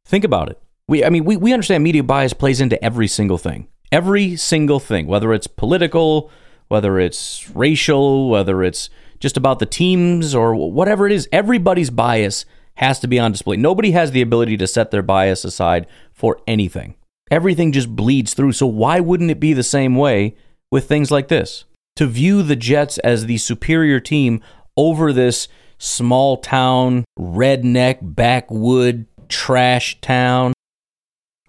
Think 0.06 0.24
about 0.24 0.48
it. 0.48 0.58
We 0.90 1.04
I 1.04 1.08
mean 1.08 1.24
we, 1.24 1.36
we 1.36 1.52
understand 1.52 1.84
media 1.84 2.02
bias 2.02 2.32
plays 2.32 2.60
into 2.60 2.82
every 2.84 3.06
single 3.06 3.38
thing. 3.38 3.68
Every 3.92 4.34
single 4.34 4.80
thing, 4.80 5.06
whether 5.06 5.32
it's 5.32 5.46
political, 5.46 6.32
whether 6.66 6.98
it's 6.98 7.48
racial, 7.50 8.28
whether 8.28 8.64
it's 8.64 8.90
just 9.20 9.36
about 9.36 9.60
the 9.60 9.66
teams 9.66 10.34
or 10.34 10.52
whatever 10.54 11.06
it 11.06 11.12
is, 11.12 11.28
everybody's 11.30 11.90
bias 11.90 12.44
has 12.74 12.98
to 13.00 13.06
be 13.06 13.20
on 13.20 13.30
display. 13.30 13.56
Nobody 13.56 13.92
has 13.92 14.10
the 14.10 14.20
ability 14.20 14.56
to 14.56 14.66
set 14.66 14.90
their 14.90 15.02
bias 15.02 15.44
aside 15.44 15.86
for 16.12 16.40
anything. 16.48 16.96
Everything 17.30 17.70
just 17.70 17.94
bleeds 17.94 18.34
through. 18.34 18.52
So 18.52 18.66
why 18.66 18.98
wouldn't 18.98 19.30
it 19.30 19.38
be 19.38 19.52
the 19.52 19.62
same 19.62 19.94
way 19.94 20.34
with 20.72 20.88
things 20.88 21.12
like 21.12 21.28
this? 21.28 21.66
To 21.96 22.06
view 22.06 22.42
the 22.42 22.56
Jets 22.56 22.98
as 22.98 23.26
the 23.26 23.38
superior 23.38 24.00
team 24.00 24.42
over 24.76 25.12
this 25.12 25.46
small 25.78 26.38
town, 26.38 27.04
redneck, 27.16 27.98
backwood, 28.02 29.06
trash 29.28 30.00
town, 30.00 30.52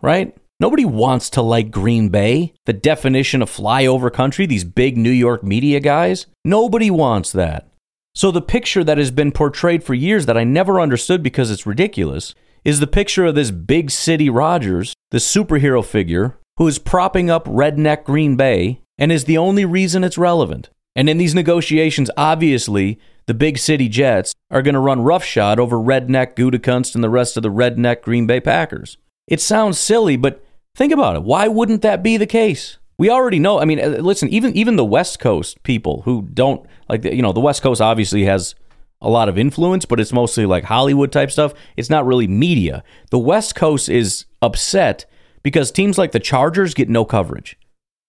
right? 0.02 0.36
Nobody 0.60 0.86
wants 0.86 1.30
to 1.32 1.42
like 1.42 1.72
Green 1.72 2.10
Bay, 2.10 2.54
the 2.66 2.74
definition 2.74 3.42
of 3.42 3.50
flyover 3.50 4.14
country, 4.14 4.46
these 4.46 4.64
big 4.64 4.96
New 4.96 5.12
York 5.12 5.44
media 5.44 5.80
guys. 5.80 6.28
Nobody 6.46 6.92
wants 6.92 7.32
that. 7.32 7.68
So, 8.14 8.30
the 8.30 8.42
picture 8.42 8.84
that 8.84 8.98
has 8.98 9.10
been 9.10 9.32
portrayed 9.32 9.84
for 9.84 9.94
years 9.94 10.26
that 10.26 10.38
I 10.38 10.44
never 10.44 10.80
understood 10.80 11.24
because 11.24 11.50
it's 11.50 11.66
ridiculous 11.66 12.36
is 12.64 12.80
the 12.80 12.88
picture 12.88 13.26
of 13.26 13.36
this 13.36 13.50
big 13.50 13.90
city 13.90 14.30
Rodgers, 14.30 14.94
the 15.10 15.18
superhero 15.18 15.84
figure, 15.84 16.38
who 16.58 16.68
is 16.68 16.78
propping 16.78 17.30
up 17.30 17.46
redneck 17.46 18.04
Green 18.04 18.36
Bay 18.36 18.82
and 18.98 19.12
is 19.12 19.26
the 19.26 19.38
only 19.38 19.66
reason 19.66 20.04
it's 20.04 20.18
relevant. 20.18 20.70
And 20.96 21.10
in 21.10 21.18
these 21.18 21.34
negotiations, 21.34 22.12
obviously, 22.18 23.00
the 23.26 23.34
big 23.34 23.58
city 23.58 23.88
Jets 23.88 24.34
are 24.52 24.62
going 24.62 24.76
to 24.76 24.80
run 24.80 25.02
roughshod 25.02 25.60
over 25.60 25.78
redneck 25.78 26.36
Gutekunst 26.36 26.94
and 26.94 27.04
the 27.04 27.10
rest 27.10 27.38
of 27.38 27.44
the 27.44 27.50
redneck 27.50 28.02
Green 28.02 28.28
Bay 28.28 28.40
Packers. 28.40 28.98
It 29.32 29.39
sounds 29.39 29.80
silly, 29.80 30.17
but 30.17 30.44
think 30.76 30.91
about 30.91 31.15
it. 31.15 31.24
Why 31.24 31.48
wouldn't 31.48 31.82
that 31.84 32.04
be 32.04 32.17
the 32.17 32.28
case? 32.28 32.78
We 32.98 33.10
already 33.10 33.39
know. 33.39 33.62
I 33.62 33.65
mean, 33.65 33.80
uh, 33.80 33.88
listen, 34.02 34.28
even 34.28 34.54
even 34.58 34.76
the 34.76 34.84
West 34.84 35.20
Coast 35.20 35.63
people 35.63 36.02
who 36.02 36.28
don't 36.34 36.67
like, 36.89 37.06
you 37.06 37.22
know, 37.22 37.32
the 37.32 37.39
West 37.39 37.62
Coast 37.62 37.80
obviously 37.80 38.26
has 38.26 38.56
a 39.00 39.10
lot 39.10 39.30
of 39.30 39.38
influence, 39.38 39.86
but 39.86 40.02
it's 40.02 40.12
mostly 40.12 40.46
like 40.46 40.65
Hollywood 40.65 41.13
type 41.13 41.32
stuff. 41.32 41.54
It's 41.78 41.89
not 41.89 42.06
really 42.06 42.28
media. 42.28 42.84
The 43.10 43.20
West 43.20 43.56
Coast 43.56 43.88
is 43.88 44.26
upset 44.41 45.06
because 45.44 45.72
teams 45.72 45.98
like 45.98 46.12
the 46.12 46.20
Chargers 46.20 46.74
get 46.74 46.89
no 46.89 47.06
coverage. 47.06 47.58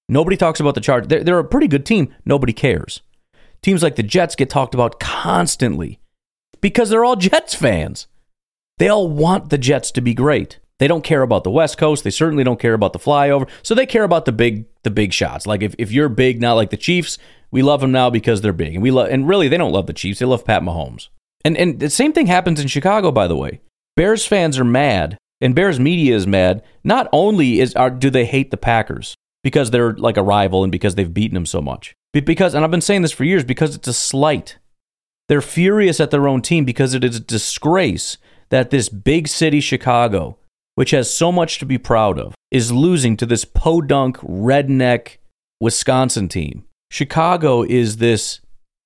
Nobody 0.09 0.37
talks 0.37 0.59
about 0.59 0.75
the 0.75 0.81
Chargers. 0.81 1.07
They're, 1.07 1.23
they're 1.23 1.39
a 1.39 1.45
pretty 1.45 1.69
good 1.69 1.87
team. 1.87 2.13
Nobody 2.25 2.53
cares. 2.53 3.01
Teams 3.63 3.85
like 3.85 3.95
the 3.95 4.03
Jets 4.03 4.35
get 4.35 4.51
talked 4.51 4.75
about 4.75 4.99
constantly 4.99 6.01
because 6.61 6.91
they're 6.91 7.05
all 7.05 7.15
Jets 7.15 7.55
fans. 7.55 8.09
They 8.79 8.89
all 8.89 9.09
want 9.09 9.51
the 9.51 9.59
Jets 9.59 9.93
to 9.93 10.01
be 10.01 10.15
great. 10.15 10.59
They 10.83 10.89
don't 10.89 11.05
care 11.05 11.23
about 11.23 11.45
the 11.45 11.51
West 11.53 11.79
Coast. 11.79 12.03
They 12.03 12.11
certainly 12.11 12.43
don't 12.43 12.59
care 12.59 12.75
about 12.75 12.93
the 12.93 12.99
flyover. 12.99 13.49
So 13.63 13.73
they 13.73 13.87
care 13.87 14.03
about 14.03 14.25
the 14.25 14.33
big 14.33 14.65
the 14.83 14.91
big 14.91 15.13
shots. 15.13 15.47
Like 15.47 15.63
if, 15.63 15.77
if 15.79 15.93
you're 15.93 16.09
big, 16.09 16.41
not 16.41 16.55
like 16.55 16.71
the 16.71 16.77
Chiefs, 16.77 17.19
we 17.53 17.63
love 17.63 17.83
them 17.83 17.93
now 17.93 18.11
because 18.11 18.41
they're 18.41 18.53
big. 18.53 18.75
And 18.75 18.83
we 18.83 18.91
love 18.91 19.07
and 19.09 19.29
really 19.29 19.47
they 19.47 19.59
don't 19.59 19.71
love 19.71 19.87
the 19.87 19.93
Chiefs. 19.93 20.19
They 20.19 20.27
love 20.27 20.45
Pat 20.45 20.61
Mahomes. 20.61 21.07
And 21.45 21.57
and 21.57 21.79
the 21.79 21.89
same 21.89 22.13
thing 22.13 22.27
happens 22.27 22.59
in 22.59 22.67
Chicago, 22.67 23.13
by 23.13 23.29
the 23.29 23.37
way. 23.37 23.61
Bears 23.95 24.27
fans 24.27 24.59
are 24.59 24.65
mad, 24.65 25.19
and 25.41 25.55
Bears 25.55 25.79
media 25.79 26.17
is 26.17 26.27
mad. 26.27 26.65
Not 26.83 27.09
only 27.13 27.61
is 27.61 27.77
are 27.77 27.89
do 27.89 28.11
they 28.11 28.25
hate 28.25 28.51
the 28.51 28.57
Packers 28.57 29.15
because 29.45 29.71
they're 29.71 29.93
like 29.93 30.17
a 30.17 30.23
rival 30.25 30.65
and 30.65 30.73
because 30.73 30.97
they've 30.97 31.15
beaten 31.15 31.35
them 31.35 31.47
so 31.47 31.61
much, 31.61 31.95
but 32.13 32.25
because 32.25 32.57
and 32.57 32.65
I've 32.65 32.73
been 32.73 32.81
saying 32.81 33.03
this 33.03 33.13
for 33.13 33.23
years 33.23 33.45
because 33.45 33.77
it's 33.77 33.87
a 33.87 33.95
slight. 33.95 34.59
They're 35.29 35.43
furious 35.43 36.01
at 36.01 36.11
their 36.11 36.27
own 36.27 36.43
team 36.43 36.65
because 36.65 36.93
it 36.93 37.05
is 37.05 37.15
a 37.15 37.21
disgrace 37.21 38.19
that 38.49 38.71
this 38.71 38.89
big 38.89 39.29
city 39.29 39.61
Chicago 39.61 40.39
which 40.75 40.91
has 40.91 41.13
so 41.13 41.31
much 41.31 41.59
to 41.59 41.67
be 41.67 41.79
proud 41.79 42.19
of, 42.19 42.35
is 42.51 42.73
losing 42.73 43.17
to 43.17 43.27
this 43.27 43.45
podunk, 43.45 44.19
redneck 44.19 45.19
Wisconsin 45.61 46.29
team. 46.29 46.65
Chicago 46.91 47.63
is 47.63 47.99
this 47.99 48.41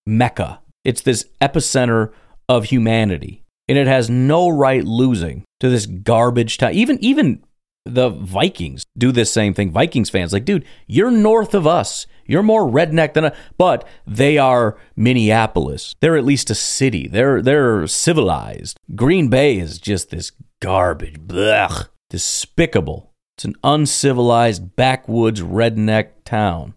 mecca, 0.06 0.60
it's 0.84 1.02
this 1.02 1.26
epicenter 1.40 2.12
of 2.48 2.66
humanity. 2.66 3.42
And 3.68 3.76
it 3.76 3.88
has 3.88 4.08
no 4.08 4.48
right 4.48 4.84
losing 4.84 5.42
to 5.58 5.68
this 5.68 5.86
garbage 5.86 6.58
town. 6.58 6.74
Even, 6.74 7.02
even 7.02 7.42
the 7.84 8.10
Vikings 8.10 8.84
do 8.96 9.10
this 9.10 9.32
same 9.32 9.54
thing. 9.54 9.70
Vikings 9.70 10.10
fans, 10.10 10.32
like, 10.32 10.44
dude, 10.44 10.64
you're 10.86 11.10
north 11.10 11.54
of 11.54 11.66
us. 11.66 12.06
You're 12.26 12.42
more 12.42 12.68
redneck 12.68 13.14
than 13.14 13.26
a, 13.26 13.36
but 13.56 13.86
they 14.06 14.36
are 14.36 14.76
Minneapolis. 14.96 15.94
They're 16.00 16.16
at 16.16 16.24
least 16.24 16.50
a 16.50 16.56
city. 16.56 17.06
They're 17.06 17.40
they're 17.40 17.86
civilized. 17.86 18.78
Green 18.96 19.28
Bay 19.28 19.58
is 19.58 19.78
just 19.78 20.10
this 20.10 20.32
garbage. 20.60 21.18
Blech. 21.20 21.88
Despicable. 22.10 23.12
It's 23.36 23.44
an 23.44 23.54
uncivilized 23.62 24.76
backwoods 24.76 25.42
redneck 25.42 26.10
town. 26.24 26.74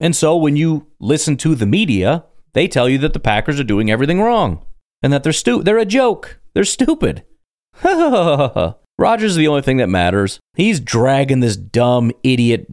And 0.00 0.14
so 0.14 0.36
when 0.36 0.56
you 0.56 0.86
listen 1.00 1.36
to 1.38 1.54
the 1.54 1.66
media, 1.66 2.24
they 2.54 2.68
tell 2.68 2.88
you 2.88 2.98
that 2.98 3.12
the 3.12 3.20
Packers 3.20 3.60
are 3.60 3.64
doing 3.64 3.90
everything 3.90 4.20
wrong 4.20 4.64
and 5.02 5.12
that 5.12 5.22
they're 5.22 5.32
stu- 5.32 5.62
they're 5.62 5.78
a 5.78 5.84
joke. 5.84 6.40
They're 6.54 6.64
stupid. 6.64 7.24
Rodgers 7.84 9.32
is 9.32 9.36
the 9.36 9.48
only 9.48 9.62
thing 9.62 9.76
that 9.76 9.88
matters. 9.88 10.40
He's 10.54 10.80
dragging 10.80 11.40
this 11.40 11.56
dumb 11.56 12.12
idiot 12.22 12.66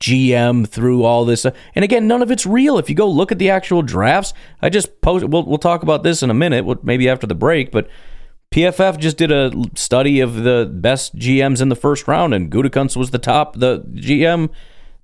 GM 0.00 0.68
through 0.68 1.04
all 1.04 1.24
this. 1.24 1.44
Uh, 1.44 1.52
and 1.74 1.84
again, 1.84 2.08
none 2.08 2.22
of 2.22 2.30
it's 2.30 2.46
real. 2.46 2.78
If 2.78 2.88
you 2.88 2.96
go 2.96 3.08
look 3.08 3.30
at 3.30 3.38
the 3.38 3.50
actual 3.50 3.82
drafts, 3.82 4.34
I 4.60 4.68
just 4.70 5.00
post. 5.00 5.24
We'll 5.24 5.44
we'll 5.44 5.58
talk 5.58 5.82
about 5.82 6.02
this 6.02 6.22
in 6.22 6.30
a 6.30 6.34
minute, 6.34 6.84
maybe 6.84 7.08
after 7.08 7.26
the 7.26 7.34
break. 7.34 7.70
But 7.70 7.88
PFF 8.52 8.98
just 8.98 9.16
did 9.16 9.30
a 9.30 9.52
study 9.74 10.20
of 10.20 10.42
the 10.42 10.70
best 10.72 11.16
GMs 11.16 11.60
in 11.60 11.68
the 11.68 11.76
first 11.76 12.08
round, 12.08 12.34
and 12.34 12.50
Gutekunst 12.50 12.96
was 12.96 13.10
the 13.10 13.18
top, 13.18 13.56
the 13.56 13.80
GM, 13.80 14.50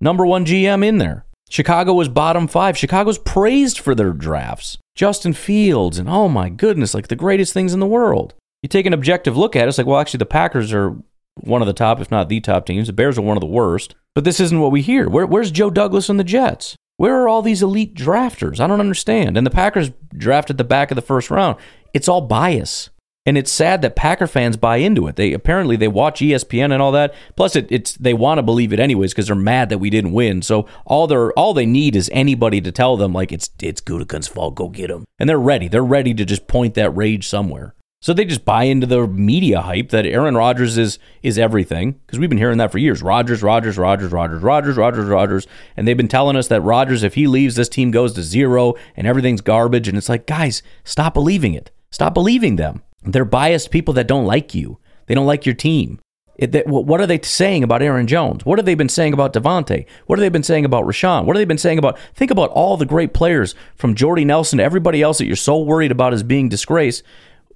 number 0.00 0.24
one 0.24 0.44
GM 0.46 0.84
in 0.84 0.98
there. 0.98 1.26
Chicago 1.50 1.92
was 1.92 2.08
bottom 2.08 2.48
five. 2.48 2.76
Chicago's 2.76 3.18
praised 3.18 3.78
for 3.78 3.94
their 3.94 4.12
drafts. 4.12 4.78
Justin 4.96 5.34
Fields, 5.34 5.98
and 5.98 6.08
oh 6.08 6.28
my 6.28 6.48
goodness, 6.48 6.94
like 6.94 7.08
the 7.08 7.16
greatest 7.16 7.52
things 7.52 7.74
in 7.74 7.80
the 7.80 7.86
world. 7.86 8.34
You 8.62 8.68
take 8.68 8.86
an 8.86 8.94
objective 8.94 9.36
look 9.36 9.54
at 9.54 9.64
it, 9.64 9.68
it's 9.68 9.78
like, 9.78 9.86
well, 9.86 10.00
actually, 10.00 10.18
the 10.18 10.26
Packers 10.26 10.72
are 10.72 10.96
one 11.34 11.60
of 11.60 11.66
the 11.66 11.72
top, 11.72 12.00
if 12.00 12.10
not 12.10 12.28
the 12.28 12.40
top 12.40 12.66
teams. 12.66 12.86
The 12.86 12.92
Bears 12.92 13.18
are 13.18 13.22
one 13.22 13.36
of 13.36 13.40
the 13.40 13.46
worst. 13.46 13.94
But 14.14 14.24
this 14.24 14.40
isn't 14.40 14.60
what 14.60 14.72
we 14.72 14.80
hear. 14.82 15.08
Where, 15.08 15.26
where's 15.26 15.50
Joe 15.50 15.70
Douglas 15.70 16.08
and 16.08 16.18
the 16.18 16.24
Jets? 16.24 16.76
Where 16.96 17.20
are 17.20 17.28
all 17.28 17.42
these 17.42 17.62
elite 17.62 17.94
drafters? 17.94 18.60
I 18.60 18.68
don't 18.68 18.80
understand. 18.80 19.36
And 19.36 19.44
the 19.44 19.50
Packers 19.50 19.90
drafted 20.16 20.58
the 20.58 20.64
back 20.64 20.92
of 20.92 20.94
the 20.94 21.02
first 21.02 21.30
round. 21.30 21.56
It's 21.92 22.08
all 22.08 22.20
bias. 22.20 22.90
And 23.26 23.38
it's 23.38 23.50
sad 23.50 23.80
that 23.82 23.96
Packer 23.96 24.26
fans 24.26 24.58
buy 24.58 24.76
into 24.76 25.06
it. 25.06 25.16
They 25.16 25.32
apparently 25.32 25.76
they 25.76 25.88
watch 25.88 26.20
ESPN 26.20 26.72
and 26.72 26.82
all 26.82 26.92
that. 26.92 27.14
Plus, 27.36 27.56
it, 27.56 27.66
it's 27.70 27.94
they 27.94 28.12
want 28.12 28.38
to 28.38 28.42
believe 28.42 28.72
it 28.72 28.80
anyways 28.80 29.12
because 29.12 29.28
they're 29.28 29.36
mad 29.36 29.70
that 29.70 29.78
we 29.78 29.88
didn't 29.88 30.12
win. 30.12 30.42
So 30.42 30.66
all 30.84 31.06
they 31.06 31.16
all 31.16 31.54
they 31.54 31.64
need 31.64 31.96
is 31.96 32.10
anybody 32.12 32.60
to 32.60 32.70
tell 32.70 32.96
them 32.98 33.14
like 33.14 33.32
it's 33.32 33.48
it's 33.62 33.80
Gutekunst's 33.80 34.28
fault. 34.28 34.54
Go 34.54 34.68
get 34.68 34.90
him, 34.90 35.04
and 35.18 35.28
they're 35.28 35.38
ready. 35.38 35.68
They're 35.68 35.82
ready 35.82 36.12
to 36.12 36.24
just 36.24 36.46
point 36.48 36.74
that 36.74 36.90
rage 36.90 37.26
somewhere. 37.26 37.74
So 38.02 38.12
they 38.12 38.26
just 38.26 38.44
buy 38.44 38.64
into 38.64 38.86
the 38.86 39.06
media 39.06 39.62
hype 39.62 39.88
that 39.88 40.04
Aaron 40.04 40.36
Rodgers 40.36 40.76
is 40.76 40.98
is 41.22 41.38
everything 41.38 41.92
because 41.92 42.18
we've 42.18 42.28
been 42.28 42.36
hearing 42.36 42.58
that 42.58 42.70
for 42.70 42.76
years. 42.76 43.02
Rodgers, 43.02 43.42
Rodgers, 43.42 43.78
Rodgers, 43.78 44.12
Rodgers, 44.12 44.42
Rodgers, 44.42 44.76
Rodgers, 44.76 45.08
Rodgers, 45.08 45.46
and 45.78 45.88
they've 45.88 45.96
been 45.96 46.08
telling 46.08 46.36
us 46.36 46.48
that 46.48 46.60
Rodgers, 46.60 47.02
if 47.02 47.14
he 47.14 47.26
leaves, 47.26 47.54
this 47.54 47.70
team 47.70 47.90
goes 47.90 48.12
to 48.12 48.22
zero 48.22 48.74
and 48.94 49.06
everything's 49.06 49.40
garbage. 49.40 49.88
And 49.88 49.96
it's 49.96 50.10
like, 50.10 50.26
guys, 50.26 50.62
stop 50.84 51.14
believing 51.14 51.54
it. 51.54 51.70
Stop 51.90 52.12
believing 52.12 52.56
them. 52.56 52.82
They're 53.04 53.24
biased 53.24 53.70
people 53.70 53.94
that 53.94 54.08
don't 54.08 54.26
like 54.26 54.54
you. 54.54 54.78
They 55.06 55.14
don't 55.14 55.26
like 55.26 55.46
your 55.46 55.54
team. 55.54 56.00
It, 56.36 56.66
what 56.66 57.00
are 57.00 57.06
they 57.06 57.20
saying 57.20 57.62
about 57.62 57.80
Aaron 57.80 58.08
Jones? 58.08 58.44
What 58.44 58.58
have 58.58 58.66
they 58.66 58.74
been 58.74 58.88
saying 58.88 59.12
about 59.12 59.32
Davante? 59.32 59.86
What 60.06 60.18
have 60.18 60.24
they 60.24 60.30
been 60.30 60.42
saying 60.42 60.64
about 60.64 60.84
Rashan? 60.84 61.24
What 61.24 61.36
have 61.36 61.40
they 61.40 61.44
been 61.44 61.58
saying 61.58 61.78
about? 61.78 61.96
Think 62.14 62.32
about 62.32 62.50
all 62.50 62.76
the 62.76 62.86
great 62.86 63.14
players 63.14 63.54
from 63.76 63.94
Jordy 63.94 64.24
Nelson 64.24 64.58
to 64.58 64.64
everybody 64.64 65.00
else 65.00 65.18
that 65.18 65.26
you're 65.26 65.36
so 65.36 65.60
worried 65.62 65.92
about 65.92 66.12
as 66.12 66.24
being 66.24 66.48
disgraced, 66.48 67.04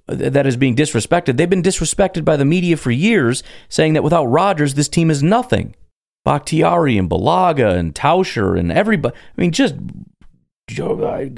uh, 0.07 0.15
that 0.15 0.47
is 0.47 0.55
being 0.55 0.77
disrespected. 0.77 1.35
They've 1.35 1.49
been 1.49 1.61
disrespected 1.61 2.23
by 2.23 2.37
the 2.37 2.45
media 2.45 2.77
for 2.77 2.91
years, 2.91 3.43
saying 3.67 3.95
that 3.95 4.03
without 4.03 4.25
Rodgers, 4.27 4.75
this 4.75 4.87
team 4.87 5.11
is 5.11 5.21
nothing. 5.21 5.75
Bakhtiari 6.23 6.97
and 6.97 7.09
Bulaga 7.09 7.75
and 7.75 7.93
Tauscher 7.93 8.57
and 8.57 8.71
everybody. 8.71 9.13
I 9.13 9.41
mean, 9.41 9.51
just 9.51 9.75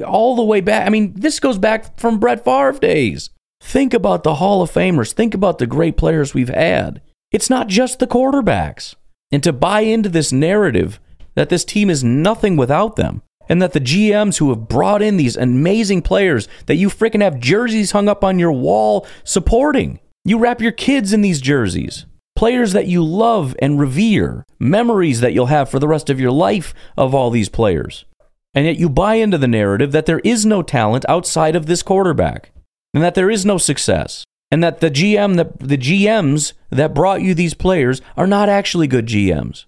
all 0.05 0.35
the 0.35 0.43
way 0.43 0.61
back. 0.61 0.85
I 0.85 0.89
mean, 0.89 1.13
this 1.15 1.39
goes 1.39 1.57
back 1.57 1.99
from 1.99 2.19
Brett 2.19 2.45
Favre 2.45 2.73
days. 2.73 3.30
Think 3.61 3.93
about 3.93 4.23
the 4.23 4.35
Hall 4.35 4.61
of 4.61 4.71
Famers. 4.71 5.13
Think 5.13 5.33
about 5.33 5.59
the 5.59 5.67
great 5.67 5.95
players 5.95 6.33
we've 6.33 6.49
had. 6.49 6.99
It's 7.31 7.49
not 7.49 7.67
just 7.67 7.99
the 7.99 8.07
quarterbacks. 8.07 8.95
And 9.31 9.41
to 9.43 9.53
buy 9.53 9.81
into 9.81 10.09
this 10.09 10.33
narrative 10.33 10.99
that 11.35 11.49
this 11.49 11.63
team 11.63 11.89
is 11.89 12.03
nothing 12.03 12.57
without 12.57 12.97
them, 12.97 13.21
and 13.47 13.61
that 13.61 13.71
the 13.71 13.79
GMs 13.79 14.39
who 14.39 14.49
have 14.49 14.67
brought 14.67 15.01
in 15.01 15.15
these 15.15 15.37
amazing 15.37 16.01
players 16.01 16.49
that 16.65 16.75
you 16.75 16.89
freaking 16.89 17.21
have 17.21 17.39
jerseys 17.39 17.91
hung 17.91 18.09
up 18.09 18.23
on 18.23 18.39
your 18.39 18.51
wall 18.51 19.07
supporting, 19.23 19.99
you 20.25 20.37
wrap 20.37 20.59
your 20.59 20.73
kids 20.73 21.13
in 21.13 21.21
these 21.21 21.39
jerseys. 21.39 22.05
Players 22.35 22.73
that 22.73 22.87
you 22.87 23.03
love 23.05 23.55
and 23.59 23.79
revere, 23.79 24.43
memories 24.59 25.21
that 25.21 25.33
you'll 25.33 25.45
have 25.45 25.69
for 25.69 25.79
the 25.79 25.87
rest 25.87 26.09
of 26.09 26.19
your 26.19 26.31
life 26.31 26.73
of 26.97 27.13
all 27.13 27.29
these 27.29 27.49
players. 27.49 28.05
And 28.53 28.65
yet 28.65 28.77
you 28.77 28.89
buy 28.89 29.15
into 29.15 29.37
the 29.37 29.47
narrative 29.47 29.91
that 29.93 30.07
there 30.07 30.19
is 30.25 30.45
no 30.45 30.61
talent 30.63 31.05
outside 31.07 31.55
of 31.55 31.67
this 31.67 31.83
quarterback 31.83 32.51
and 32.93 33.03
that 33.03 33.15
there 33.15 33.29
is 33.29 33.45
no 33.45 33.57
success 33.57 34.23
and 34.51 34.61
that 34.63 34.81
the 34.81 34.91
GM 34.91 35.37
that 35.37 35.57
the 35.59 35.77
GMs 35.77 36.53
that 36.69 36.93
brought 36.93 37.21
you 37.21 37.33
these 37.33 37.53
players 37.53 38.01
are 38.17 38.27
not 38.27 38.49
actually 38.49 38.87
good 38.87 39.07
GMs. 39.07 39.65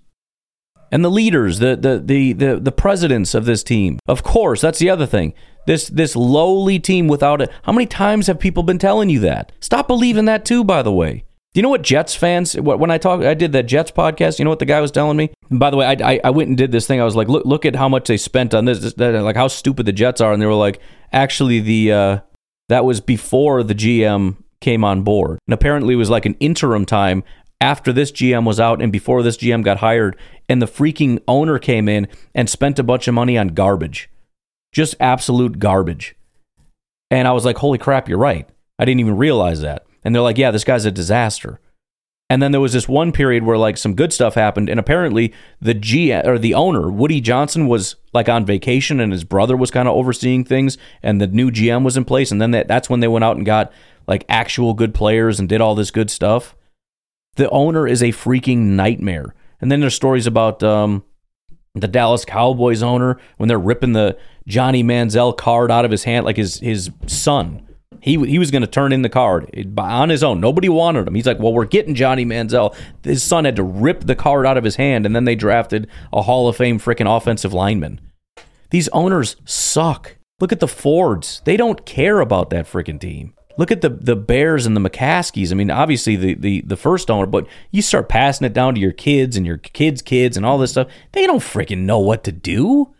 And 0.92 1.04
the 1.04 1.10
leaders, 1.10 1.60
the 1.60 1.76
the 1.76 2.00
the 2.00 2.34
the, 2.34 2.60
the 2.60 2.72
presidents 2.72 3.34
of 3.34 3.46
this 3.46 3.64
team. 3.64 3.98
Of 4.08 4.22
course, 4.22 4.62
that's 4.62 4.80
the 4.80 4.90
other 4.90 5.08
thing. 5.08 5.34
This 5.66 5.88
this 5.88 6.16
lowly 6.16 6.80
team 6.80 7.08
without 7.08 7.42
it. 7.42 7.50
How 7.64 7.72
many 7.72 7.88
times 7.88 8.28
have 8.28 8.40
people 8.40 8.62
been 8.62 8.78
telling 8.78 9.10
you 9.10 9.20
that? 9.22 9.52
Stop 9.62 9.88
believing 9.88 10.26
that 10.26 10.46
too, 10.46 10.64
by 10.64 10.84
the 10.84 10.92
way. 10.92 11.24
Do 11.54 11.60
you 11.60 11.62
know 11.62 11.70
what 11.70 11.84
Jets 11.84 12.16
fans? 12.16 12.56
When 12.56 12.92
I 12.92 12.98
talk, 12.98 13.22
I 13.22 13.36
did 13.36 13.52
that 13.54 13.68
Jets 13.68 13.92
podcast. 13.92 14.40
You 14.40 14.46
know 14.46 14.50
what 14.50 14.60
the 14.60 14.66
guy 14.66 14.82
was 14.82 14.92
telling 14.92 15.18
me? 15.18 15.32
And 15.52 15.60
by 15.60 15.70
the 15.70 15.78
way, 15.78 15.86
I, 15.86 16.14
I, 16.14 16.20
I 16.24 16.30
went 16.32 16.50
and 16.50 16.58
did 16.58 16.72
this 16.72 16.88
thing. 16.88 17.00
I 17.00 17.06
was 17.06 17.16
like, 17.16 17.28
look 17.28 17.46
look 17.46 17.66
at 17.66 17.76
how 17.76 17.88
much 17.88 18.08
they 18.08 18.18
spent 18.18 18.54
on 18.54 18.66
this, 18.66 18.98
like 18.98 19.36
how 19.36 19.48
stupid 19.48 19.86
the 19.86 19.94
Jets 19.94 20.20
are, 20.20 20.34
and 20.34 20.42
they 20.42 20.48
were 20.48 20.54
like, 20.54 20.80
actually 21.12 21.60
the 21.60 21.92
uh, 21.92 22.20
that 22.70 22.86
was 22.86 23.02
before 23.02 23.64
the 23.64 23.76
GM 23.76 24.38
came 24.62 24.84
on 24.84 25.04
board. 25.04 25.40
And 25.48 25.54
apparently 25.54 25.94
it 25.94 25.98
was 25.98 26.10
like 26.10 26.26
an 26.26 26.36
interim 26.40 26.86
time 26.86 27.24
after 27.60 27.94
this 27.94 28.12
GM 28.12 28.46
was 28.46 28.60
out 28.60 28.82
and 28.82 28.92
before 28.92 29.24
this 29.24 29.38
GM 29.38 29.64
got 29.64 29.78
hired. 29.78 30.18
And 30.50 30.62
the 30.62 30.68
freaking 30.68 31.22
owner 31.28 31.60
came 31.60 31.88
in 31.88 32.08
and 32.34 32.50
spent 32.50 32.80
a 32.80 32.84
bunch 32.84 33.08
of 33.08 33.14
money 33.14 33.38
on 33.38 33.50
garbage. 33.50 34.10
Just 34.72 34.96
absolute 35.00 35.60
garbage. 35.60 36.16
And 37.12 37.28
I 37.28 37.32
was 37.32 37.46
like, 37.46 37.58
holy 37.58 37.78
crap, 37.78 38.10
you're 38.10 38.18
right. 38.18 38.50
I 38.80 38.86
didn't 38.86 39.02
even 39.02 39.18
realize 39.18 39.62
that. 39.62 39.86
And 40.04 40.14
they're 40.14 40.22
like, 40.22 40.38
yeah, 40.38 40.52
this 40.52 40.64
guy's 40.64 40.86
a 40.86 40.92
disaster. 40.92 41.60
And 42.30 42.42
then 42.42 42.52
there 42.52 42.62
was 42.62 42.74
this 42.74 42.88
one 42.88 43.12
period 43.12 43.44
where 43.44 43.58
like 43.58 43.78
some 43.78 43.96
good 43.96 44.14
stuff 44.14 44.36
happened, 44.36 44.70
and 44.70 44.80
apparently 44.80 45.34
the 45.62 45.74
G 45.74 46.14
or 46.14 46.40
the 46.40 46.54
owner 46.54 46.90
Woody 46.90 47.22
Johnson 47.22 47.68
was 47.68 47.96
like 48.14 48.30
on 48.30 48.46
vacation, 48.46 49.00
and 49.00 49.12
his 49.12 49.24
brother 49.24 49.56
was 49.56 49.72
kind 49.72 49.88
of 49.88 49.96
overseeing 49.96 50.44
things, 50.44 50.78
and 51.04 51.20
the 51.22 51.28
new 51.28 51.52
GM 51.52 51.84
was 51.84 51.98
in 51.98 52.06
place, 52.06 52.32
and 52.32 52.42
then 52.42 52.52
that, 52.52 52.68
that's 52.68 52.90
when 52.90 53.02
they 53.02 53.08
went 53.08 53.24
out 53.24 53.38
and 53.38 53.46
got 53.46 53.72
like 54.08 54.26
actual 54.30 54.74
good 54.74 54.94
players 54.94 55.40
and 55.40 55.48
did 55.48 55.62
all 55.62 55.76
this 55.76 55.92
good 55.92 56.10
stuff. 56.10 56.56
The 57.36 57.50
owner 57.50 57.88
is 57.88 58.02
a 58.02 58.10
freaking 58.10 58.60
nightmare. 58.60 59.34
And 59.60 59.72
then 59.72 59.80
there's 59.80 59.96
stories 59.96 60.28
about 60.28 60.62
um, 60.62 61.04
the 61.74 61.88
Dallas 61.88 62.26
Cowboys 62.26 62.84
owner 62.84 63.18
when 63.38 63.48
they're 63.48 63.58
ripping 63.58 63.94
the 63.94 64.18
Johnny 64.46 64.84
Manziel 64.84 65.36
card 65.38 65.72
out 65.72 65.86
of 65.86 65.92
his 65.92 66.04
hand, 66.04 66.26
like 66.26 66.38
his 66.38 66.60
his 66.60 66.92
son 67.08 67.68
He, 68.04 68.18
he 68.26 68.38
was 68.38 68.52
going 68.52 68.64
to 68.64 68.68
turn 68.68 68.92
in 68.92 69.02
the 69.02 69.08
card 69.08 69.50
on 69.78 70.10
his 70.10 70.24
own. 70.24 70.42
Nobody 70.42 70.68
wanted 70.68 71.08
him. 71.08 71.16
He's 71.16 71.26
like, 71.26 71.40
well, 71.40 71.54
we're 71.54 71.64
getting 71.64 71.96
Johnny 71.96 72.26
Manziel. 72.26 72.76
His 73.02 73.24
son 73.24 73.46
had 73.46 73.56
to 73.56 73.64
rip 73.64 74.02
the 74.02 74.14
card 74.14 74.46
out 74.46 74.58
of 74.58 74.66
his 74.66 74.76
hand, 74.76 75.06
and 75.06 75.16
then 75.16 75.24
they 75.24 75.36
drafted 75.36 75.88
a 76.12 76.24
Hall 76.24 76.50
of 76.50 76.58
Fame 76.58 76.82
freaking 76.82 77.10
offensive 77.10 77.54
lineman. 77.54 78.02
These 78.72 78.90
owners 78.90 79.38
suck. 79.46 80.18
Look 80.42 80.52
at 80.52 80.60
the 80.60 80.68
Fords. 80.68 81.42
They 81.46 81.56
don't 81.56 81.86
care 81.86 82.20
about 82.20 82.50
that 82.50 82.66
freaking 82.66 83.00
team. 83.00 83.36
Look 83.58 83.72
at 83.72 83.80
the 83.80 83.90
the 83.90 84.18
Bears 84.18 84.66
and 84.66 84.76
the 84.76 84.82
McCaskies. 84.82 85.54
I 85.54 85.56
mean, 85.56 85.72
obviously 85.72 86.18
the, 86.18 86.34
the 86.34 86.62
the 86.62 86.76
first 86.76 87.10
owner, 87.10 87.26
but 87.26 87.48
you 87.72 87.82
start 87.82 88.10
passing 88.10 88.46
it 88.46 88.52
down 88.52 88.76
to 88.76 88.82
your 88.82 88.92
kids 88.92 89.38
and 89.38 89.46
your 89.46 89.60
kids' 89.60 90.02
kids 90.02 90.36
and 90.36 90.46
all 90.46 90.58
this 90.58 90.72
stuff. 90.72 90.90
They 91.14 91.26
don't 91.26 91.40
freaking 91.40 91.84
know 91.84 92.00
what 92.00 92.26
to 92.26 92.34
do. 92.34 92.94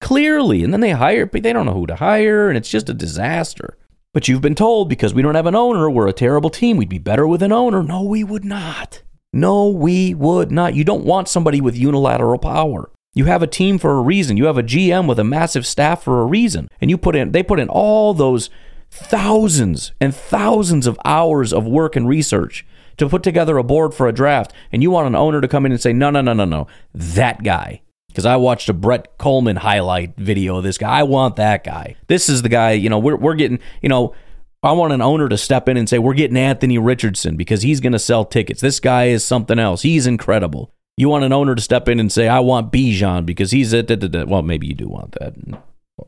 Clearly. 0.00 0.64
And 0.64 0.72
then 0.72 0.80
they 0.80 0.92
hire, 0.92 1.26
but 1.26 1.42
they 1.42 1.52
don't 1.52 1.66
know 1.66 1.74
who 1.74 1.86
to 1.88 1.96
hire, 1.96 2.48
and 2.48 2.56
it's 2.56 2.70
just 2.70 2.88
a 2.88 2.94
disaster. 2.94 3.76
But 4.12 4.26
you've 4.26 4.40
been 4.40 4.56
told 4.56 4.88
because 4.88 5.14
we 5.14 5.22
don't 5.22 5.36
have 5.36 5.46
an 5.46 5.54
owner, 5.54 5.88
we're 5.88 6.08
a 6.08 6.12
terrible 6.12 6.50
team. 6.50 6.76
We'd 6.76 6.88
be 6.88 6.98
better 6.98 7.26
with 7.28 7.42
an 7.42 7.52
owner. 7.52 7.82
No, 7.82 8.02
we 8.02 8.24
would 8.24 8.44
not. 8.44 9.02
No, 9.32 9.68
we 9.68 10.14
would 10.14 10.50
not. 10.50 10.74
You 10.74 10.82
don't 10.82 11.04
want 11.04 11.28
somebody 11.28 11.60
with 11.60 11.76
unilateral 11.76 12.38
power. 12.38 12.90
You 13.14 13.26
have 13.26 13.42
a 13.42 13.46
team 13.46 13.78
for 13.78 13.92
a 13.96 14.02
reason. 14.02 14.36
You 14.36 14.46
have 14.46 14.58
a 14.58 14.64
GM 14.64 15.06
with 15.06 15.20
a 15.20 15.24
massive 15.24 15.64
staff 15.64 16.02
for 16.02 16.20
a 16.20 16.26
reason. 16.26 16.68
And 16.80 16.90
you 16.90 16.98
put 16.98 17.14
in 17.14 17.30
they 17.30 17.42
put 17.44 17.60
in 17.60 17.68
all 17.68 18.12
those 18.12 18.50
thousands 18.90 19.92
and 20.00 20.12
thousands 20.14 20.88
of 20.88 20.98
hours 21.04 21.52
of 21.52 21.64
work 21.66 21.94
and 21.94 22.08
research 22.08 22.66
to 22.96 23.08
put 23.08 23.22
together 23.22 23.58
a 23.58 23.64
board 23.64 23.94
for 23.94 24.08
a 24.08 24.12
draft. 24.12 24.52
And 24.72 24.82
you 24.82 24.90
want 24.90 25.06
an 25.06 25.14
owner 25.14 25.40
to 25.40 25.48
come 25.48 25.64
in 25.66 25.72
and 25.72 25.80
say, 25.80 25.92
"No, 25.92 26.10
no, 26.10 26.20
no, 26.20 26.32
no, 26.32 26.44
no. 26.44 26.66
That 26.92 27.44
guy 27.44 27.82
because 28.10 28.26
I 28.26 28.36
watched 28.36 28.68
a 28.68 28.72
Brett 28.72 29.16
Kollmann 29.18 29.58
highlight 29.58 30.16
video 30.16 30.56
of 30.56 30.64
this 30.64 30.78
guy. 30.78 30.98
I 30.98 31.02
want 31.04 31.36
that 31.36 31.64
guy. 31.64 31.96
This 32.08 32.28
is 32.28 32.42
the 32.42 32.48
guy, 32.48 32.72
you 32.72 32.90
know, 32.90 32.98
we're, 32.98 33.16
we're 33.16 33.34
getting, 33.34 33.60
you 33.80 33.88
know, 33.88 34.14
I 34.62 34.72
want 34.72 34.92
an 34.92 35.00
owner 35.00 35.28
to 35.28 35.38
step 35.38 35.68
in 35.68 35.76
and 35.76 35.88
say, 35.88 35.98
we're 35.98 36.14
getting 36.14 36.36
Anthony 36.36 36.76
Richardson 36.76 37.36
because 37.36 37.62
he's 37.62 37.80
going 37.80 37.92
to 37.92 37.98
sell 37.98 38.24
tickets. 38.26 38.60
This 38.60 38.78
guy 38.78 39.06
is 39.06 39.24
something 39.24 39.58
else. 39.58 39.82
He's 39.82 40.06
incredible. 40.06 40.74
You 40.98 41.08
want 41.08 41.24
an 41.24 41.32
owner 41.32 41.54
to 41.54 41.62
step 41.62 41.88
in 41.88 41.98
and 41.98 42.12
say, 42.12 42.28
I 42.28 42.40
want 42.40 42.70
Bijan 42.70 43.24
because 43.24 43.52
he's 43.52 43.72
a, 43.72 43.86
well, 44.28 44.42
maybe 44.42 44.66
you 44.66 44.74
do 44.74 44.86
want 44.86 45.12
that. 45.12 45.34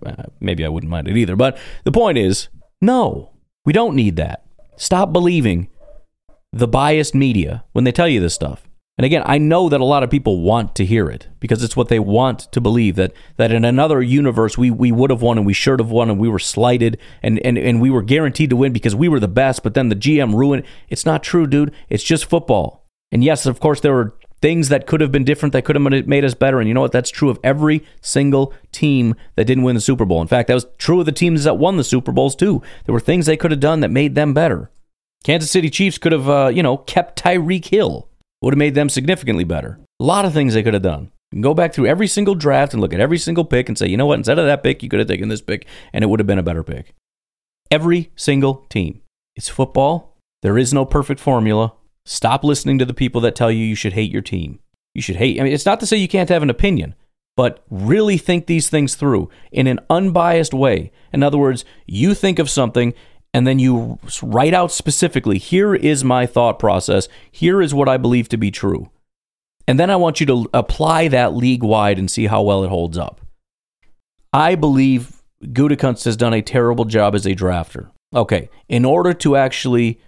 Uh, 0.04 0.24
maybe 0.40 0.66
I 0.66 0.68
wouldn't 0.68 0.90
mind 0.90 1.08
it 1.08 1.16
either. 1.16 1.34
But 1.36 1.56
the 1.84 1.92
point 1.92 2.18
is, 2.18 2.48
no, 2.82 3.30
we 3.64 3.72
don't 3.72 3.96
need 3.96 4.16
that. 4.16 4.44
Stop 4.76 5.12
believing 5.12 5.68
the 6.52 6.68
biased 6.68 7.14
media 7.14 7.64
when 7.72 7.84
they 7.84 7.92
tell 7.92 8.08
you 8.08 8.20
this 8.20 8.34
stuff. 8.34 8.68
And 8.98 9.06
again, 9.06 9.22
I 9.24 9.38
know 9.38 9.70
that 9.70 9.80
a 9.80 9.86
lot 9.86 10.02
of 10.02 10.10
people 10.10 10.42
want 10.42 10.74
to 10.74 10.84
hear 10.84 11.08
it 11.08 11.28
because 11.40 11.64
it's 11.64 11.76
what 11.76 11.88
they 11.88 11.98
want 11.98 12.40
to 12.52 12.60
believe 12.60 12.96
that 12.96 13.12
that 13.36 13.50
in 13.50 13.64
another 13.64 14.02
universe 14.02 14.58
we, 14.58 14.70
we 14.70 14.92
would 14.92 15.10
have 15.10 15.22
won 15.22 15.38
and 15.38 15.46
we 15.46 15.54
should 15.54 15.80
have 15.80 15.90
won 15.90 16.10
and 16.10 16.20
we 16.20 16.28
were 16.28 16.38
slighted 16.38 16.98
and, 17.22 17.38
and, 17.40 17.56
and 17.56 17.80
we 17.80 17.88
were 17.88 18.02
guaranteed 18.02 18.50
to 18.50 18.56
win 18.56 18.72
because 18.72 18.94
we 18.94 19.08
were 19.08 19.20
the 19.20 19.28
best, 19.28 19.62
but 19.62 19.72
then 19.72 19.88
the 19.88 19.96
GM 19.96 20.34
ruined. 20.34 20.64
It's 20.90 21.06
not 21.06 21.22
true, 21.22 21.46
dude. 21.46 21.72
It's 21.88 22.04
just 22.04 22.26
football. 22.26 22.86
And 23.10 23.24
yes, 23.24 23.46
of 23.46 23.60
course, 23.60 23.80
there 23.80 23.94
were 23.94 24.14
things 24.42 24.68
that 24.68 24.86
could 24.86 25.00
have 25.00 25.12
been 25.12 25.24
different 25.24 25.52
that 25.54 25.64
could 25.64 25.76
have 25.76 26.06
made 26.06 26.24
us 26.24 26.34
better. 26.34 26.58
And 26.58 26.68
you 26.68 26.74
know 26.74 26.80
what? 26.80 26.92
That's 26.92 27.10
true 27.10 27.30
of 27.30 27.38
every 27.42 27.84
single 28.02 28.52
team 28.72 29.14
that 29.36 29.46
didn't 29.46 29.64
win 29.64 29.76
the 29.76 29.80
Super 29.80 30.04
Bowl. 30.04 30.20
In 30.20 30.28
fact, 30.28 30.48
that 30.48 30.54
was 30.54 30.66
true 30.76 31.00
of 31.00 31.06
the 31.06 31.12
teams 31.12 31.44
that 31.44 31.58
won 31.58 31.76
the 31.76 31.84
Super 31.84 32.12
Bowls 32.12 32.36
too. 32.36 32.60
There 32.84 32.92
were 32.92 33.00
things 33.00 33.24
they 33.24 33.36
could 33.36 33.52
have 33.52 33.60
done 33.60 33.80
that 33.80 33.90
made 33.90 34.14
them 34.14 34.34
better. 34.34 34.70
Kansas 35.24 35.50
City 35.50 35.70
Chiefs 35.70 35.98
could 35.98 36.12
have, 36.12 36.28
uh, 36.28 36.50
you 36.52 36.62
know, 36.62 36.76
kept 36.76 37.22
Tyreek 37.22 37.66
Hill 37.66 38.08
would 38.42 38.52
have 38.52 38.58
made 38.58 38.74
them 38.74 38.88
significantly 38.88 39.44
better. 39.44 39.78
A 40.00 40.04
lot 40.04 40.24
of 40.24 40.32
things 40.32 40.54
they 40.54 40.62
could 40.62 40.74
have 40.74 40.82
done. 40.82 41.10
Go 41.40 41.54
back 41.54 41.72
through 41.72 41.86
every 41.86 42.08
single 42.08 42.34
draft 42.34 42.74
and 42.74 42.82
look 42.82 42.92
at 42.92 43.00
every 43.00 43.16
single 43.16 43.44
pick 43.44 43.68
and 43.68 43.78
say, 43.78 43.86
you 43.86 43.96
know 43.96 44.04
what, 44.04 44.18
instead 44.18 44.38
of 44.38 44.44
that 44.44 44.62
pick, 44.62 44.82
you 44.82 44.88
could 44.88 44.98
have 44.98 45.08
taken 45.08 45.28
this 45.28 45.40
pick 45.40 45.66
and 45.92 46.04
it 46.04 46.08
would 46.08 46.20
have 46.20 46.26
been 46.26 46.38
a 46.38 46.42
better 46.42 46.62
pick. 46.62 46.94
Every 47.70 48.10
single 48.16 48.66
team. 48.68 49.00
It's 49.34 49.48
football. 49.48 50.18
There 50.42 50.58
is 50.58 50.74
no 50.74 50.84
perfect 50.84 51.20
formula. 51.20 51.72
Stop 52.04 52.44
listening 52.44 52.78
to 52.80 52.84
the 52.84 52.92
people 52.92 53.20
that 53.22 53.34
tell 53.34 53.50
you 53.50 53.64
you 53.64 53.74
should 53.74 53.94
hate 53.94 54.10
your 54.10 54.22
team. 54.22 54.58
You 54.94 55.00
should 55.00 55.16
hate. 55.16 55.40
I 55.40 55.44
mean, 55.44 55.52
it's 55.52 55.64
not 55.64 55.80
to 55.80 55.86
say 55.86 55.96
you 55.96 56.08
can't 56.08 56.28
have 56.28 56.42
an 56.42 56.50
opinion, 56.50 56.94
but 57.36 57.64
really 57.70 58.18
think 58.18 58.46
these 58.46 58.68
things 58.68 58.94
through 58.94 59.30
in 59.50 59.66
an 59.66 59.80
unbiased 59.88 60.52
way. 60.52 60.92
In 61.12 61.22
other 61.22 61.38
words, 61.38 61.64
you 61.86 62.12
think 62.12 62.38
of 62.38 62.50
something 62.50 62.92
and 63.34 63.46
then 63.46 63.58
you 63.58 63.98
write 64.22 64.54
out 64.54 64.72
specifically 64.72 65.38
here 65.38 65.74
is 65.74 66.04
my 66.04 66.26
thought 66.26 66.58
process, 66.58 67.08
here 67.30 67.62
is 67.62 67.74
what 67.74 67.88
I 67.88 67.96
believe 67.96 68.28
to 68.30 68.36
be 68.36 68.50
true. 68.50 68.90
And 69.66 69.78
then 69.78 69.90
I 69.90 69.96
want 69.96 70.20
you 70.20 70.26
to 70.26 70.50
apply 70.52 71.08
that 71.08 71.34
league 71.34 71.62
wide 71.62 71.98
and 71.98 72.10
see 72.10 72.26
how 72.26 72.42
well 72.42 72.64
it 72.64 72.68
holds 72.68 72.98
up. 72.98 73.20
I 74.32 74.54
believe 74.54 75.22
Gutekunst 75.42 76.04
has 76.04 76.16
done 76.16 76.34
a 76.34 76.42
terrible 76.42 76.84
job 76.84 77.14
as 77.14 77.26
a 77.26 77.34
drafter. 77.34 77.90
Okay, 78.14 78.50
in 78.68 78.84
order 78.84 79.14
to 79.14 79.36
actually 79.36 80.00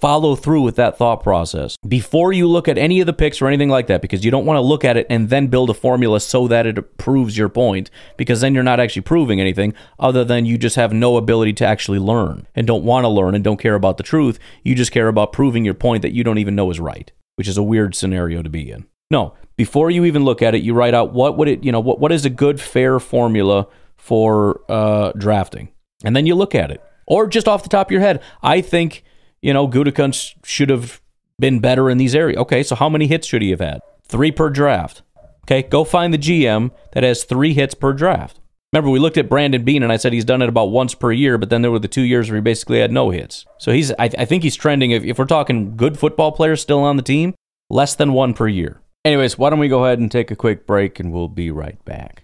follow 0.00 0.34
through 0.34 0.62
with 0.62 0.76
that 0.76 0.98
thought 0.98 1.22
process 1.22 1.76
before 1.86 2.32
you 2.32 2.46
look 2.46 2.68
at 2.68 2.76
any 2.76 3.00
of 3.00 3.06
the 3.06 3.12
picks 3.12 3.40
or 3.40 3.46
anything 3.46 3.68
like 3.68 3.86
that 3.86 4.02
because 4.02 4.24
you 4.24 4.30
don't 4.30 4.44
want 4.44 4.56
to 4.56 4.60
look 4.60 4.84
at 4.84 4.96
it 4.96 5.06
and 5.08 5.28
then 5.28 5.46
build 5.46 5.70
a 5.70 5.74
formula 5.74 6.20
so 6.20 6.48
that 6.48 6.66
it 6.66 6.98
proves 6.98 7.38
your 7.38 7.48
point 7.48 7.90
because 8.16 8.40
then 8.40 8.54
you're 8.54 8.62
not 8.62 8.80
actually 8.80 9.02
proving 9.02 9.40
anything 9.40 9.72
other 9.98 10.24
than 10.24 10.44
you 10.44 10.58
just 10.58 10.76
have 10.76 10.92
no 10.92 11.16
ability 11.16 11.52
to 11.52 11.66
actually 11.66 11.98
learn 11.98 12.46
and 12.54 12.66
don't 12.66 12.84
want 12.84 13.04
to 13.04 13.08
learn 13.08 13.34
and 13.34 13.44
don't 13.44 13.60
care 13.60 13.74
about 13.74 13.96
the 13.96 14.02
truth. 14.02 14.38
You 14.62 14.74
just 14.74 14.92
care 14.92 15.08
about 15.08 15.32
proving 15.32 15.64
your 15.64 15.74
point 15.74 16.02
that 16.02 16.12
you 16.12 16.24
don't 16.24 16.38
even 16.38 16.54
know 16.54 16.70
is 16.70 16.80
right 16.80 17.10
which 17.36 17.48
is 17.48 17.56
a 17.56 17.62
weird 17.62 17.94
scenario 17.94 18.42
to 18.42 18.50
be 18.50 18.70
in. 18.70 18.86
No 19.10 19.34
before 19.56 19.90
you 19.90 20.04
even 20.04 20.24
look 20.24 20.42
at 20.42 20.54
it 20.54 20.62
you 20.62 20.74
write 20.74 20.94
out 20.94 21.12
what 21.12 21.36
would 21.36 21.48
it 21.48 21.62
you 21.62 21.70
know 21.70 21.80
what, 21.80 22.00
what 22.00 22.10
is 22.10 22.24
a 22.24 22.30
good 22.30 22.60
fair 22.60 22.98
formula 22.98 23.66
for 23.96 24.60
uh, 24.68 25.12
drafting. 25.12 25.68
And 26.04 26.14
then 26.14 26.26
you 26.26 26.34
look 26.34 26.54
at 26.54 26.70
it. 26.70 26.82
Or 27.06 27.26
just 27.26 27.48
off 27.48 27.62
the 27.62 27.68
top 27.68 27.88
of 27.88 27.92
your 27.92 28.00
head 28.00 28.22
i 28.42 28.60
think 28.60 29.04
you 29.44 29.52
know, 29.52 29.68
Gutekunst 29.68 30.36
should 30.42 30.70
have 30.70 31.02
been 31.38 31.60
better 31.60 31.90
in 31.90 31.98
these 31.98 32.14
areas. 32.14 32.38
Okay, 32.38 32.62
so 32.62 32.74
how 32.74 32.88
many 32.88 33.06
hits 33.06 33.26
should 33.26 33.42
he 33.42 33.50
have 33.50 33.60
had? 33.60 33.80
Three 34.02 34.32
per 34.32 34.48
draft. 34.48 35.02
Okay, 35.44 35.62
go 35.62 35.84
find 35.84 36.14
the 36.14 36.18
GM 36.18 36.70
that 36.92 37.02
has 37.02 37.24
three 37.24 37.52
hits 37.52 37.74
per 37.74 37.92
draft. 37.92 38.40
Remember, 38.72 38.90
we 38.90 38.98
looked 38.98 39.18
at 39.18 39.28
Brandon 39.28 39.62
Beane 39.62 39.82
and 39.82 39.92
I 39.92 39.98
said 39.98 40.14
he's 40.14 40.24
done 40.24 40.40
it 40.40 40.48
about 40.48 40.70
once 40.70 40.94
per 40.94 41.12
year, 41.12 41.36
but 41.36 41.50
then 41.50 41.60
there 41.60 41.70
were 41.70 41.78
the 41.78 41.88
two 41.88 42.02
years 42.02 42.30
where 42.30 42.36
he 42.36 42.42
basically 42.42 42.80
had 42.80 42.90
no 42.90 43.10
hits. 43.10 43.44
So 43.58 43.70
he's, 43.70 43.92
I, 43.92 44.10
I 44.18 44.24
think 44.24 44.42
he's 44.42 44.56
trending, 44.56 44.92
if, 44.92 45.04
if 45.04 45.18
we're 45.18 45.26
talking 45.26 45.76
good 45.76 45.98
football 45.98 46.32
players 46.32 46.62
still 46.62 46.80
on 46.80 46.96
the 46.96 47.02
team, 47.02 47.34
less 47.68 47.94
than 47.94 48.14
one 48.14 48.32
per 48.32 48.48
year. 48.48 48.80
Anyways, 49.04 49.36
why 49.36 49.50
don't 49.50 49.58
we 49.58 49.68
go 49.68 49.84
ahead 49.84 49.98
and 49.98 50.10
take 50.10 50.30
a 50.30 50.36
quick 50.36 50.66
break 50.66 50.98
and 50.98 51.12
we'll 51.12 51.28
be 51.28 51.50
right 51.50 51.84
back. 51.84 52.23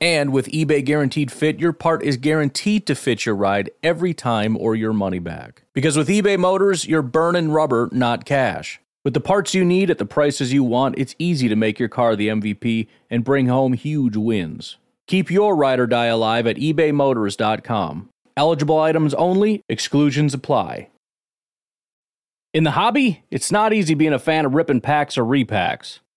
And 0.00 0.32
with 0.32 0.48
eBay 0.48 0.84
Guaranteed 0.84 1.30
Fit, 1.30 1.60
your 1.60 1.72
part 1.72 2.02
is 2.02 2.16
guaranteed 2.16 2.86
to 2.86 2.94
fit 2.94 3.24
your 3.24 3.34
ride 3.34 3.70
every 3.82 4.12
time 4.12 4.56
or 4.56 4.74
your 4.74 4.92
money 4.92 5.18
back. 5.18 5.62
Because 5.72 5.96
with 5.96 6.08
eBay 6.08 6.38
Motors, 6.38 6.86
you're 6.86 7.02
burning 7.02 7.50
rubber, 7.50 7.88
not 7.92 8.24
cash. 8.24 8.80
With 9.04 9.14
the 9.14 9.20
parts 9.20 9.54
you 9.54 9.64
need 9.64 9.90
at 9.90 9.98
the 9.98 10.06
prices 10.06 10.52
you 10.52 10.64
want, 10.64 10.98
it's 10.98 11.14
easy 11.18 11.48
to 11.48 11.56
make 11.56 11.78
your 11.78 11.88
car 11.88 12.16
the 12.16 12.28
MVP 12.28 12.88
and 13.10 13.22
bring 13.22 13.48
home 13.48 13.74
huge 13.74 14.16
wins. 14.16 14.78
Keep 15.06 15.30
your 15.30 15.54
ride 15.54 15.78
or 15.78 15.86
die 15.86 16.06
alive 16.06 16.46
at 16.46 16.56
ebaymotors.com. 16.56 18.08
Eligible 18.36 18.80
items 18.80 19.14
only, 19.14 19.60
exclusions 19.68 20.34
apply. 20.34 20.88
In 22.54 22.64
the 22.64 22.72
hobby, 22.72 23.24
it's 23.30 23.52
not 23.52 23.72
easy 23.72 23.94
being 23.94 24.12
a 24.12 24.18
fan 24.18 24.46
of 24.46 24.54
ripping 24.54 24.80
packs 24.80 25.18
or 25.18 25.24
repacks. 25.24 25.98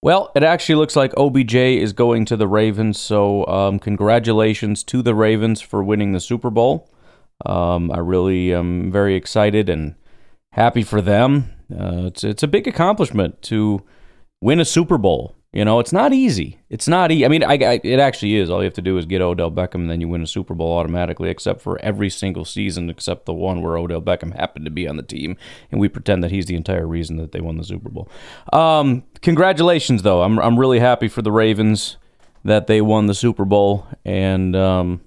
Well, 0.00 0.30
it 0.36 0.44
actually 0.44 0.76
looks 0.76 0.94
like 0.94 1.12
OBJ 1.16 1.54
is 1.54 1.92
going 1.92 2.24
to 2.26 2.36
the 2.36 2.46
Ravens, 2.46 3.00
so 3.00 3.44
um, 3.46 3.78
congratulations 3.80 4.84
to 4.84 5.02
the 5.02 5.14
Ravens 5.14 5.60
for 5.60 5.82
winning 5.82 6.12
the 6.12 6.20
Super 6.20 6.50
Bowl. 6.50 6.88
Um, 7.44 7.90
I 7.90 7.98
really 7.98 8.54
am 8.54 8.92
very 8.92 9.16
excited 9.16 9.68
and 9.68 9.96
happy 10.52 10.82
for 10.82 11.00
them. 11.00 11.50
Uh, 11.72 12.06
it's 12.06 12.22
it's 12.22 12.42
a 12.42 12.48
big 12.48 12.66
accomplishment 12.68 13.42
to 13.42 13.84
win 14.40 14.60
a 14.60 14.64
Super 14.64 14.98
Bowl. 14.98 15.34
You 15.52 15.64
know, 15.64 15.80
it's 15.80 15.94
not 15.94 16.12
easy. 16.12 16.60
It's 16.68 16.86
not 16.86 17.10
easy. 17.10 17.24
I 17.24 17.28
mean, 17.28 17.42
I, 17.42 17.54
I, 17.54 17.80
it 17.82 17.98
actually 17.98 18.36
is. 18.36 18.50
All 18.50 18.58
you 18.58 18.64
have 18.64 18.74
to 18.74 18.82
do 18.82 18.98
is 18.98 19.06
get 19.06 19.22
Odell 19.22 19.50
Beckham, 19.50 19.76
and 19.76 19.90
then 19.90 20.00
you 20.00 20.06
win 20.06 20.22
a 20.22 20.26
Super 20.26 20.54
Bowl 20.54 20.76
automatically, 20.76 21.30
except 21.30 21.62
for 21.62 21.80
every 21.80 22.10
single 22.10 22.44
season, 22.44 22.90
except 22.90 23.24
the 23.24 23.32
one 23.32 23.62
where 23.62 23.78
Odell 23.78 24.02
Beckham 24.02 24.36
happened 24.36 24.66
to 24.66 24.70
be 24.70 24.86
on 24.86 24.98
the 24.98 25.02
team, 25.02 25.38
and 25.72 25.80
we 25.80 25.88
pretend 25.88 26.22
that 26.22 26.30
he's 26.30 26.46
the 26.46 26.54
entire 26.54 26.86
reason 26.86 27.16
that 27.16 27.32
they 27.32 27.40
won 27.40 27.56
the 27.56 27.64
Super 27.64 27.88
Bowl. 27.88 28.10
Um, 28.52 29.04
congratulations, 29.22 30.02
though. 30.02 30.22
I'm, 30.22 30.38
I'm 30.38 30.58
really 30.58 30.80
happy 30.80 31.08
for 31.08 31.22
the 31.22 31.32
Ravens 31.32 31.96
that 32.44 32.66
they 32.66 32.82
won 32.82 33.06
the 33.06 33.14
Super 33.14 33.46
Bowl, 33.46 33.86
and 34.04 34.54
um, 34.54 35.00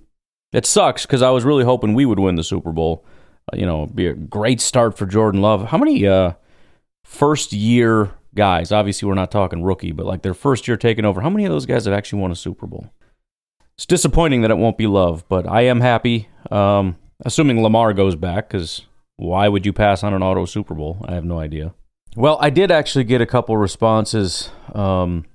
it 0.54 0.66
sucks 0.66 1.06
because 1.06 1.22
I 1.22 1.30
was 1.30 1.44
really 1.44 1.66
hoping 1.66 1.94
we 1.94 2.06
would 2.06 2.20
win 2.20 2.36
the 2.36 2.44
Super 2.44 2.72
Bowl. 2.72 3.06
Uh, 3.54 3.58
you 3.58 3.66
know, 3.68 3.86
be 3.86 4.08
a 4.08 4.14
great 4.14 4.60
start 4.60 4.98
for 4.98 5.06
Jordan 5.06 5.42
Love. 5.42 5.68
How 5.68 5.78
many 5.78 6.08
uh, 6.08 6.34
first 7.04 7.54
year 7.54 8.12
guys. 8.36 8.72
Obviously, 8.72 9.08
we're 9.08 9.14
not 9.16 9.32
talking 9.32 9.64
rookie, 9.64 9.92
but 9.92 10.06
like 10.06 10.22
their 10.22 10.34
first 10.34 10.68
year 10.68 10.78
taking 10.78 11.06
over. 11.06 11.22
How 11.22 11.30
many 11.30 11.46
of 11.46 11.52
those 11.52 11.66
guys 11.66 11.86
have 11.86 11.94
actually 11.94 12.22
won 12.22 12.32
a 12.32 12.36
Super 12.36 12.68
Bowl? 12.68 12.92
It's 13.76 13.86
disappointing 13.86 14.42
that 14.42 14.52
it 14.52 14.58
won't 14.58 14.78
be 14.78 14.88
Love, 14.88 15.28
but 15.28 15.48
I 15.48 15.62
am 15.62 15.82
happy. 15.82 16.30
Um, 16.52 16.98
assuming 17.26 17.64
Lamar 17.64 17.94
goes 17.94 18.16
back, 18.16 18.50
because 18.50 18.86
why 19.18 19.48
would 19.48 19.66
you 19.66 19.74
pass 19.74 20.04
on 20.04 20.14
an 20.14 20.24
auto 20.24 20.46
Super 20.46 20.74
Bowl? 20.74 21.04
I 21.08 21.14
have 21.14 21.26
no 21.26 21.40
idea. 21.40 21.74
Well, 22.16 22.38
I 22.42 22.50
did 22.50 22.72
actually 22.72 23.06
get 23.06 23.22
a 23.22 23.26
couple 23.26 23.56
responses 23.58 24.50
um, 24.74 25.26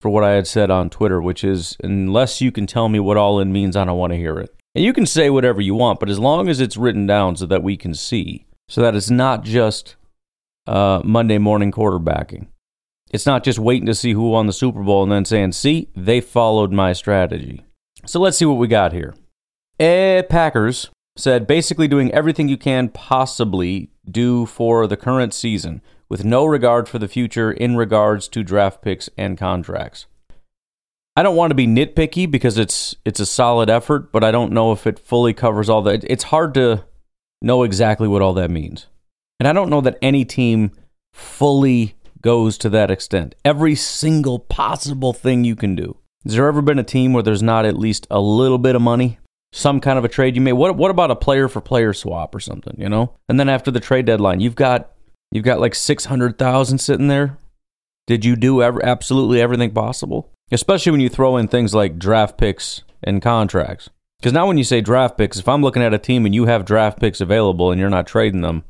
for 0.00 0.10
what 0.10 0.24
I 0.24 0.32
had 0.32 0.46
said 0.46 0.70
on 0.70 0.90
Twitter, 0.90 1.20
which 1.22 1.44
is 1.44 1.76
unless 1.82 2.40
you 2.40 2.50
can 2.50 2.66
tell 2.66 2.88
me 2.88 2.98
what 2.98 3.16
all 3.16 3.38
in 3.38 3.52
means, 3.52 3.76
I 3.76 3.84
don't 3.84 3.98
want 3.98 4.12
to 4.12 4.18
hear 4.18 4.38
it. 4.38 4.54
And 4.74 4.84
you 4.84 4.92
can 4.92 5.06
say 5.06 5.30
whatever 5.30 5.60
you 5.60 5.74
want, 5.74 6.00
but 6.00 6.10
as 6.10 6.18
long 6.18 6.48
as 6.48 6.60
it's 6.60 6.76
written 6.76 7.06
down 7.06 7.36
so 7.36 7.46
that 7.46 7.62
we 7.62 7.76
can 7.76 7.94
see, 7.94 8.46
so 8.68 8.80
that 8.80 8.94
it's 8.94 9.10
not 9.10 9.44
just 9.44 9.96
uh, 10.68 11.00
Monday 11.04 11.38
morning 11.38 11.72
quarterbacking. 11.72 12.46
It's 13.10 13.26
not 13.26 13.42
just 13.42 13.58
waiting 13.58 13.86
to 13.86 13.94
see 13.94 14.12
who 14.12 14.30
won 14.30 14.46
the 14.46 14.52
Super 14.52 14.82
Bowl 14.82 15.02
and 15.02 15.10
then 15.10 15.24
saying, 15.24 15.52
see, 15.52 15.88
they 15.96 16.20
followed 16.20 16.72
my 16.72 16.92
strategy. 16.92 17.64
So 18.04 18.20
let's 18.20 18.36
see 18.36 18.44
what 18.44 18.58
we 18.58 18.68
got 18.68 18.92
here. 18.92 19.14
Eh, 19.80 20.22
Packers 20.22 20.90
said 21.16 21.46
basically 21.46 21.88
doing 21.88 22.12
everything 22.12 22.48
you 22.48 22.58
can 22.58 22.88
possibly 22.88 23.90
do 24.08 24.46
for 24.46 24.86
the 24.86 24.96
current 24.96 25.32
season 25.32 25.80
with 26.08 26.24
no 26.24 26.44
regard 26.44 26.88
for 26.88 26.98
the 26.98 27.08
future 27.08 27.50
in 27.50 27.76
regards 27.76 28.28
to 28.28 28.44
draft 28.44 28.82
picks 28.82 29.08
and 29.16 29.38
contracts. 29.38 30.06
I 31.16 31.22
don't 31.22 31.36
want 31.36 31.50
to 31.50 31.56
be 31.56 31.66
nitpicky 31.66 32.30
because 32.30 32.58
it's 32.58 32.94
it's 33.04 33.18
a 33.18 33.26
solid 33.26 33.68
effort, 33.68 34.12
but 34.12 34.22
I 34.22 34.30
don't 34.30 34.52
know 34.52 34.70
if 34.70 34.86
it 34.86 35.00
fully 35.00 35.34
covers 35.34 35.68
all 35.68 35.82
that. 35.82 36.04
It's 36.04 36.24
hard 36.24 36.54
to 36.54 36.84
know 37.42 37.64
exactly 37.64 38.06
what 38.06 38.22
all 38.22 38.34
that 38.34 38.50
means. 38.50 38.86
And 39.38 39.48
I 39.48 39.52
don't 39.52 39.70
know 39.70 39.80
that 39.82 39.98
any 40.02 40.24
team 40.24 40.72
fully 41.12 41.94
goes 42.20 42.58
to 42.58 42.70
that 42.70 42.90
extent. 42.90 43.34
Every 43.44 43.74
single 43.74 44.38
possible 44.38 45.12
thing 45.12 45.44
you 45.44 45.56
can 45.56 45.74
do. 45.74 45.96
Has 46.24 46.34
there 46.34 46.48
ever 46.48 46.62
been 46.62 46.78
a 46.78 46.84
team 46.84 47.12
where 47.12 47.22
there's 47.22 47.42
not 47.42 47.64
at 47.64 47.78
least 47.78 48.06
a 48.10 48.20
little 48.20 48.58
bit 48.58 48.74
of 48.74 48.82
money? 48.82 49.18
Some 49.52 49.80
kind 49.80 49.98
of 49.98 50.04
a 50.04 50.08
trade 50.08 50.34
you 50.34 50.42
made? 50.42 50.52
What 50.52 50.76
what 50.76 50.90
about 50.90 51.10
a 51.10 51.16
player 51.16 51.48
for 51.48 51.60
player 51.60 51.94
swap 51.94 52.34
or 52.34 52.40
something, 52.40 52.74
you 52.78 52.88
know? 52.88 53.14
And 53.28 53.40
then 53.40 53.48
after 53.48 53.70
the 53.70 53.80
trade 53.80 54.04
deadline, 54.04 54.40
you've 54.40 54.56
got 54.56 54.90
you've 55.30 55.44
got 55.44 55.60
like 55.60 55.74
600,000 55.74 56.78
sitting 56.78 57.08
there. 57.08 57.38
Did 58.06 58.24
you 58.24 58.36
do 58.36 58.62
ever, 58.62 58.84
absolutely 58.84 59.40
everything 59.40 59.70
possible? 59.70 60.30
Especially 60.50 60.92
when 60.92 61.00
you 61.00 61.08
throw 61.08 61.36
in 61.36 61.48
things 61.48 61.74
like 61.74 61.98
draft 61.98 62.36
picks 62.38 62.82
and 63.02 63.22
contracts. 63.22 63.90
Because 64.18 64.32
now 64.32 64.46
when 64.46 64.58
you 64.58 64.64
say 64.64 64.80
draft 64.80 65.16
picks, 65.16 65.38
if 65.38 65.48
I'm 65.48 65.62
looking 65.62 65.82
at 65.82 65.94
a 65.94 65.98
team 65.98 66.26
and 66.26 66.34
you 66.34 66.46
have 66.46 66.64
draft 66.64 66.98
picks 66.98 67.20
available 67.20 67.70
and 67.70 67.78
you're 67.78 67.90
not 67.90 68.06
trading 68.06 68.40
them, 68.40 68.64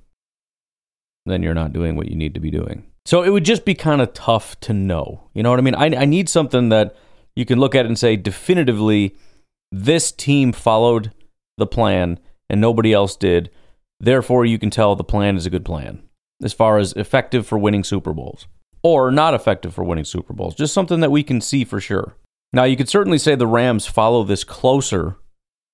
then 1.31 1.43
you're 1.43 1.55
not 1.55 1.73
doing 1.73 1.97
what 1.97 2.09
you 2.09 2.17
need 2.17 2.35
to 2.35 2.41
be 2.41 2.51
doing. 2.51 2.85
So 3.07 3.23
it 3.23 3.31
would 3.31 3.45
just 3.45 3.65
be 3.65 3.75
kind 3.75 4.03
of 4.03 4.13
tough 4.13 4.59
to 4.61 4.73
know. 4.73 5.29
You 5.33 5.43
know 5.43 5.51
what 5.51 5.59
I 5.59 5.63
mean? 5.63 5.75
I, 5.75 6.03
I 6.03 6.05
need 6.05 6.29
something 6.29 6.69
that 6.69 6.95
you 7.35 7.45
can 7.45 7.59
look 7.59 7.75
at 7.75 7.87
and 7.87 7.99
say 7.99 8.17
definitively, 8.17 9.17
this 9.73 10.13
team 10.13 10.53
followed 10.53 11.13
the 11.57 11.67
plan 11.67 12.19
and 12.51 12.61
nobody 12.61 12.93
else 12.93 13.17
did. 13.17 13.51
Therefore, 14.01 14.45
you 14.45 14.59
can 14.59 14.71
tell 14.71 14.95
the 14.95 15.05
plan 15.05 15.37
is 15.37 15.47
a 15.47 15.51
good 15.51 15.65
plan 15.65 16.03
as 16.43 16.53
far 16.53 16.79
as 16.79 16.93
effective 16.93 17.47
for 17.47 17.59
winning 17.59 17.85
Super 17.85 18.13
Bowls 18.13 18.47
or 18.83 19.11
not 19.11 19.35
effective 19.35 19.75
for 19.75 19.85
winning 19.85 20.05
Super 20.05 20.33
Bowls. 20.33 20.55
Just 20.55 20.75
something 20.75 21.01
that 21.01 21.11
we 21.11 21.23
can 21.23 21.41
see 21.41 21.65
for 21.65 21.81
sure. 21.81 22.17
Now, 22.53 22.65
you 22.65 22.77
could 22.77 22.89
certainly 22.89 23.19
say 23.19 23.35
the 23.35 23.47
Rams 23.47 23.87
follow 23.87 24.25
this 24.25 24.45
closer 24.45 25.17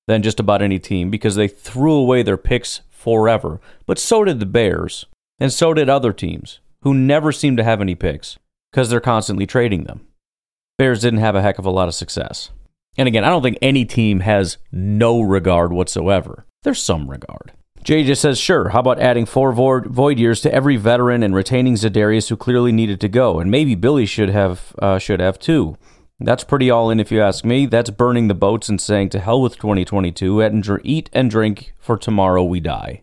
than 0.06 0.22
just 0.22 0.40
about 0.40 0.62
any 0.62 0.78
team 0.78 1.10
because 1.10 1.34
they 1.34 1.48
threw 1.48 1.92
away 1.92 2.22
their 2.22 2.36
picks 2.36 2.80
forever, 2.90 3.60
but 3.86 3.98
so 3.98 4.24
did 4.24 4.40
the 4.40 4.46
Bears. 4.46 5.06
And 5.38 5.52
so 5.52 5.74
did 5.74 5.88
other 5.88 6.12
teams 6.12 6.60
who 6.82 6.94
never 6.94 7.32
seem 7.32 7.56
to 7.56 7.64
have 7.64 7.80
any 7.80 7.94
picks 7.94 8.38
because 8.70 8.90
they're 8.90 9.00
constantly 9.00 9.46
trading 9.46 9.84
them. 9.84 10.06
Bears 10.78 11.00
didn't 11.00 11.20
have 11.20 11.34
a 11.34 11.42
heck 11.42 11.58
of 11.58 11.66
a 11.66 11.70
lot 11.70 11.88
of 11.88 11.94
success. 11.94 12.50
And 12.96 13.08
again, 13.08 13.24
I 13.24 13.28
don't 13.28 13.42
think 13.42 13.58
any 13.60 13.84
team 13.84 14.20
has 14.20 14.58
no 14.70 15.20
regard 15.20 15.72
whatsoever. 15.72 16.46
There's 16.62 16.82
some 16.82 17.10
regard. 17.10 17.52
Jay 17.82 18.02
just 18.02 18.22
says, 18.22 18.38
sure, 18.38 18.70
how 18.70 18.80
about 18.80 18.98
adding 18.98 19.26
four 19.26 19.52
void 19.52 20.18
years 20.18 20.40
to 20.40 20.52
every 20.52 20.76
veteran 20.76 21.22
and 21.22 21.34
retaining 21.34 21.74
Za'Darius 21.74 22.30
who 22.30 22.36
clearly 22.36 22.72
needed 22.72 23.00
to 23.02 23.08
go? 23.08 23.40
And 23.40 23.50
maybe 23.50 23.74
Billy 23.74 24.06
should 24.06 24.30
have 24.30 24.74
uh, 24.80 24.98
should 24.98 25.20
have 25.20 25.38
too. 25.38 25.76
That's 26.18 26.44
pretty 26.44 26.70
all 26.70 26.90
in 26.90 26.98
if 26.98 27.12
you 27.12 27.20
ask 27.20 27.44
me. 27.44 27.66
That's 27.66 27.90
burning 27.90 28.28
the 28.28 28.34
boats 28.34 28.68
and 28.68 28.80
saying 28.80 29.10
to 29.10 29.20
hell 29.20 29.42
with 29.42 29.56
2022 29.56 30.40
and 30.40 30.80
eat 30.82 31.10
and 31.12 31.30
drink 31.30 31.74
for 31.78 31.98
tomorrow 31.98 32.42
we 32.42 32.60
die. 32.60 33.02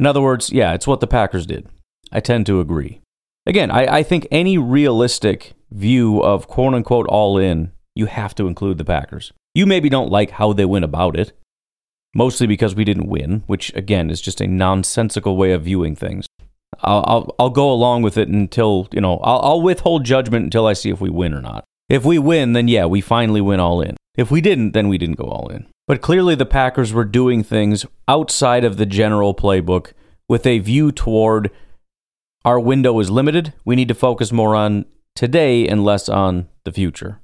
In 0.00 0.06
other 0.06 0.22
words, 0.22 0.50
yeah, 0.50 0.72
it's 0.72 0.86
what 0.86 1.00
the 1.00 1.06
Packers 1.06 1.44
did. 1.44 1.68
I 2.10 2.20
tend 2.20 2.46
to 2.46 2.58
agree. 2.58 3.02
Again, 3.44 3.70
I, 3.70 3.98
I 3.98 4.02
think 4.02 4.26
any 4.30 4.56
realistic 4.56 5.52
view 5.70 6.22
of 6.22 6.48
quote 6.48 6.72
unquote 6.72 7.06
all 7.06 7.36
in, 7.36 7.72
you 7.94 8.06
have 8.06 8.34
to 8.36 8.46
include 8.46 8.78
the 8.78 8.84
Packers. 8.84 9.34
You 9.54 9.66
maybe 9.66 9.90
don't 9.90 10.10
like 10.10 10.30
how 10.30 10.54
they 10.54 10.64
went 10.64 10.86
about 10.86 11.18
it, 11.18 11.32
mostly 12.14 12.46
because 12.46 12.74
we 12.74 12.84
didn't 12.84 13.08
win, 13.10 13.42
which 13.46 13.74
again 13.74 14.08
is 14.08 14.22
just 14.22 14.40
a 14.40 14.46
nonsensical 14.46 15.36
way 15.36 15.52
of 15.52 15.64
viewing 15.64 15.94
things. 15.94 16.24
I'll, 16.80 17.04
I'll, 17.06 17.34
I'll 17.38 17.50
go 17.50 17.70
along 17.70 18.00
with 18.00 18.16
it 18.16 18.28
until, 18.28 18.88
you 18.92 19.02
know, 19.02 19.18
I'll, 19.18 19.40
I'll 19.40 19.62
withhold 19.62 20.04
judgment 20.04 20.44
until 20.44 20.66
I 20.66 20.72
see 20.72 20.88
if 20.88 21.02
we 21.02 21.10
win 21.10 21.34
or 21.34 21.42
not. 21.42 21.64
If 21.90 22.06
we 22.06 22.18
win, 22.18 22.54
then 22.54 22.68
yeah, 22.68 22.86
we 22.86 23.02
finally 23.02 23.42
win 23.42 23.60
all 23.60 23.82
in. 23.82 23.96
If 24.16 24.30
we 24.30 24.40
didn't, 24.40 24.72
then 24.72 24.88
we 24.88 24.98
didn't 24.98 25.18
go 25.18 25.24
all 25.24 25.48
in. 25.48 25.66
But 25.86 26.00
clearly 26.00 26.34
the 26.34 26.46
Packers 26.46 26.92
were 26.92 27.04
doing 27.04 27.42
things 27.42 27.86
outside 28.06 28.64
of 28.64 28.76
the 28.76 28.86
general 28.86 29.34
playbook 29.34 29.92
with 30.28 30.46
a 30.46 30.58
view 30.58 30.92
toward 30.92 31.50
our 32.44 32.60
window 32.60 32.98
is 33.00 33.10
limited. 33.10 33.52
We 33.64 33.76
need 33.76 33.88
to 33.88 33.94
focus 33.94 34.32
more 34.32 34.54
on 34.54 34.86
today 35.14 35.66
and 35.66 35.84
less 35.84 36.08
on 36.08 36.48
the 36.64 36.72
future. 36.72 37.20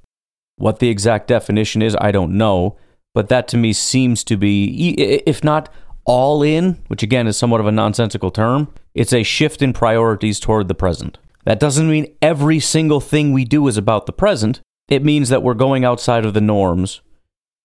What 0.57 0.79
the 0.79 0.89
exact 0.89 1.27
definition 1.27 1.81
is, 1.81 1.95
I 1.99 2.11
don't 2.11 2.37
know, 2.37 2.77
but 3.13 3.29
that 3.29 3.47
to 3.49 3.57
me 3.57 3.73
seems 3.73 4.23
to 4.25 4.37
be, 4.37 4.93
if 5.25 5.43
not 5.43 5.69
all 6.05 6.43
in, 6.43 6.83
which 6.87 7.03
again 7.03 7.27
is 7.27 7.37
somewhat 7.37 7.61
of 7.61 7.67
a 7.67 7.71
nonsensical 7.71 8.31
term, 8.31 8.73
it's 8.93 9.13
a 9.13 9.23
shift 9.23 9.61
in 9.61 9.73
priorities 9.73 10.39
toward 10.39 10.67
the 10.67 10.75
present. 10.75 11.17
That 11.45 11.59
doesn't 11.59 11.89
mean 11.89 12.13
every 12.21 12.59
single 12.59 12.99
thing 12.99 13.31
we 13.31 13.45
do 13.45 13.67
is 13.67 13.77
about 13.77 14.05
the 14.05 14.13
present. 14.13 14.61
It 14.89 15.03
means 15.03 15.29
that 15.29 15.43
we're 15.43 15.53
going 15.53 15.83
outside 15.83 16.25
of 16.25 16.33
the 16.33 16.41
norms 16.41 17.01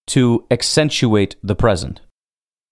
to 0.09 0.45
accentuate 0.51 1.37
the 1.43 1.55
present. 1.55 2.01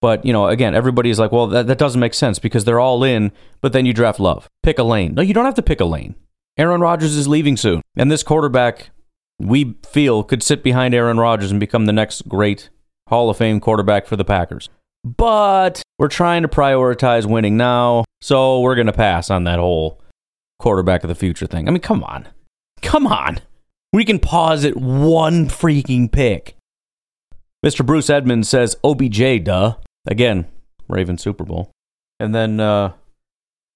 But, 0.00 0.24
you 0.24 0.32
know, 0.32 0.46
again, 0.46 0.74
everybody 0.74 1.10
is 1.10 1.18
like, 1.18 1.30
well, 1.30 1.46
that, 1.48 1.66
that 1.66 1.78
doesn't 1.78 2.00
make 2.00 2.14
sense 2.14 2.38
because 2.38 2.64
they're 2.64 2.80
all 2.80 3.04
in, 3.04 3.32
but 3.60 3.72
then 3.72 3.86
you 3.86 3.92
draft 3.92 4.18
Love. 4.18 4.48
Pick 4.62 4.78
a 4.78 4.82
lane. 4.82 5.14
No, 5.14 5.22
you 5.22 5.34
don't 5.34 5.44
have 5.44 5.54
to 5.54 5.62
pick 5.62 5.80
a 5.80 5.84
lane. 5.84 6.14
Aaron 6.56 6.80
Rodgers 6.80 7.16
is 7.16 7.28
leaving 7.28 7.56
soon. 7.56 7.82
And 7.96 8.10
this 8.10 8.22
quarterback 8.22 8.90
we 9.40 9.74
feel 9.86 10.22
could 10.22 10.42
sit 10.42 10.62
behind 10.62 10.94
Aaron 10.94 11.18
Rodgers 11.18 11.50
and 11.50 11.58
become 11.58 11.86
the 11.86 11.92
next 11.92 12.28
great 12.28 12.68
Hall 13.08 13.30
of 13.30 13.38
Fame 13.38 13.58
quarterback 13.58 14.06
for 14.06 14.16
the 14.16 14.24
Packers. 14.24 14.68
But 15.02 15.82
we're 15.98 16.08
trying 16.08 16.42
to 16.42 16.48
prioritize 16.48 17.24
winning 17.24 17.56
now, 17.56 18.04
so 18.20 18.60
we're 18.60 18.74
going 18.74 18.86
to 18.86 18.92
pass 18.92 19.30
on 19.30 19.44
that 19.44 19.58
whole 19.58 20.00
quarterback 20.58 21.02
of 21.02 21.08
the 21.08 21.14
future 21.14 21.46
thing. 21.46 21.66
I 21.66 21.70
mean, 21.70 21.80
come 21.80 22.04
on. 22.04 22.28
Come 22.82 23.06
on. 23.06 23.40
We 23.92 24.04
can 24.04 24.18
pause 24.18 24.64
at 24.64 24.76
one 24.76 25.46
freaking 25.46 26.10
pick. 26.10 26.56
Mr. 27.64 27.84
Bruce 27.84 28.08
Edmonds 28.08 28.48
says 28.48 28.76
OBJ, 28.84 29.44
duh. 29.44 29.76
Again, 30.06 30.46
Raven 30.88 31.18
Super 31.18 31.44
Bowl. 31.44 31.70
And 32.18 32.34
then, 32.34 32.60
uh, 32.60 32.92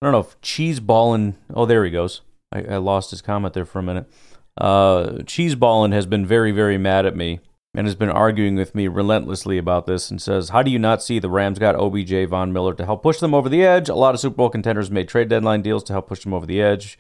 I 0.01 0.07
don't 0.07 0.13
know 0.13 0.21
if 0.21 0.41
Cheese 0.41 0.81
Ballin. 0.81 1.37
Oh, 1.53 1.67
there 1.67 1.85
he 1.85 1.91
goes. 1.91 2.21
I, 2.53 2.63
I 2.63 2.77
lost 2.77 3.11
his 3.11 3.23
comment 3.23 3.55
there 3.55 3.65
for 3.65 3.79
a 3.79 3.83
minute. 3.83 4.11
Uh, 4.57 5.23
has 5.27 6.07
been 6.07 6.25
very, 6.25 6.53
very 6.53 6.79
mad 6.79 7.07
at 7.07 7.17
me 7.17 7.41
and 7.75 7.87
has 7.87 7.97
been 7.97 8.11
arguing 8.11 8.55
with 8.55 8.75
me 8.75 8.87
relentlessly 8.87 9.59
about 9.59 9.87
this 9.87 10.11
and 10.11 10.23
says, 10.23 10.51
How 10.51 10.63
do 10.63 10.71
you 10.71 10.79
not 10.79 11.03
see 11.03 11.19
the 11.19 11.29
Rams 11.29 11.59
got 11.59 11.75
OBJ 11.75 12.29
Von 12.29 12.53
Miller 12.53 12.75
to 12.75 12.85
help 12.85 13.03
push 13.03 13.19
them 13.19 13.35
over 13.35 13.49
the 13.49 13.65
edge? 13.65 13.89
A 13.89 13.95
lot 13.95 14.15
of 14.15 14.21
Super 14.21 14.37
Bowl 14.37 14.51
contenders 14.51 14.91
made 14.91 15.09
trade 15.09 15.29
deadline 15.29 15.63
deals 15.63 15.83
to 15.85 15.93
help 15.93 16.09
push 16.09 16.23
them 16.23 16.33
over 16.33 16.47
the 16.47 16.63
edge. 16.63 16.99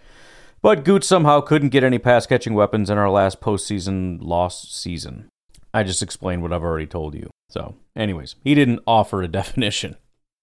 But 0.64 0.82
Goot 0.82 1.04
somehow 1.04 1.42
couldn't 1.42 1.68
get 1.68 1.84
any 1.84 1.98
pass 1.98 2.26
catching 2.26 2.54
weapons 2.54 2.88
in 2.88 2.96
our 2.96 3.10
last 3.10 3.42
postseason 3.42 4.16
lost 4.22 4.74
season. 4.74 5.28
I 5.74 5.82
just 5.82 6.02
explained 6.02 6.40
what 6.40 6.54
I've 6.54 6.62
already 6.62 6.86
told 6.86 7.14
you. 7.14 7.28
So, 7.50 7.74
anyways, 7.94 8.36
he 8.42 8.54
didn't 8.54 8.80
offer 8.86 9.22
a 9.22 9.28
definition. 9.40 9.96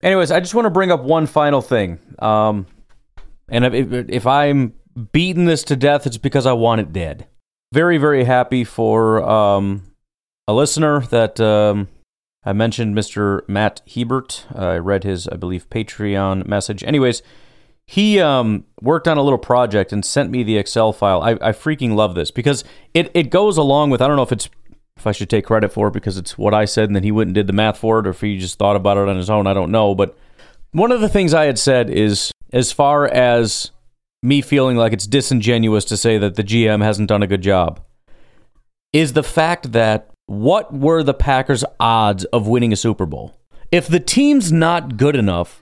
Anyways, 0.04 0.30
I 0.30 0.40
just 0.40 0.54
want 0.54 0.68
to 0.68 0.70
bring 0.70 0.92
up 0.92 1.02
one 1.02 1.26
final 1.26 1.60
thing. 1.60 1.98
Um, 2.20 2.68
and 3.50 3.66
if, 3.66 4.10
if 4.10 4.28
I'm 4.28 4.76
beating 5.12 5.46
this 5.46 5.64
to 5.64 5.76
death, 5.76 6.06
it's 6.06 6.20
because 6.20 6.46
I 6.46 6.54
want 6.54 6.82
it 6.82 6.94
dead. 6.94 7.26
Very, 7.74 7.98
very 7.98 8.26
happy 8.26 8.64
for 8.64 9.28
um, 9.28 9.92
a 10.48 10.54
listener 10.54 11.00
that 11.08 11.40
um, 11.40 11.88
I 12.44 12.54
mentioned, 12.54 12.96
Mr. 12.96 13.42
Matt 13.50 13.82
Hebert. 13.92 14.46
I 14.54 14.78
read 14.78 15.04
his, 15.04 15.28
I 15.28 15.36
believe, 15.36 15.68
Patreon 15.72 16.46
message. 16.46 16.84
Anyways, 16.84 17.24
he 17.92 18.22
um, 18.22 18.64
worked 18.82 19.06
on 19.06 19.18
a 19.18 19.22
little 19.22 19.38
project 19.38 19.92
and 19.92 20.06
sent 20.06 20.32
me 20.32 20.44
the 20.44 20.58
Excel 20.58 20.94
file. 20.94 21.22
I, 21.22 21.32
I 21.32 21.52
freaking 21.52 21.94
love 21.94 22.16
this 22.16 22.32
because 22.32 22.64
it, 22.94 23.12
it 23.14 23.30
goes 23.30 23.58
along 23.58 23.90
with, 23.90 24.02
I 24.02 24.08
don't 24.08 24.16
know 24.16 24.24
if 24.24 24.32
it's 24.32 24.48
if 24.96 25.06
I 25.06 25.12
should 25.12 25.30
take 25.30 25.44
credit 25.44 25.74
for 25.74 25.90
it 25.90 25.92
because 25.92 26.18
it's 26.18 26.38
what 26.38 26.54
I 26.54 26.64
said 26.64 26.86
and 26.86 26.96
then 26.96 27.04
he 27.04 27.12
went 27.12 27.28
and 27.28 27.36
did 27.36 27.48
the 27.48 27.54
math 27.54 27.80
for 27.80 28.00
it 28.00 28.08
or 28.08 28.12
if 28.12 28.22
he 28.22 28.38
just 28.38 28.58
thought 28.58 28.78
about 28.78 28.96
it 28.96 29.10
on 29.10 29.18
his 29.18 29.30
own, 29.30 29.46
I 29.46 29.54
don't 29.54 29.72
know. 29.72 29.94
But 29.94 30.18
one 30.72 30.94
of 30.94 31.02
the 31.02 31.10
things 31.10 31.34
I 31.34 31.44
had 31.44 31.60
said 31.60 31.90
is 31.90 32.32
as 32.54 32.72
far 32.72 33.10
as 33.10 33.72
me 34.24 34.40
feeling 34.40 34.78
like 34.78 34.94
it's 34.94 35.06
disingenuous 35.06 35.84
to 35.86 35.98
say 35.98 36.18
that 36.18 36.36
the 36.36 36.46
GM 36.46 36.82
hasn't 36.82 37.10
done 37.10 37.24
a 37.24 37.28
good 37.28 37.42
job 37.42 37.82
is 38.94 39.12
the 39.12 39.24
fact 39.24 39.74
that 39.74 40.10
what 40.28 40.74
were 40.74 41.04
the 41.04 41.14
Packers' 41.14 41.66
odds 41.78 42.24
of 42.24 42.48
winning 42.48 42.72
a 42.72 42.78
Super 42.78 43.06
Bowl? 43.06 43.36
If 43.70 43.90
the 43.90 44.00
team's 44.00 44.50
not 44.50 44.96
good 44.96 45.18
enough, 45.18 45.61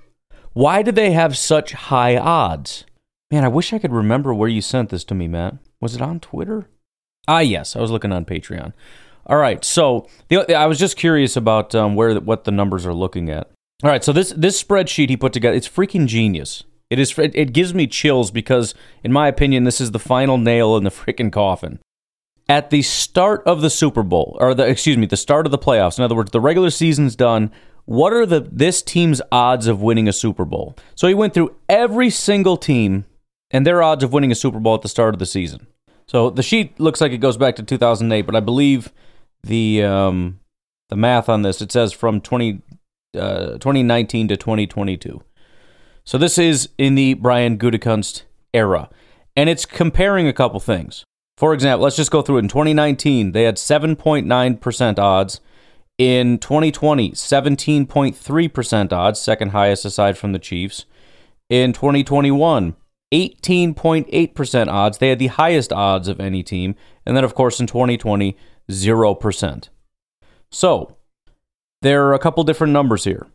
why 0.54 0.82
do 0.82 0.92
they 0.92 1.12
have 1.12 1.38
such 1.38 1.74
high 1.74 2.18
odds? 2.18 2.86
Man, 3.32 3.46
I 3.46 3.50
wish 3.50 3.74
I 3.74 3.80
could 3.80 3.94
remember 3.94 4.34
where 4.34 4.50
you 4.50 4.62
sent 4.62 4.90
this 4.90 5.04
to 5.06 5.16
me, 5.16 5.28
Matt. 5.28 5.58
Was 5.80 5.96
it 5.96 6.02
on 6.02 6.20
Twitter? 6.20 6.68
Ah, 7.28 7.40
yes, 7.40 7.76
I 7.76 7.80
was 7.80 7.92
looking 7.92 8.12
on 8.12 8.26
Patreon. 8.26 8.74
All 9.28 9.38
right, 9.38 9.64
so 9.64 10.08
the, 10.30 10.56
I 10.56 10.66
was 10.66 10.80
just 10.80 10.98
curious 10.98 11.36
about 11.36 11.76
um, 11.76 11.96
where 11.96 12.20
what 12.20 12.46
the 12.46 12.52
numbers 12.52 12.86
are 12.86 12.94
looking 12.94 13.30
at. 13.30 13.52
All 13.84 13.90
right, 13.90 14.04
so 14.04 14.12
this 14.12 14.34
this 14.36 14.62
spreadsheet 14.62 15.10
he 15.10 15.18
put 15.18 15.32
together, 15.32 15.56
it's 15.56 15.70
freaking 15.70 16.08
genius. 16.08 16.64
It 16.90 16.98
is. 16.98 17.18
It, 17.20 17.36
it 17.36 17.54
gives 17.54 17.74
me 17.74 17.86
chills 17.86 18.32
because, 18.32 18.74
in 19.04 19.14
my 19.14 19.28
opinion, 19.28 19.64
this 19.64 19.80
is 19.80 19.92
the 19.92 20.00
final 20.00 20.38
nail 20.38 20.76
in 20.76 20.84
the 20.84 20.90
freaking 20.90 21.32
coffin. 21.32 21.80
At 22.48 22.72
the 22.72 22.82
start 22.82 23.44
of 23.46 23.62
the 23.62 23.70
Super 23.70 24.02
Bowl, 24.02 24.36
or 24.40 24.56
the 24.56 24.66
excuse 24.66 24.98
me, 24.98 25.06
the 25.06 25.18
start 25.18 25.46
of 25.46 25.52
the 25.52 25.60
playoffs. 25.60 26.00
In 26.00 26.04
other 26.04 26.16
words, 26.16 26.32
the 26.32 26.42
regular 26.42 26.72
season's 26.72 27.16
done. 27.16 27.52
What 27.90 28.14
are 28.14 28.28
the 28.28 28.48
this 28.52 28.84
team's 28.84 29.20
odds 29.32 29.66
of 29.66 29.82
winning 29.82 30.08
a 30.08 30.14
Super 30.14 30.46
Bowl? 30.46 30.76
So 30.94 31.08
he 31.08 31.16
went 31.16 31.34
through 31.34 31.56
every 31.68 32.12
single 32.12 32.56
team 32.56 33.06
and 33.50 33.66
their 33.66 33.82
odds 33.82 34.04
of 34.04 34.14
winning 34.14 34.32
a 34.32 34.36
Super 34.36 34.60
Bowl 34.60 34.76
at 34.76 34.84
the 34.84 34.88
start 34.88 35.16
of 35.16 35.20
the 35.20 35.26
season. 35.26 35.66
So 36.06 36.30
the 36.30 36.44
sheet 36.44 36.80
looks 36.80 37.02
like 37.02 37.14
it 37.14 37.18
goes 37.18 37.36
back 37.36 37.56
to 37.56 37.64
2008, 37.64 38.28
but 38.28 38.36
I 38.36 38.42
believe 38.42 38.94
the 39.42 39.84
um, 39.84 40.40
the 40.90 40.98
math 40.98 41.30
on 41.30 41.42
this 41.42 41.64
it 41.64 41.72
says 41.72 41.92
from 41.92 42.22
20, 42.22 42.62
uh, 43.18 43.54
2019 43.54 44.28
to 44.28 44.38
2022. 44.38 45.24
So 46.04 46.20
this 46.20 46.38
is 46.38 46.70
in 46.78 46.94
the 46.94 47.16
Brian 47.16 47.58
Gutekunst 47.58 48.22
era, 48.54 48.88
and 49.36 49.50
it's 49.50 49.66
comparing 49.66 50.28
a 50.28 50.34
couple 50.34 50.60
things. 50.60 51.06
For 51.38 51.56
example, 51.56 51.86
let's 51.86 51.96
just 51.96 52.12
go 52.12 52.22
through 52.22 52.38
it. 52.38 52.42
In 52.42 52.50
2019, 52.50 53.32
they 53.32 53.46
had 53.46 53.56
7.9% 53.56 55.00
odds. 55.00 55.42
In 56.00 56.40
2020, 56.40 57.12
17.3% 57.12 58.94
odds, 58.94 59.20
second 59.20 59.50
highest 59.50 59.84
aside 59.84 60.18
from 60.18 60.32
the 60.32 60.40
Chiefs. 60.40 60.86
In 61.50 61.74
2021, 61.74 62.78
18.8% 63.14 64.68
odds. 64.70 64.98
They 64.98 65.10
had 65.10 65.20
the 65.20 65.28
highest 65.28 65.74
odds 65.74 66.08
of 66.08 66.22
any 66.22 66.42
team. 66.42 66.76
And 67.06 67.18
then, 67.18 67.26
of 67.26 67.36
course, 67.36 67.60
in 67.60 67.68
2020, 67.68 68.38
0%. 68.72 69.70
So, 70.50 70.96
there 71.82 72.06
are 72.06 72.14
a 72.14 72.20
couple 72.20 72.46
different 72.46 72.72
numbers 72.72 73.04
here. 73.04 73.28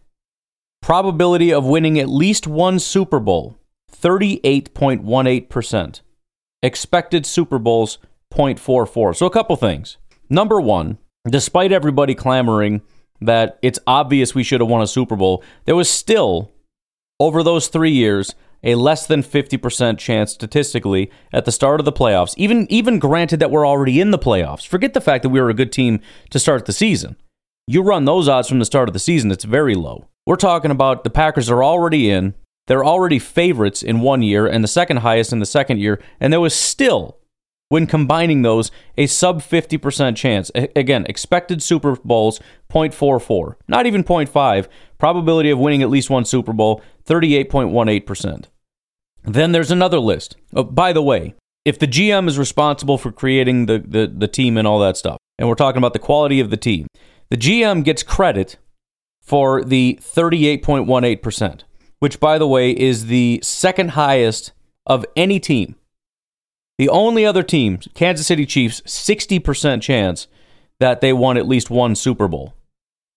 Probability 0.80 1.52
of 1.52 1.66
winning 1.66 1.98
at 1.98 2.08
least 2.08 2.46
one 2.46 2.78
Super 2.78 3.20
Bowl, 3.20 3.58
38.18%. 3.92 6.00
Expected 6.62 7.26
Super 7.26 7.58
Bowls, 7.58 7.98
0.44. 8.32 9.16
So, 9.16 9.26
a 9.26 9.30
couple 9.30 9.56
things. 9.56 9.98
Number 10.30 10.60
one, 10.60 10.98
despite 11.28 11.72
everybody 11.72 12.14
clamoring 12.14 12.82
that 13.20 13.58
it's 13.62 13.78
obvious 13.86 14.34
we 14.34 14.42
should 14.42 14.60
have 14.60 14.68
won 14.68 14.82
a 14.82 14.86
Super 14.86 15.16
Bowl, 15.16 15.42
there 15.64 15.76
was 15.76 15.90
still, 15.90 16.52
over 17.18 17.42
those 17.42 17.68
three 17.68 17.90
years, 17.90 18.34
a 18.62 18.74
less 18.74 19.06
than 19.06 19.22
50% 19.22 19.98
chance 19.98 20.32
statistically 20.32 21.10
at 21.32 21.44
the 21.44 21.52
start 21.52 21.80
of 21.80 21.84
the 21.84 21.92
playoffs, 21.92 22.34
even 22.36 22.66
even 22.70 22.98
granted 22.98 23.38
that 23.40 23.50
we're 23.50 23.66
already 23.66 24.00
in 24.00 24.10
the 24.10 24.18
playoffs. 24.18 24.66
Forget 24.66 24.94
the 24.94 25.00
fact 25.00 25.22
that 25.22 25.28
we 25.28 25.40
were 25.40 25.50
a 25.50 25.54
good 25.54 25.70
team 25.70 26.00
to 26.30 26.38
start 26.38 26.64
the 26.64 26.72
season. 26.72 27.16
You 27.66 27.82
run 27.82 28.04
those 28.04 28.28
odds 28.28 28.48
from 28.48 28.58
the 28.58 28.64
start 28.64 28.88
of 28.88 28.92
the 28.94 28.98
season, 28.98 29.30
it's 29.30 29.44
very 29.44 29.74
low. 29.74 30.06
We're 30.26 30.36
talking 30.36 30.70
about 30.70 31.04
the 31.04 31.10
Packers 31.10 31.50
are 31.50 31.62
already 31.62 32.10
in. 32.10 32.34
They're 32.66 32.84
already 32.84 33.18
favorites 33.18 33.82
in 33.82 34.00
one 34.00 34.22
year 34.22 34.46
and 34.46 34.64
the 34.64 34.68
second 34.68 34.98
highest 34.98 35.32
in 35.32 35.38
the 35.38 35.46
second 35.46 35.78
year, 35.78 36.02
and 36.18 36.32
there 36.32 36.40
was 36.40 36.54
still 36.54 37.18
when 37.68 37.86
combining 37.86 38.42
those, 38.42 38.70
a 38.96 39.06
sub 39.06 39.42
50% 39.42 40.16
chance. 40.16 40.50
Again, 40.54 41.06
expected 41.08 41.62
Super 41.62 41.96
Bowls 42.04 42.40
0.44, 42.70 43.54
not 43.68 43.86
even 43.86 44.04
0.5. 44.04 44.68
Probability 44.98 45.50
of 45.50 45.58
winning 45.58 45.82
at 45.82 45.90
least 45.90 46.10
one 46.10 46.24
Super 46.24 46.52
Bowl 46.52 46.82
38.18%. 47.06 48.46
Then 49.24 49.52
there's 49.52 49.70
another 49.70 49.98
list. 49.98 50.36
Oh, 50.54 50.64
by 50.64 50.92
the 50.92 51.02
way, 51.02 51.34
if 51.64 51.78
the 51.78 51.86
GM 51.86 52.28
is 52.28 52.38
responsible 52.38 52.98
for 52.98 53.10
creating 53.10 53.66
the, 53.66 53.78
the, 53.78 54.06
the 54.06 54.28
team 54.28 54.56
and 54.56 54.68
all 54.68 54.78
that 54.80 54.96
stuff, 54.96 55.18
and 55.38 55.48
we're 55.48 55.54
talking 55.54 55.78
about 55.78 55.94
the 55.94 55.98
quality 55.98 56.40
of 56.40 56.50
the 56.50 56.56
team, 56.56 56.86
the 57.30 57.36
GM 57.36 57.82
gets 57.84 58.02
credit 58.02 58.58
for 59.22 59.64
the 59.64 59.98
38.18%, 60.02 61.62
which, 61.98 62.20
by 62.20 62.38
the 62.38 62.46
way, 62.46 62.70
is 62.70 63.06
the 63.06 63.40
second 63.42 63.92
highest 63.92 64.52
of 64.86 65.06
any 65.16 65.40
team. 65.40 65.76
The 66.78 66.88
only 66.88 67.24
other 67.24 67.42
team, 67.42 67.78
Kansas 67.94 68.26
City 68.26 68.46
Chiefs, 68.46 68.80
60% 68.82 69.80
chance 69.80 70.26
that 70.80 71.00
they 71.00 71.12
won 71.12 71.36
at 71.36 71.46
least 71.46 71.70
one 71.70 71.94
Super 71.94 72.26
Bowl. 72.26 72.54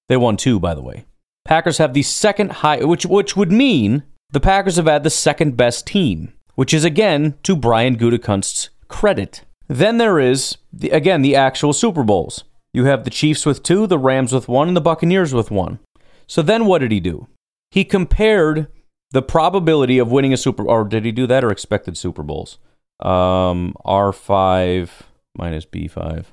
They 0.09 0.17
won 0.17 0.37
two, 0.37 0.59
by 0.59 0.73
the 0.75 0.81
way. 0.81 1.05
Packers 1.43 1.79
have 1.79 1.93
the 1.93 2.03
second 2.03 2.51
high, 2.51 2.83
which, 2.83 3.05
which 3.05 3.35
would 3.35 3.51
mean 3.51 4.03
the 4.31 4.39
Packers 4.39 4.75
have 4.75 4.85
had 4.85 5.03
the 5.03 5.09
second 5.09 5.57
best 5.57 5.87
team, 5.87 6.33
which 6.55 6.73
is 6.73 6.83
again 6.83 7.35
to 7.43 7.55
Brian 7.55 7.97
Gutekunst's 7.97 8.69
credit. 8.87 9.43
Then 9.67 9.97
there 9.97 10.19
is, 10.19 10.57
the, 10.71 10.89
again, 10.91 11.21
the 11.21 11.35
actual 11.35 11.73
Super 11.73 12.03
Bowls. 12.03 12.43
You 12.73 12.85
have 12.85 13.05
the 13.05 13.09
Chiefs 13.09 13.45
with 13.45 13.63
two, 13.63 13.87
the 13.87 13.97
Rams 13.97 14.31
with 14.31 14.47
one, 14.47 14.67
and 14.67 14.77
the 14.77 14.81
Buccaneers 14.81 15.33
with 15.33 15.49
one. 15.49 15.79
So 16.27 16.41
then 16.41 16.65
what 16.65 16.79
did 16.79 16.91
he 16.91 16.99
do? 16.99 17.27
He 17.71 17.83
compared 17.83 18.67
the 19.11 19.21
probability 19.21 19.97
of 19.97 20.11
winning 20.11 20.33
a 20.33 20.37
Super 20.37 20.65
or 20.67 20.83
did 20.83 21.05
he 21.05 21.11
do 21.11 21.25
that 21.27 21.43
or 21.43 21.51
expected 21.51 21.97
Super 21.97 22.23
Bowls? 22.23 22.57
Um, 22.99 23.73
R5 23.85 24.89
minus 25.37 25.65
B5. 25.65 26.25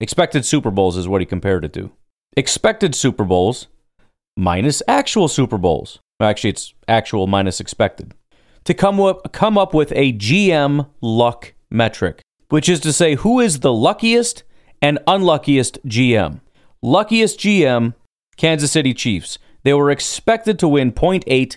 Expected 0.00 0.44
Super 0.44 0.70
Bowls 0.70 0.96
is 0.96 1.08
what 1.08 1.20
he 1.20 1.26
compared 1.26 1.64
it 1.64 1.72
to. 1.74 1.90
Expected 2.36 2.94
Super 2.94 3.24
Bowls 3.24 3.68
minus 4.36 4.82
actual 4.86 5.28
Super 5.28 5.58
Bowls. 5.58 5.98
Actually, 6.20 6.50
it's 6.50 6.74
actual 6.86 7.26
minus 7.26 7.60
expected. 7.60 8.14
To 8.64 8.74
come 8.74 9.00
up, 9.00 9.32
come 9.32 9.56
up 9.56 9.72
with 9.72 9.92
a 9.92 10.12
GM 10.12 10.88
luck 11.00 11.54
metric, 11.70 12.20
which 12.48 12.68
is 12.68 12.80
to 12.80 12.92
say 12.92 13.14
who 13.16 13.40
is 13.40 13.60
the 13.60 13.72
luckiest 13.72 14.42
and 14.82 14.98
unluckiest 15.06 15.84
GM. 15.86 16.40
Luckiest 16.82 17.38
GM, 17.40 17.94
Kansas 18.36 18.70
City 18.70 18.94
Chiefs. 18.94 19.38
They 19.64 19.74
were 19.74 19.90
expected 19.90 20.58
to 20.60 20.68
win 20.68 20.92
0.8 20.92 21.56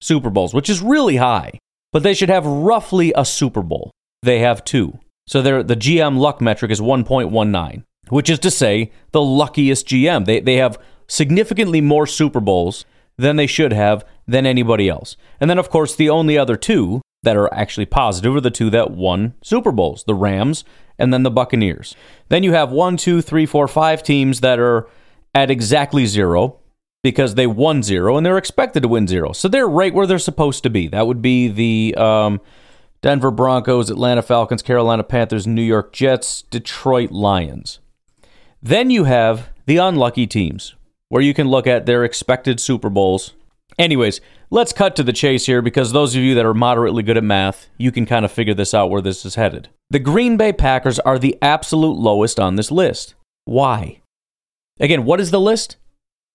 Super 0.00 0.30
Bowls, 0.30 0.54
which 0.54 0.70
is 0.70 0.80
really 0.80 1.16
high, 1.16 1.58
but 1.92 2.02
they 2.02 2.14
should 2.14 2.28
have 2.28 2.46
roughly 2.46 3.12
a 3.16 3.24
Super 3.24 3.62
Bowl. 3.62 3.90
They 4.22 4.40
have 4.40 4.64
two. 4.64 4.98
So 5.26 5.42
the 5.42 5.76
GM 5.76 6.18
luck 6.18 6.40
metric 6.40 6.70
is 6.70 6.80
1.19, 6.80 7.84
which 8.08 8.28
is 8.28 8.38
to 8.40 8.50
say 8.50 8.90
the 9.12 9.22
luckiest 9.22 9.86
GM. 9.86 10.24
They 10.24 10.40
they 10.40 10.56
have 10.56 10.78
significantly 11.06 11.80
more 11.80 12.06
Super 12.06 12.40
Bowls 12.40 12.84
than 13.16 13.36
they 13.36 13.46
should 13.46 13.72
have 13.72 14.04
than 14.26 14.46
anybody 14.46 14.88
else. 14.88 15.16
And 15.40 15.48
then 15.48 15.58
of 15.58 15.70
course 15.70 15.94
the 15.94 16.10
only 16.10 16.36
other 16.36 16.56
two 16.56 17.00
that 17.22 17.36
are 17.36 17.52
actually 17.52 17.86
positive 17.86 18.34
are 18.34 18.40
the 18.40 18.50
two 18.50 18.70
that 18.70 18.90
won 18.90 19.34
Super 19.42 19.72
Bowls, 19.72 20.04
the 20.04 20.14
Rams 20.14 20.64
and 20.98 21.12
then 21.12 21.22
the 21.22 21.30
Buccaneers. 21.30 21.94
Then 22.28 22.42
you 22.42 22.52
have 22.52 22.70
one, 22.70 22.96
two, 22.96 23.22
three, 23.22 23.46
four, 23.46 23.68
five 23.68 24.02
teams 24.02 24.40
that 24.40 24.58
are 24.58 24.88
at 25.34 25.50
exactly 25.50 26.06
zero 26.06 26.58
because 27.02 27.34
they 27.34 27.46
won 27.46 27.82
zero 27.82 28.16
and 28.16 28.24
they're 28.24 28.38
expected 28.38 28.82
to 28.82 28.88
win 28.88 29.06
zero. 29.06 29.32
So 29.32 29.48
they're 29.48 29.68
right 29.68 29.94
where 29.94 30.06
they're 30.06 30.18
supposed 30.18 30.62
to 30.64 30.70
be. 30.70 30.88
That 30.88 31.06
would 31.06 31.22
be 31.22 31.48
the 31.48 31.94
um, 31.96 32.40
Denver 33.02 33.30
Broncos, 33.30 33.88
Atlanta 33.88 34.22
Falcons, 34.22 34.62
Carolina 34.62 35.02
Panthers, 35.02 35.46
New 35.46 35.62
York 35.62 35.92
Jets, 35.92 36.42
Detroit 36.42 37.10
Lions. 37.10 37.80
Then 38.62 38.90
you 38.90 39.04
have 39.04 39.48
the 39.64 39.78
unlucky 39.78 40.26
teams 40.26 40.74
where 41.08 41.22
you 41.22 41.32
can 41.32 41.48
look 41.48 41.66
at 41.66 41.86
their 41.86 42.04
expected 42.04 42.60
Super 42.60 42.90
Bowls. 42.90 43.32
Anyways, 43.78 44.20
let's 44.50 44.74
cut 44.74 44.94
to 44.96 45.02
the 45.02 45.14
chase 45.14 45.46
here 45.46 45.62
because 45.62 45.92
those 45.92 46.14
of 46.14 46.22
you 46.22 46.34
that 46.34 46.44
are 46.44 46.52
moderately 46.52 47.02
good 47.02 47.16
at 47.16 47.24
math, 47.24 47.68
you 47.78 47.90
can 47.90 48.04
kind 48.04 48.24
of 48.24 48.30
figure 48.30 48.52
this 48.52 48.74
out 48.74 48.90
where 48.90 49.00
this 49.00 49.24
is 49.24 49.36
headed. 49.36 49.70
The 49.88 49.98
Green 49.98 50.36
Bay 50.36 50.52
Packers 50.52 50.98
are 51.00 51.18
the 51.18 51.38
absolute 51.40 51.96
lowest 51.96 52.38
on 52.38 52.56
this 52.56 52.70
list. 52.70 53.14
Why? 53.46 54.02
Again, 54.78 55.04
what 55.04 55.20
is 55.20 55.30
the 55.30 55.40
list? 55.40 55.76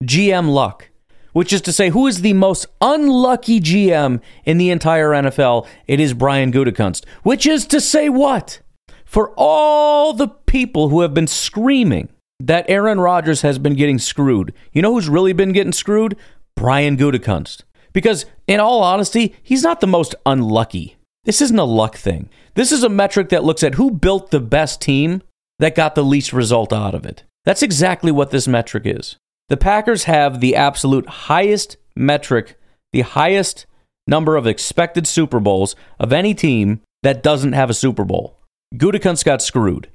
GM 0.04 0.50
luck, 0.50 0.90
which 1.36 1.52
is 1.52 1.60
to 1.60 1.74
say, 1.74 1.90
who 1.90 2.08
is 2.08 2.22
the 2.22 2.32
most 2.32 2.66
unlucky 2.80 3.60
GM 3.60 4.22
in 4.46 4.58
the 4.58 4.70
entire 4.70 5.10
NFL? 5.10 5.68
It 5.86 6.00
is 6.00 6.14
Brian 6.14 6.50
Gutekunst, 6.50 7.04
which 7.24 7.46
is 7.46 7.68
to 7.68 7.82
say, 7.82 8.08
what? 8.08 8.62
For 9.04 9.34
all 9.36 10.14
the 10.14 10.30
people 10.30 10.88
who 10.88 11.02
have 11.02 11.14
been 11.14 11.28
screaming 11.28 12.08
that 12.40 12.70
Aaron 12.70 13.02
Rodgers 13.02 13.42
has 13.42 13.60
been 13.60 13.76
getting 13.76 14.00
screwed, 14.00 14.54
you 14.72 14.82
know 14.82 14.94
who's 14.94 15.10
really 15.10 15.34
been 15.34 15.52
getting 15.52 15.74
screwed? 15.74 16.16
Brian 16.56 16.96
Gutekunst. 16.96 17.64
Because, 17.92 18.26
in 18.48 18.62
all 18.62 18.82
honesty, 18.82 19.36
he's 19.44 19.64
not 19.64 19.82
the 19.82 19.88
most 19.88 20.16
unlucky. 20.26 20.96
This 21.26 21.42
isn't 21.42 21.60
a 21.60 21.66
luck 21.66 21.98
thing. 21.98 22.30
This 22.54 22.72
is 22.72 22.82
a 22.82 22.88
metric 22.88 23.28
that 23.30 23.44
looks 23.44 23.62
at 23.62 23.76
who 23.76 23.92
built 23.92 24.32
the 24.32 24.40
best 24.40 24.80
team 24.80 25.22
that 25.60 25.76
got 25.76 25.96
the 25.96 26.04
least 26.04 26.32
result 26.32 26.72
out 26.72 26.96
of 26.96 27.06
it. 27.06 27.24
That's 27.44 27.62
exactly 27.62 28.12
what 28.14 28.32
this 28.32 28.48
metric 28.48 28.84
is. 28.86 29.18
The 29.48 29.58
Packers 29.58 30.06
have 30.06 30.40
the 30.40 30.56
absolute 30.56 31.08
highest 31.08 31.78
metric, 31.96 32.58
the 32.94 33.02
highest 33.02 33.68
number 34.08 34.36
of 34.36 34.48
expected 34.48 35.08
Super 35.08 35.40
Bowls 35.40 35.76
of 36.00 36.12
any 36.12 36.34
team 36.34 36.82
that 37.04 37.22
doesn't 37.22 37.54
have 37.54 37.70
a 37.70 37.76
Super 37.76 38.04
Bowl. 38.04 38.40
Gutekunst 38.76 39.24
got 39.24 39.42
screwed. 39.42 39.90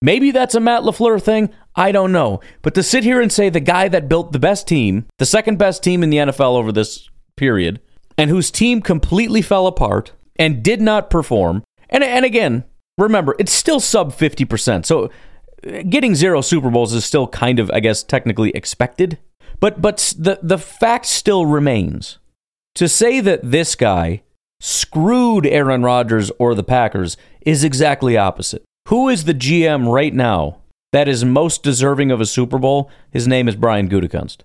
Maybe 0.00 0.30
that's 0.30 0.54
a 0.54 0.60
Matt 0.60 0.82
LaFleur 0.82 1.22
thing. 1.22 1.50
I 1.76 1.92
don't 1.92 2.12
know. 2.12 2.40
But 2.62 2.74
to 2.74 2.82
sit 2.82 3.04
here 3.04 3.20
and 3.20 3.30
say 3.30 3.50
the 3.50 3.60
guy 3.60 3.88
that 3.88 4.08
built 4.08 4.32
the 4.32 4.38
best 4.38 4.66
team, 4.66 5.06
the 5.18 5.26
second 5.26 5.58
best 5.58 5.82
team 5.82 6.02
in 6.02 6.10
the 6.10 6.16
NFL 6.16 6.56
over 6.56 6.72
this 6.72 7.08
period, 7.36 7.80
and 8.18 8.30
whose 8.30 8.50
team 8.50 8.80
completely 8.80 9.42
fell 9.42 9.66
apart 9.66 10.12
and 10.36 10.62
did 10.62 10.80
not 10.80 11.10
perform, 11.10 11.62
and, 11.88 12.02
and 12.02 12.24
again, 12.24 12.64
remember, 12.98 13.36
it's 13.38 13.52
still 13.52 13.80
sub 13.80 14.12
50%. 14.12 14.84
So 14.84 15.10
getting 15.62 16.14
zero 16.14 16.40
Super 16.40 16.70
Bowls 16.70 16.92
is 16.92 17.04
still 17.04 17.26
kind 17.26 17.58
of, 17.58 17.70
I 17.70 17.80
guess, 17.80 18.02
technically 18.02 18.50
expected. 18.50 19.18
But 19.60 19.80
but 19.80 20.14
the 20.18 20.38
the 20.42 20.58
fact 20.58 21.06
still 21.06 21.46
remains 21.46 22.18
to 22.74 22.88
say 22.88 23.20
that 23.20 23.40
this 23.42 23.74
guy 23.74 24.22
screwed 24.60 25.46
Aaron 25.46 25.82
Rodgers 25.82 26.30
or 26.38 26.54
the 26.54 26.62
Packers 26.62 27.16
is 27.42 27.64
exactly 27.64 28.16
opposite. 28.16 28.62
Who 28.88 29.08
is 29.08 29.24
the 29.24 29.34
GM 29.34 29.92
right 29.92 30.14
now 30.14 30.58
that 30.92 31.08
is 31.08 31.24
most 31.24 31.62
deserving 31.62 32.10
of 32.10 32.20
a 32.20 32.26
Super 32.26 32.58
Bowl? 32.58 32.90
His 33.10 33.28
name 33.28 33.48
is 33.48 33.56
Brian 33.56 33.88
Gutekunst. 33.88 34.38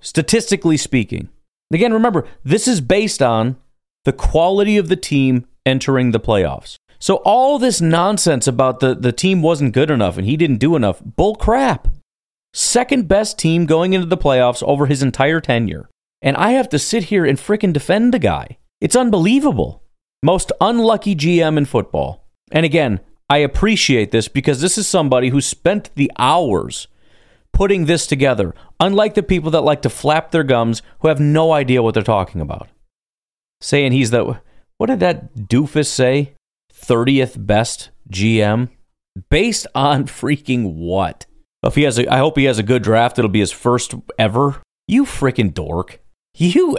Statistically 0.00 0.76
speaking, 0.76 1.28
again, 1.72 1.92
remember 1.92 2.26
this 2.44 2.66
is 2.66 2.80
based 2.80 3.22
on 3.22 3.56
the 4.04 4.12
quality 4.12 4.76
of 4.76 4.88
the 4.88 4.96
team 4.96 5.46
entering 5.64 6.10
the 6.10 6.20
playoffs. 6.20 6.76
So 7.02 7.16
all 7.24 7.58
this 7.58 7.80
nonsense 7.80 8.46
about 8.46 8.78
the, 8.78 8.94
the 8.94 9.10
team 9.10 9.42
wasn't 9.42 9.74
good 9.74 9.90
enough 9.90 10.16
and 10.16 10.24
he 10.24 10.36
didn't 10.36 10.58
do 10.58 10.76
enough, 10.76 11.02
bull 11.04 11.34
crap. 11.34 11.88
Second 12.54 13.08
best 13.08 13.40
team 13.40 13.66
going 13.66 13.92
into 13.92 14.06
the 14.06 14.16
playoffs 14.16 14.62
over 14.62 14.86
his 14.86 15.02
entire 15.02 15.40
tenure. 15.40 15.90
And 16.20 16.36
I 16.36 16.52
have 16.52 16.68
to 16.68 16.78
sit 16.78 17.04
here 17.04 17.26
and 17.26 17.36
fricking 17.36 17.72
defend 17.72 18.14
the 18.14 18.20
guy. 18.20 18.56
It's 18.80 18.94
unbelievable. 18.94 19.82
Most 20.22 20.52
unlucky 20.60 21.16
GM 21.16 21.58
in 21.58 21.64
football. 21.64 22.24
And 22.52 22.64
again, 22.64 23.00
I 23.28 23.38
appreciate 23.38 24.12
this 24.12 24.28
because 24.28 24.60
this 24.60 24.78
is 24.78 24.86
somebody 24.86 25.30
who 25.30 25.40
spent 25.40 25.92
the 25.96 26.12
hours 26.20 26.86
putting 27.52 27.86
this 27.86 28.06
together, 28.06 28.54
unlike 28.78 29.14
the 29.14 29.24
people 29.24 29.50
that 29.50 29.62
like 29.62 29.82
to 29.82 29.90
flap 29.90 30.30
their 30.30 30.44
gums 30.44 30.82
who 31.00 31.08
have 31.08 31.18
no 31.18 31.50
idea 31.50 31.82
what 31.82 31.94
they're 31.94 32.04
talking 32.04 32.40
about. 32.40 32.68
Saying 33.60 33.90
he's 33.90 34.12
the. 34.12 34.40
What 34.78 34.86
did 34.86 35.00
that 35.00 35.34
doofus 35.34 35.88
say? 35.88 36.34
30th 36.82 37.46
best 37.46 37.90
GM 38.10 38.68
based 39.30 39.66
on 39.74 40.04
freaking 40.06 40.74
what? 40.74 41.26
If 41.62 41.76
he 41.76 41.82
has 41.82 41.98
a, 41.98 42.12
I 42.12 42.18
hope 42.18 42.36
he 42.36 42.44
has 42.44 42.58
a 42.58 42.64
good 42.64 42.82
draft. 42.82 43.18
It'll 43.18 43.30
be 43.30 43.40
his 43.40 43.52
first 43.52 43.94
ever. 44.18 44.60
You 44.88 45.04
freaking 45.04 45.54
dork. 45.54 46.00
You, 46.34 46.76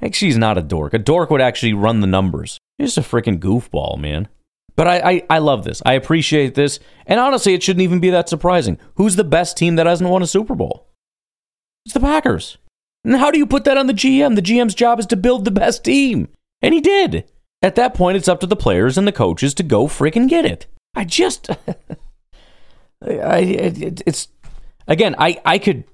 actually, 0.00 0.28
he's 0.28 0.38
not 0.38 0.58
a 0.58 0.62
dork. 0.62 0.94
A 0.94 0.98
dork 0.98 1.30
would 1.30 1.40
actually 1.40 1.72
run 1.72 2.00
the 2.00 2.06
numbers. 2.06 2.58
He's 2.78 2.96
a 2.96 3.02
freaking 3.02 3.38
goofball, 3.38 3.98
man. 3.98 4.28
But 4.76 4.88
I, 4.88 4.98
I, 4.98 5.22
I 5.30 5.38
love 5.38 5.64
this. 5.64 5.82
I 5.86 5.94
appreciate 5.94 6.54
this. 6.54 6.80
And 7.06 7.20
honestly, 7.20 7.54
it 7.54 7.62
shouldn't 7.62 7.82
even 7.82 8.00
be 8.00 8.10
that 8.10 8.28
surprising. 8.28 8.78
Who's 8.96 9.16
the 9.16 9.24
best 9.24 9.56
team 9.56 9.76
that 9.76 9.86
hasn't 9.86 10.10
won 10.10 10.22
a 10.22 10.26
Super 10.26 10.54
Bowl? 10.54 10.88
It's 11.84 11.94
the 11.94 12.00
Packers. 12.00 12.58
And 13.04 13.16
how 13.16 13.30
do 13.30 13.38
you 13.38 13.46
put 13.46 13.64
that 13.64 13.76
on 13.76 13.86
the 13.86 13.92
GM? 13.92 14.34
The 14.34 14.42
GM's 14.42 14.74
job 14.74 14.98
is 14.98 15.06
to 15.06 15.16
build 15.16 15.44
the 15.44 15.50
best 15.50 15.84
team. 15.84 16.28
And 16.62 16.74
he 16.74 16.80
did. 16.80 17.30
At 17.64 17.76
that 17.76 17.94
point, 17.94 18.18
it's 18.18 18.28
up 18.28 18.40
to 18.40 18.46
the 18.46 18.56
players 18.56 18.98
and 18.98 19.08
the 19.08 19.12
coaches 19.12 19.54
to 19.54 19.62
go 19.62 19.86
freaking 19.86 20.28
get 20.28 20.44
it. 20.44 20.66
I 20.94 21.04
just, 21.04 21.48
I, 23.02 23.38
it, 23.38 24.02
it's 24.04 24.28
again, 24.86 25.14
I, 25.18 25.40
I 25.46 25.56
could, 25.56 25.84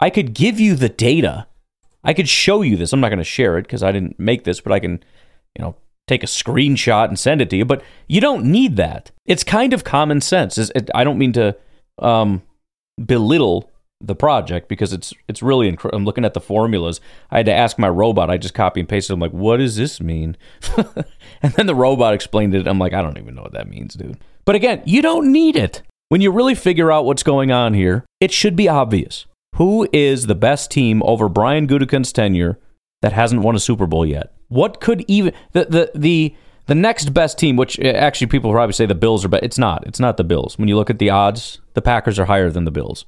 I 0.00 0.10
could 0.10 0.34
give 0.34 0.58
you 0.58 0.74
the 0.74 0.88
data. 0.88 1.46
I 2.02 2.14
could 2.14 2.28
show 2.28 2.62
you 2.62 2.76
this. 2.76 2.92
I'm 2.92 2.98
not 2.98 3.10
going 3.10 3.18
to 3.18 3.24
share 3.24 3.56
it 3.58 3.62
because 3.62 3.84
I 3.84 3.92
didn't 3.92 4.18
make 4.18 4.42
this, 4.42 4.60
but 4.60 4.72
I 4.72 4.80
can, 4.80 5.04
you 5.56 5.64
know, 5.64 5.76
take 6.08 6.24
a 6.24 6.26
screenshot 6.26 7.06
and 7.06 7.16
send 7.16 7.40
it 7.40 7.48
to 7.50 7.56
you. 7.56 7.64
But 7.64 7.84
you 8.08 8.20
don't 8.20 8.46
need 8.46 8.74
that. 8.76 9.12
It's 9.24 9.44
kind 9.44 9.72
of 9.72 9.84
common 9.84 10.20
sense. 10.20 10.58
It, 10.58 10.90
I 10.96 11.04
don't 11.04 11.16
mean 11.16 11.32
to 11.34 11.56
um, 12.00 12.42
belittle 13.06 13.70
the 14.06 14.14
project 14.14 14.68
because 14.68 14.92
it's 14.92 15.14
it's 15.28 15.42
really 15.42 15.68
incredible. 15.68 15.98
I'm 15.98 16.04
looking 16.04 16.24
at 16.24 16.34
the 16.34 16.40
formulas. 16.40 17.00
I 17.30 17.38
had 17.38 17.46
to 17.46 17.54
ask 17.54 17.78
my 17.78 17.88
robot. 17.88 18.30
I 18.30 18.36
just 18.36 18.54
copy 18.54 18.80
and 18.80 18.88
pasted. 18.88 19.14
I'm 19.14 19.20
like, 19.20 19.32
what 19.32 19.58
does 19.58 19.76
this 19.76 20.00
mean? 20.00 20.36
and 21.42 21.52
then 21.54 21.66
the 21.66 21.74
robot 21.74 22.14
explained 22.14 22.54
it. 22.54 22.66
I'm 22.66 22.78
like, 22.78 22.92
I 22.92 23.02
don't 23.02 23.18
even 23.18 23.34
know 23.34 23.42
what 23.42 23.52
that 23.52 23.68
means, 23.68 23.94
dude. 23.94 24.18
But 24.44 24.56
again, 24.56 24.82
you 24.84 25.02
don't 25.02 25.32
need 25.32 25.56
it. 25.56 25.82
When 26.08 26.20
you 26.20 26.30
really 26.30 26.54
figure 26.54 26.92
out 26.92 27.04
what's 27.04 27.22
going 27.22 27.50
on 27.50 27.74
here, 27.74 28.04
it 28.20 28.30
should 28.30 28.56
be 28.56 28.68
obvious. 28.68 29.26
Who 29.56 29.88
is 29.92 30.26
the 30.26 30.34
best 30.34 30.70
team 30.70 31.02
over 31.04 31.28
Brian 31.28 31.66
Gutekunst's 31.66 32.12
tenure 32.12 32.58
that 33.02 33.12
hasn't 33.12 33.42
won 33.42 33.56
a 33.56 33.60
Super 33.60 33.86
Bowl 33.86 34.04
yet? 34.04 34.32
What 34.48 34.80
could 34.80 35.04
even 35.08 35.32
the 35.52 35.64
the 35.64 35.90
the 35.94 36.34
the 36.66 36.74
next 36.74 37.12
best 37.12 37.38
team, 37.38 37.56
which 37.56 37.78
eh, 37.80 37.90
actually 37.92 38.28
people 38.28 38.50
probably 38.52 38.72
say 38.72 38.86
the 38.86 38.94
Bills 38.94 39.24
are, 39.24 39.28
but 39.28 39.44
it's 39.44 39.58
not. 39.58 39.86
It's 39.86 40.00
not 40.00 40.16
the 40.16 40.24
Bills. 40.24 40.58
When 40.58 40.68
you 40.68 40.76
look 40.76 40.90
at 40.90 40.98
the 40.98 41.10
odds, 41.10 41.60
the 41.74 41.82
Packers 41.82 42.18
are 42.18 42.24
higher 42.24 42.50
than 42.50 42.64
the 42.64 42.70
Bills 42.70 43.04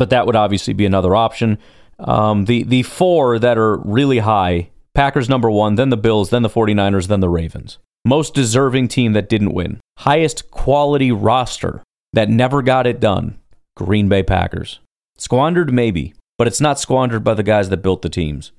but 0.00 0.08
that 0.08 0.24
would 0.24 0.34
obviously 0.34 0.72
be 0.72 0.86
another 0.86 1.14
option. 1.14 1.58
Um, 1.98 2.46
the 2.46 2.62
the 2.62 2.84
four 2.84 3.38
that 3.38 3.58
are 3.58 3.76
really 3.76 4.20
high 4.20 4.70
Packers 4.94 5.28
number 5.28 5.50
one, 5.50 5.74
then 5.74 5.90
the 5.90 5.98
Bills, 5.98 6.30
then 6.30 6.40
the 6.40 6.48
49ers, 6.48 7.06
then 7.08 7.20
the 7.20 7.28
Ravens. 7.28 7.76
Most 8.02 8.32
deserving 8.32 8.88
team 8.88 9.12
that 9.12 9.28
didn't 9.28 9.52
win. 9.52 9.78
Highest 9.98 10.50
quality 10.50 11.12
roster 11.12 11.82
that 12.14 12.30
never 12.30 12.62
got 12.62 12.86
it 12.86 12.98
done 12.98 13.38
Green 13.76 14.08
Bay 14.08 14.22
Packers. 14.22 14.80
Squandered, 15.18 15.70
maybe, 15.70 16.14
but 16.38 16.46
it's 16.46 16.62
not 16.62 16.80
squandered 16.80 17.22
by 17.22 17.34
the 17.34 17.42
guys 17.42 17.68
that 17.68 17.82
built 17.82 18.00
the 18.00 18.08
teams. 18.08 18.52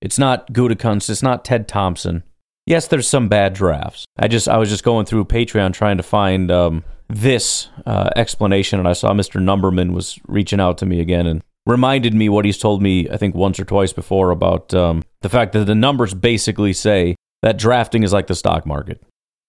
It's 0.00 0.18
not 0.18 0.54
Gutekunst, 0.54 1.10
it's 1.10 1.22
not 1.22 1.44
Ted 1.44 1.68
Thompson. 1.68 2.22
Yes, 2.64 2.86
there's 2.86 3.06
some 3.06 3.28
bad 3.28 3.52
drafts. 3.52 4.06
I 4.18 4.26
just 4.26 4.48
I 4.48 4.56
was 4.56 4.70
just 4.70 4.84
going 4.84 5.04
through 5.04 5.26
Patreon 5.26 5.74
trying 5.74 5.98
to 5.98 6.02
find 6.02 6.50
um, 6.50 6.82
this 7.12 7.68
uh, 7.84 8.10
explanation, 8.16 8.78
and 8.78 8.88
I 8.88 8.94
saw 8.94 9.12
Mr. 9.12 9.40
Numberman 9.40 9.92
was 9.92 10.18
reaching 10.26 10.60
out 10.60 10.78
to 10.78 10.86
me 10.86 11.00
again 11.00 11.26
and 11.26 11.42
reminded 11.66 12.14
me 12.14 12.28
what 12.28 12.44
he's 12.44 12.58
told 12.58 12.82
me, 12.82 13.08
I 13.10 13.16
think, 13.16 13.34
once 13.34 13.60
or 13.60 13.64
twice 13.64 13.92
before 13.92 14.30
about 14.30 14.72
um, 14.72 15.02
the 15.20 15.28
fact 15.28 15.52
that 15.52 15.66
the 15.66 15.74
numbers 15.74 16.14
basically 16.14 16.72
say 16.72 17.16
that 17.42 17.58
drafting 17.58 18.02
is 18.02 18.12
like 18.12 18.28
the 18.28 18.34
stock 18.34 18.64
market. 18.66 19.02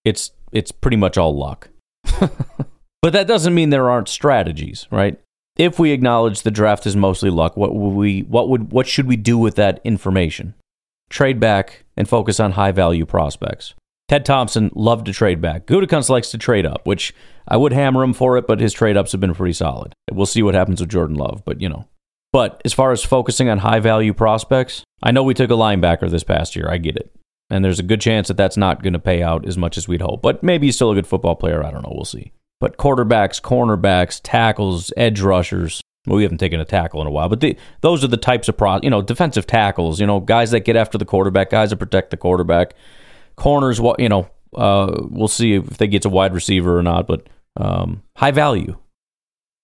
It's 0.04 0.32
it's 0.52 0.72
pretty 0.72 0.98
much 0.98 1.16
all 1.16 1.36
luck. 1.36 1.70
but 2.20 3.12
that 3.12 3.26
doesn't 3.26 3.54
mean 3.54 3.70
there 3.70 3.90
aren't 3.90 4.08
strategies, 4.08 4.86
right? 4.90 5.18
If 5.56 5.78
we 5.78 5.92
acknowledge 5.92 6.42
the 6.42 6.50
draft 6.50 6.86
is 6.86 6.96
mostly 6.96 7.30
luck, 7.30 7.56
what 7.56 7.74
would 7.74 7.94
we 7.94 8.20
what 8.22 8.50
would 8.50 8.72
what 8.72 8.86
should 8.86 9.06
we 9.06 9.16
do 9.16 9.38
with 9.38 9.54
that 9.56 9.80
information? 9.84 10.54
Trade 11.08 11.40
back 11.40 11.84
and 11.96 12.08
focus 12.08 12.38
on 12.40 12.52
high 12.52 12.72
value 12.72 13.06
prospects. 13.06 13.74
Ted 14.08 14.24
Thompson 14.24 14.70
loved 14.74 15.06
to 15.06 15.12
trade 15.12 15.40
back. 15.40 15.66
Gutekunst 15.66 16.10
likes 16.10 16.30
to 16.30 16.38
trade 16.38 16.66
up, 16.66 16.86
which 16.86 17.14
I 17.48 17.56
would 17.56 17.72
hammer 17.72 18.02
him 18.02 18.12
for 18.12 18.36
it, 18.36 18.46
but 18.46 18.60
his 18.60 18.72
trade 18.72 18.96
ups 18.96 19.12
have 19.12 19.20
been 19.20 19.34
pretty 19.34 19.54
solid. 19.54 19.94
We'll 20.12 20.26
see 20.26 20.42
what 20.42 20.54
happens 20.54 20.80
with 20.80 20.90
Jordan 20.90 21.16
Love, 21.16 21.42
but 21.44 21.60
you 21.60 21.68
know. 21.68 21.88
But 22.32 22.60
as 22.64 22.72
far 22.72 22.92
as 22.92 23.04
focusing 23.04 23.48
on 23.48 23.58
high 23.58 23.80
value 23.80 24.12
prospects, 24.12 24.82
I 25.02 25.12
know 25.12 25.22
we 25.22 25.34
took 25.34 25.50
a 25.50 25.54
linebacker 25.54 26.10
this 26.10 26.24
past 26.24 26.56
year. 26.56 26.68
I 26.68 26.78
get 26.78 26.96
it. 26.96 27.14
And 27.48 27.64
there's 27.64 27.78
a 27.78 27.84
good 27.84 28.00
chance 28.00 28.28
that 28.28 28.36
that's 28.36 28.56
not 28.56 28.82
going 28.82 28.94
to 28.94 28.98
pay 28.98 29.22
out 29.22 29.46
as 29.46 29.56
much 29.56 29.78
as 29.78 29.86
we'd 29.86 30.00
hope. 30.00 30.20
But 30.20 30.42
maybe 30.42 30.66
he's 30.66 30.74
still 30.74 30.90
a 30.90 30.94
good 30.94 31.06
football 31.06 31.36
player. 31.36 31.64
I 31.64 31.70
don't 31.70 31.82
know. 31.82 31.92
We'll 31.94 32.04
see. 32.04 32.32
But 32.60 32.76
quarterbacks, 32.76 33.40
cornerbacks, 33.40 34.20
tackles, 34.22 34.92
edge 34.96 35.20
rushers. 35.20 35.80
Well, 36.06 36.16
we 36.16 36.22
haven't 36.24 36.38
taken 36.38 36.60
a 36.60 36.64
tackle 36.64 37.00
in 37.00 37.06
a 37.06 37.10
while, 37.10 37.28
but 37.28 37.40
the, 37.40 37.56
those 37.80 38.02
are 38.02 38.08
the 38.08 38.16
types 38.16 38.48
of 38.48 38.56
pro, 38.56 38.80
you 38.82 38.90
know, 38.90 39.00
defensive 39.00 39.46
tackles. 39.46 40.00
You 40.00 40.06
know, 40.06 40.20
guys 40.20 40.50
that 40.50 40.60
get 40.60 40.76
after 40.76 40.98
the 40.98 41.04
quarterback, 41.04 41.50
guys 41.50 41.70
that 41.70 41.76
protect 41.76 42.10
the 42.10 42.16
quarterback. 42.16 42.74
Corners, 43.36 43.80
what 43.80 44.00
you 44.00 44.08
know, 44.08 44.28
uh, 44.54 44.92
we'll 45.10 45.28
see 45.28 45.54
if 45.54 45.78
they 45.78 45.86
get 45.86 46.02
to 46.02 46.08
wide 46.08 46.34
receiver 46.34 46.78
or 46.78 46.82
not. 46.82 47.06
But 47.06 47.28
um, 47.56 48.02
high 48.16 48.30
value. 48.30 48.76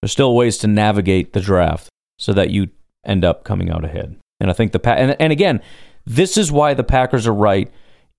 There's 0.00 0.12
still 0.12 0.34
ways 0.34 0.56
to 0.58 0.66
navigate 0.66 1.32
the 1.32 1.40
draft 1.40 1.88
so 2.18 2.32
that 2.32 2.50
you 2.50 2.68
end 3.04 3.24
up 3.24 3.44
coming 3.44 3.70
out 3.70 3.84
ahead. 3.84 4.16
And 4.40 4.50
I 4.50 4.54
think 4.54 4.72
the 4.72 4.78
pa- 4.78 4.92
and, 4.92 5.16
and 5.20 5.32
again, 5.32 5.60
this 6.06 6.36
is 6.36 6.50
why 6.50 6.74
the 6.74 6.84
Packers 6.84 7.26
are 7.26 7.34
right 7.34 7.70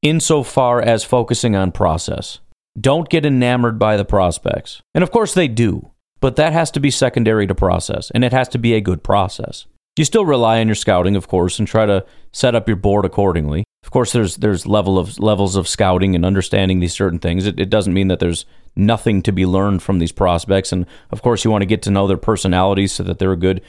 insofar 0.02 0.82
as 0.82 1.04
focusing 1.04 1.56
on 1.56 1.72
process. 1.72 2.40
Don't 2.80 3.10
get 3.10 3.26
enamored 3.26 3.78
by 3.80 3.98
the 3.98 4.06
prospects. 4.06 4.82
And 4.94 5.04
of 5.04 5.12
course 5.12 5.34
they 5.34 5.48
do, 5.48 5.92
but 6.20 6.36
that 6.36 6.54
has 6.54 6.72
to 6.72 6.80
be 6.80 6.92
secondary 6.92 7.48
to 7.48 7.56
process, 7.56 8.12
and 8.12 8.24
it 8.24 8.32
has 8.32 8.48
to 8.50 8.58
be 8.58 8.74
a 8.74 8.82
good 8.82 9.04
process. 9.04 9.66
You 9.98 10.06
still 10.06 10.26
rely 10.26 10.62
on 10.62 10.68
your 10.68 10.76
scouting, 10.76 11.16
of 11.16 11.28
course, 11.28 11.60
and 11.60 11.68
try 11.68 11.86
to 11.86 12.06
set 12.32 12.56
up 12.56 12.68
your 12.68 12.78
board 12.78 13.04
accordingly. 13.04 13.66
Of 13.84 13.92
course, 13.92 14.12
there's 14.12 14.38
there's 14.38 14.68
level 14.68 15.00
of 15.00 15.20
levels 15.20 15.56
of 15.56 15.68
scouting 15.68 16.16
and 16.16 16.26
understanding 16.26 16.80
these 16.80 16.94
certain 16.94 17.20
things. 17.20 17.46
It, 17.46 17.60
it 17.60 17.70
doesn't 17.70 17.94
mean 17.94 18.08
that 18.10 18.20
there's 18.20 18.46
nothing 18.76 19.22
to 19.24 19.32
be 19.32 19.46
learned 19.46 19.84
from 19.84 20.00
these 20.00 20.12
prospects, 20.12 20.72
and 20.72 20.86
of 21.10 21.22
course, 21.22 21.44
you 21.44 21.52
want 21.52 21.64
to 21.64 21.68
get 21.68 21.82
to 21.84 21.92
know 21.92 22.08
their 22.08 22.18
personalities 22.18 22.92
so 22.92 23.04
that 23.04 23.20
they're 23.20 23.32
a 23.32 23.38
good 23.38 23.62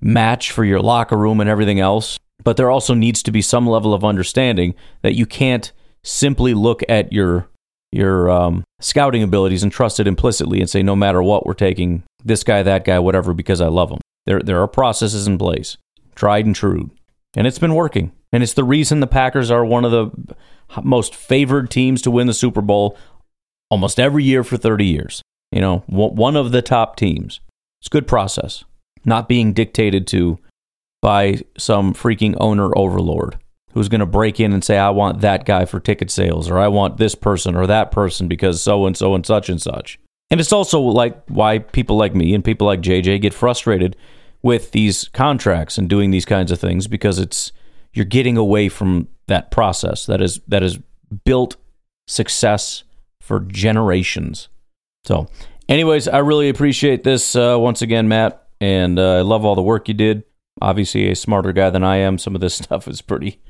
match 0.00 0.50
for 0.50 0.64
your 0.64 0.80
locker 0.80 1.16
room 1.16 1.40
and 1.40 1.48
everything 1.48 1.80
else. 1.80 2.18
But 2.42 2.56
there 2.56 2.70
also 2.70 2.94
needs 2.94 3.22
to 3.22 3.30
be 3.30 3.40
some 3.40 3.66
level 3.66 3.94
of 3.94 4.04
understanding 4.04 4.74
that 5.02 5.14
you 5.14 5.24
can't 5.24 5.72
simply 6.02 6.52
look 6.52 6.82
at 6.88 7.12
your 7.12 7.48
your 7.90 8.28
um, 8.28 8.64
scouting 8.80 9.22
abilities 9.22 9.62
and 9.62 9.70
trust 9.70 10.00
it 10.00 10.08
implicitly 10.08 10.60
and 10.60 10.68
say 10.68 10.82
no 10.82 10.96
matter 10.96 11.22
what 11.22 11.46
we're 11.46 11.54
taking 11.54 12.02
this 12.24 12.42
guy, 12.42 12.60
that 12.62 12.84
guy, 12.84 12.98
whatever 12.98 13.32
because 13.32 13.60
I 13.60 13.68
love 13.68 13.88
them. 13.88 14.00
There 14.26 14.40
there 14.40 14.60
are 14.60 14.68
processes 14.68 15.26
in 15.26 15.38
place, 15.38 15.76
tried 16.14 16.44
and 16.44 16.56
true, 16.56 16.90
and 17.36 17.46
it's 17.46 17.58
been 17.58 17.74
working. 17.74 18.12
And 18.34 18.42
it's 18.42 18.54
the 18.54 18.64
reason 18.64 18.98
the 18.98 19.06
Packers 19.06 19.48
are 19.52 19.64
one 19.64 19.84
of 19.84 19.92
the 19.92 20.34
most 20.82 21.14
favored 21.14 21.70
teams 21.70 22.02
to 22.02 22.10
win 22.10 22.26
the 22.26 22.34
Super 22.34 22.60
Bowl 22.60 22.98
almost 23.70 24.00
every 24.00 24.24
year 24.24 24.42
for 24.42 24.56
30 24.56 24.84
years. 24.84 25.22
You 25.52 25.60
know, 25.60 25.84
one 25.86 26.34
of 26.34 26.50
the 26.50 26.60
top 26.60 26.96
teams. 26.96 27.38
It's 27.80 27.88
good 27.88 28.08
process, 28.08 28.64
not 29.04 29.28
being 29.28 29.52
dictated 29.52 30.08
to 30.08 30.40
by 31.00 31.42
some 31.56 31.94
freaking 31.94 32.34
owner 32.40 32.76
overlord 32.76 33.38
who's 33.72 33.88
going 33.88 34.00
to 34.00 34.06
break 34.06 34.40
in 34.40 34.52
and 34.52 34.64
say, 34.64 34.78
I 34.78 34.90
want 34.90 35.20
that 35.20 35.44
guy 35.44 35.64
for 35.64 35.78
ticket 35.78 36.10
sales, 36.10 36.50
or 36.50 36.58
I 36.58 36.66
want 36.66 36.96
this 36.96 37.14
person 37.14 37.54
or 37.54 37.68
that 37.68 37.92
person 37.92 38.26
because 38.26 38.60
so 38.60 38.84
and 38.84 38.96
so 38.96 39.14
and 39.14 39.24
such 39.24 39.48
and 39.48 39.62
such. 39.62 40.00
And 40.32 40.40
it's 40.40 40.52
also 40.52 40.80
like 40.80 41.22
why 41.28 41.60
people 41.60 41.96
like 41.96 42.16
me 42.16 42.34
and 42.34 42.44
people 42.44 42.66
like 42.66 42.80
JJ 42.80 43.20
get 43.20 43.32
frustrated 43.32 43.94
with 44.42 44.72
these 44.72 45.06
contracts 45.10 45.78
and 45.78 45.88
doing 45.88 46.10
these 46.10 46.24
kinds 46.24 46.50
of 46.50 46.58
things 46.58 46.88
because 46.88 47.20
it's 47.20 47.52
you're 47.94 48.04
getting 48.04 48.36
away 48.36 48.68
from 48.68 49.08
that 49.26 49.50
process 49.50 50.06
that 50.06 50.20
is 50.20 50.40
that 50.46 50.62
has 50.62 50.78
built 51.24 51.56
success 52.06 52.84
for 53.20 53.40
generations. 53.40 54.48
So, 55.04 55.28
anyways, 55.68 56.08
I 56.08 56.18
really 56.18 56.48
appreciate 56.48 57.04
this 57.04 57.34
uh, 57.34 57.56
once 57.58 57.80
again, 57.82 58.08
Matt, 58.08 58.46
and 58.60 58.98
uh, 58.98 59.18
I 59.18 59.20
love 59.22 59.44
all 59.44 59.54
the 59.54 59.62
work 59.62 59.88
you 59.88 59.94
did. 59.94 60.24
Obviously, 60.60 61.10
a 61.10 61.16
smarter 61.16 61.52
guy 61.52 61.70
than 61.70 61.84
I 61.84 61.96
am. 61.96 62.18
Some 62.18 62.34
of 62.34 62.40
this 62.40 62.54
stuff 62.62 62.86
is 62.86 63.00
pretty 63.00 63.40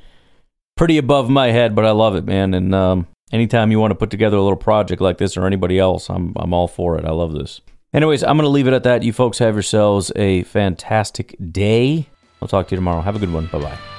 pretty 0.76 0.98
above 0.98 1.28
my 1.30 1.50
head, 1.50 1.74
but 1.74 1.84
I 1.84 1.90
love 1.90 2.16
it, 2.16 2.24
man. 2.24 2.54
And 2.54 2.74
um, 2.74 3.06
anytime 3.32 3.70
you 3.70 3.80
want 3.80 3.92
to 3.92 3.96
put 3.96 4.10
together 4.10 4.36
a 4.36 4.42
little 4.42 4.56
project 4.56 5.00
like 5.00 5.18
this 5.18 5.36
or 5.36 5.46
anybody 5.46 5.78
else, 5.78 6.08
I'm 6.08 6.32
I'm 6.36 6.52
all 6.52 6.68
for 6.68 6.98
it. 6.98 7.04
I 7.04 7.10
love 7.10 7.32
this. 7.32 7.60
Anyways, 7.92 8.24
I'm 8.24 8.36
going 8.36 8.44
to 8.44 8.48
leave 8.48 8.66
it 8.66 8.74
at 8.74 8.82
that. 8.82 9.04
You 9.04 9.12
folks 9.12 9.38
have 9.38 9.54
yourselves 9.54 10.10
a 10.16 10.42
fantastic 10.44 11.36
day. 11.52 12.08
I'll 12.42 12.48
talk 12.48 12.66
to 12.68 12.74
you 12.74 12.76
tomorrow. 12.76 13.00
Have 13.00 13.16
a 13.16 13.20
good 13.20 13.32
one. 13.32 13.46
Bye 13.46 13.60
bye. 13.60 13.93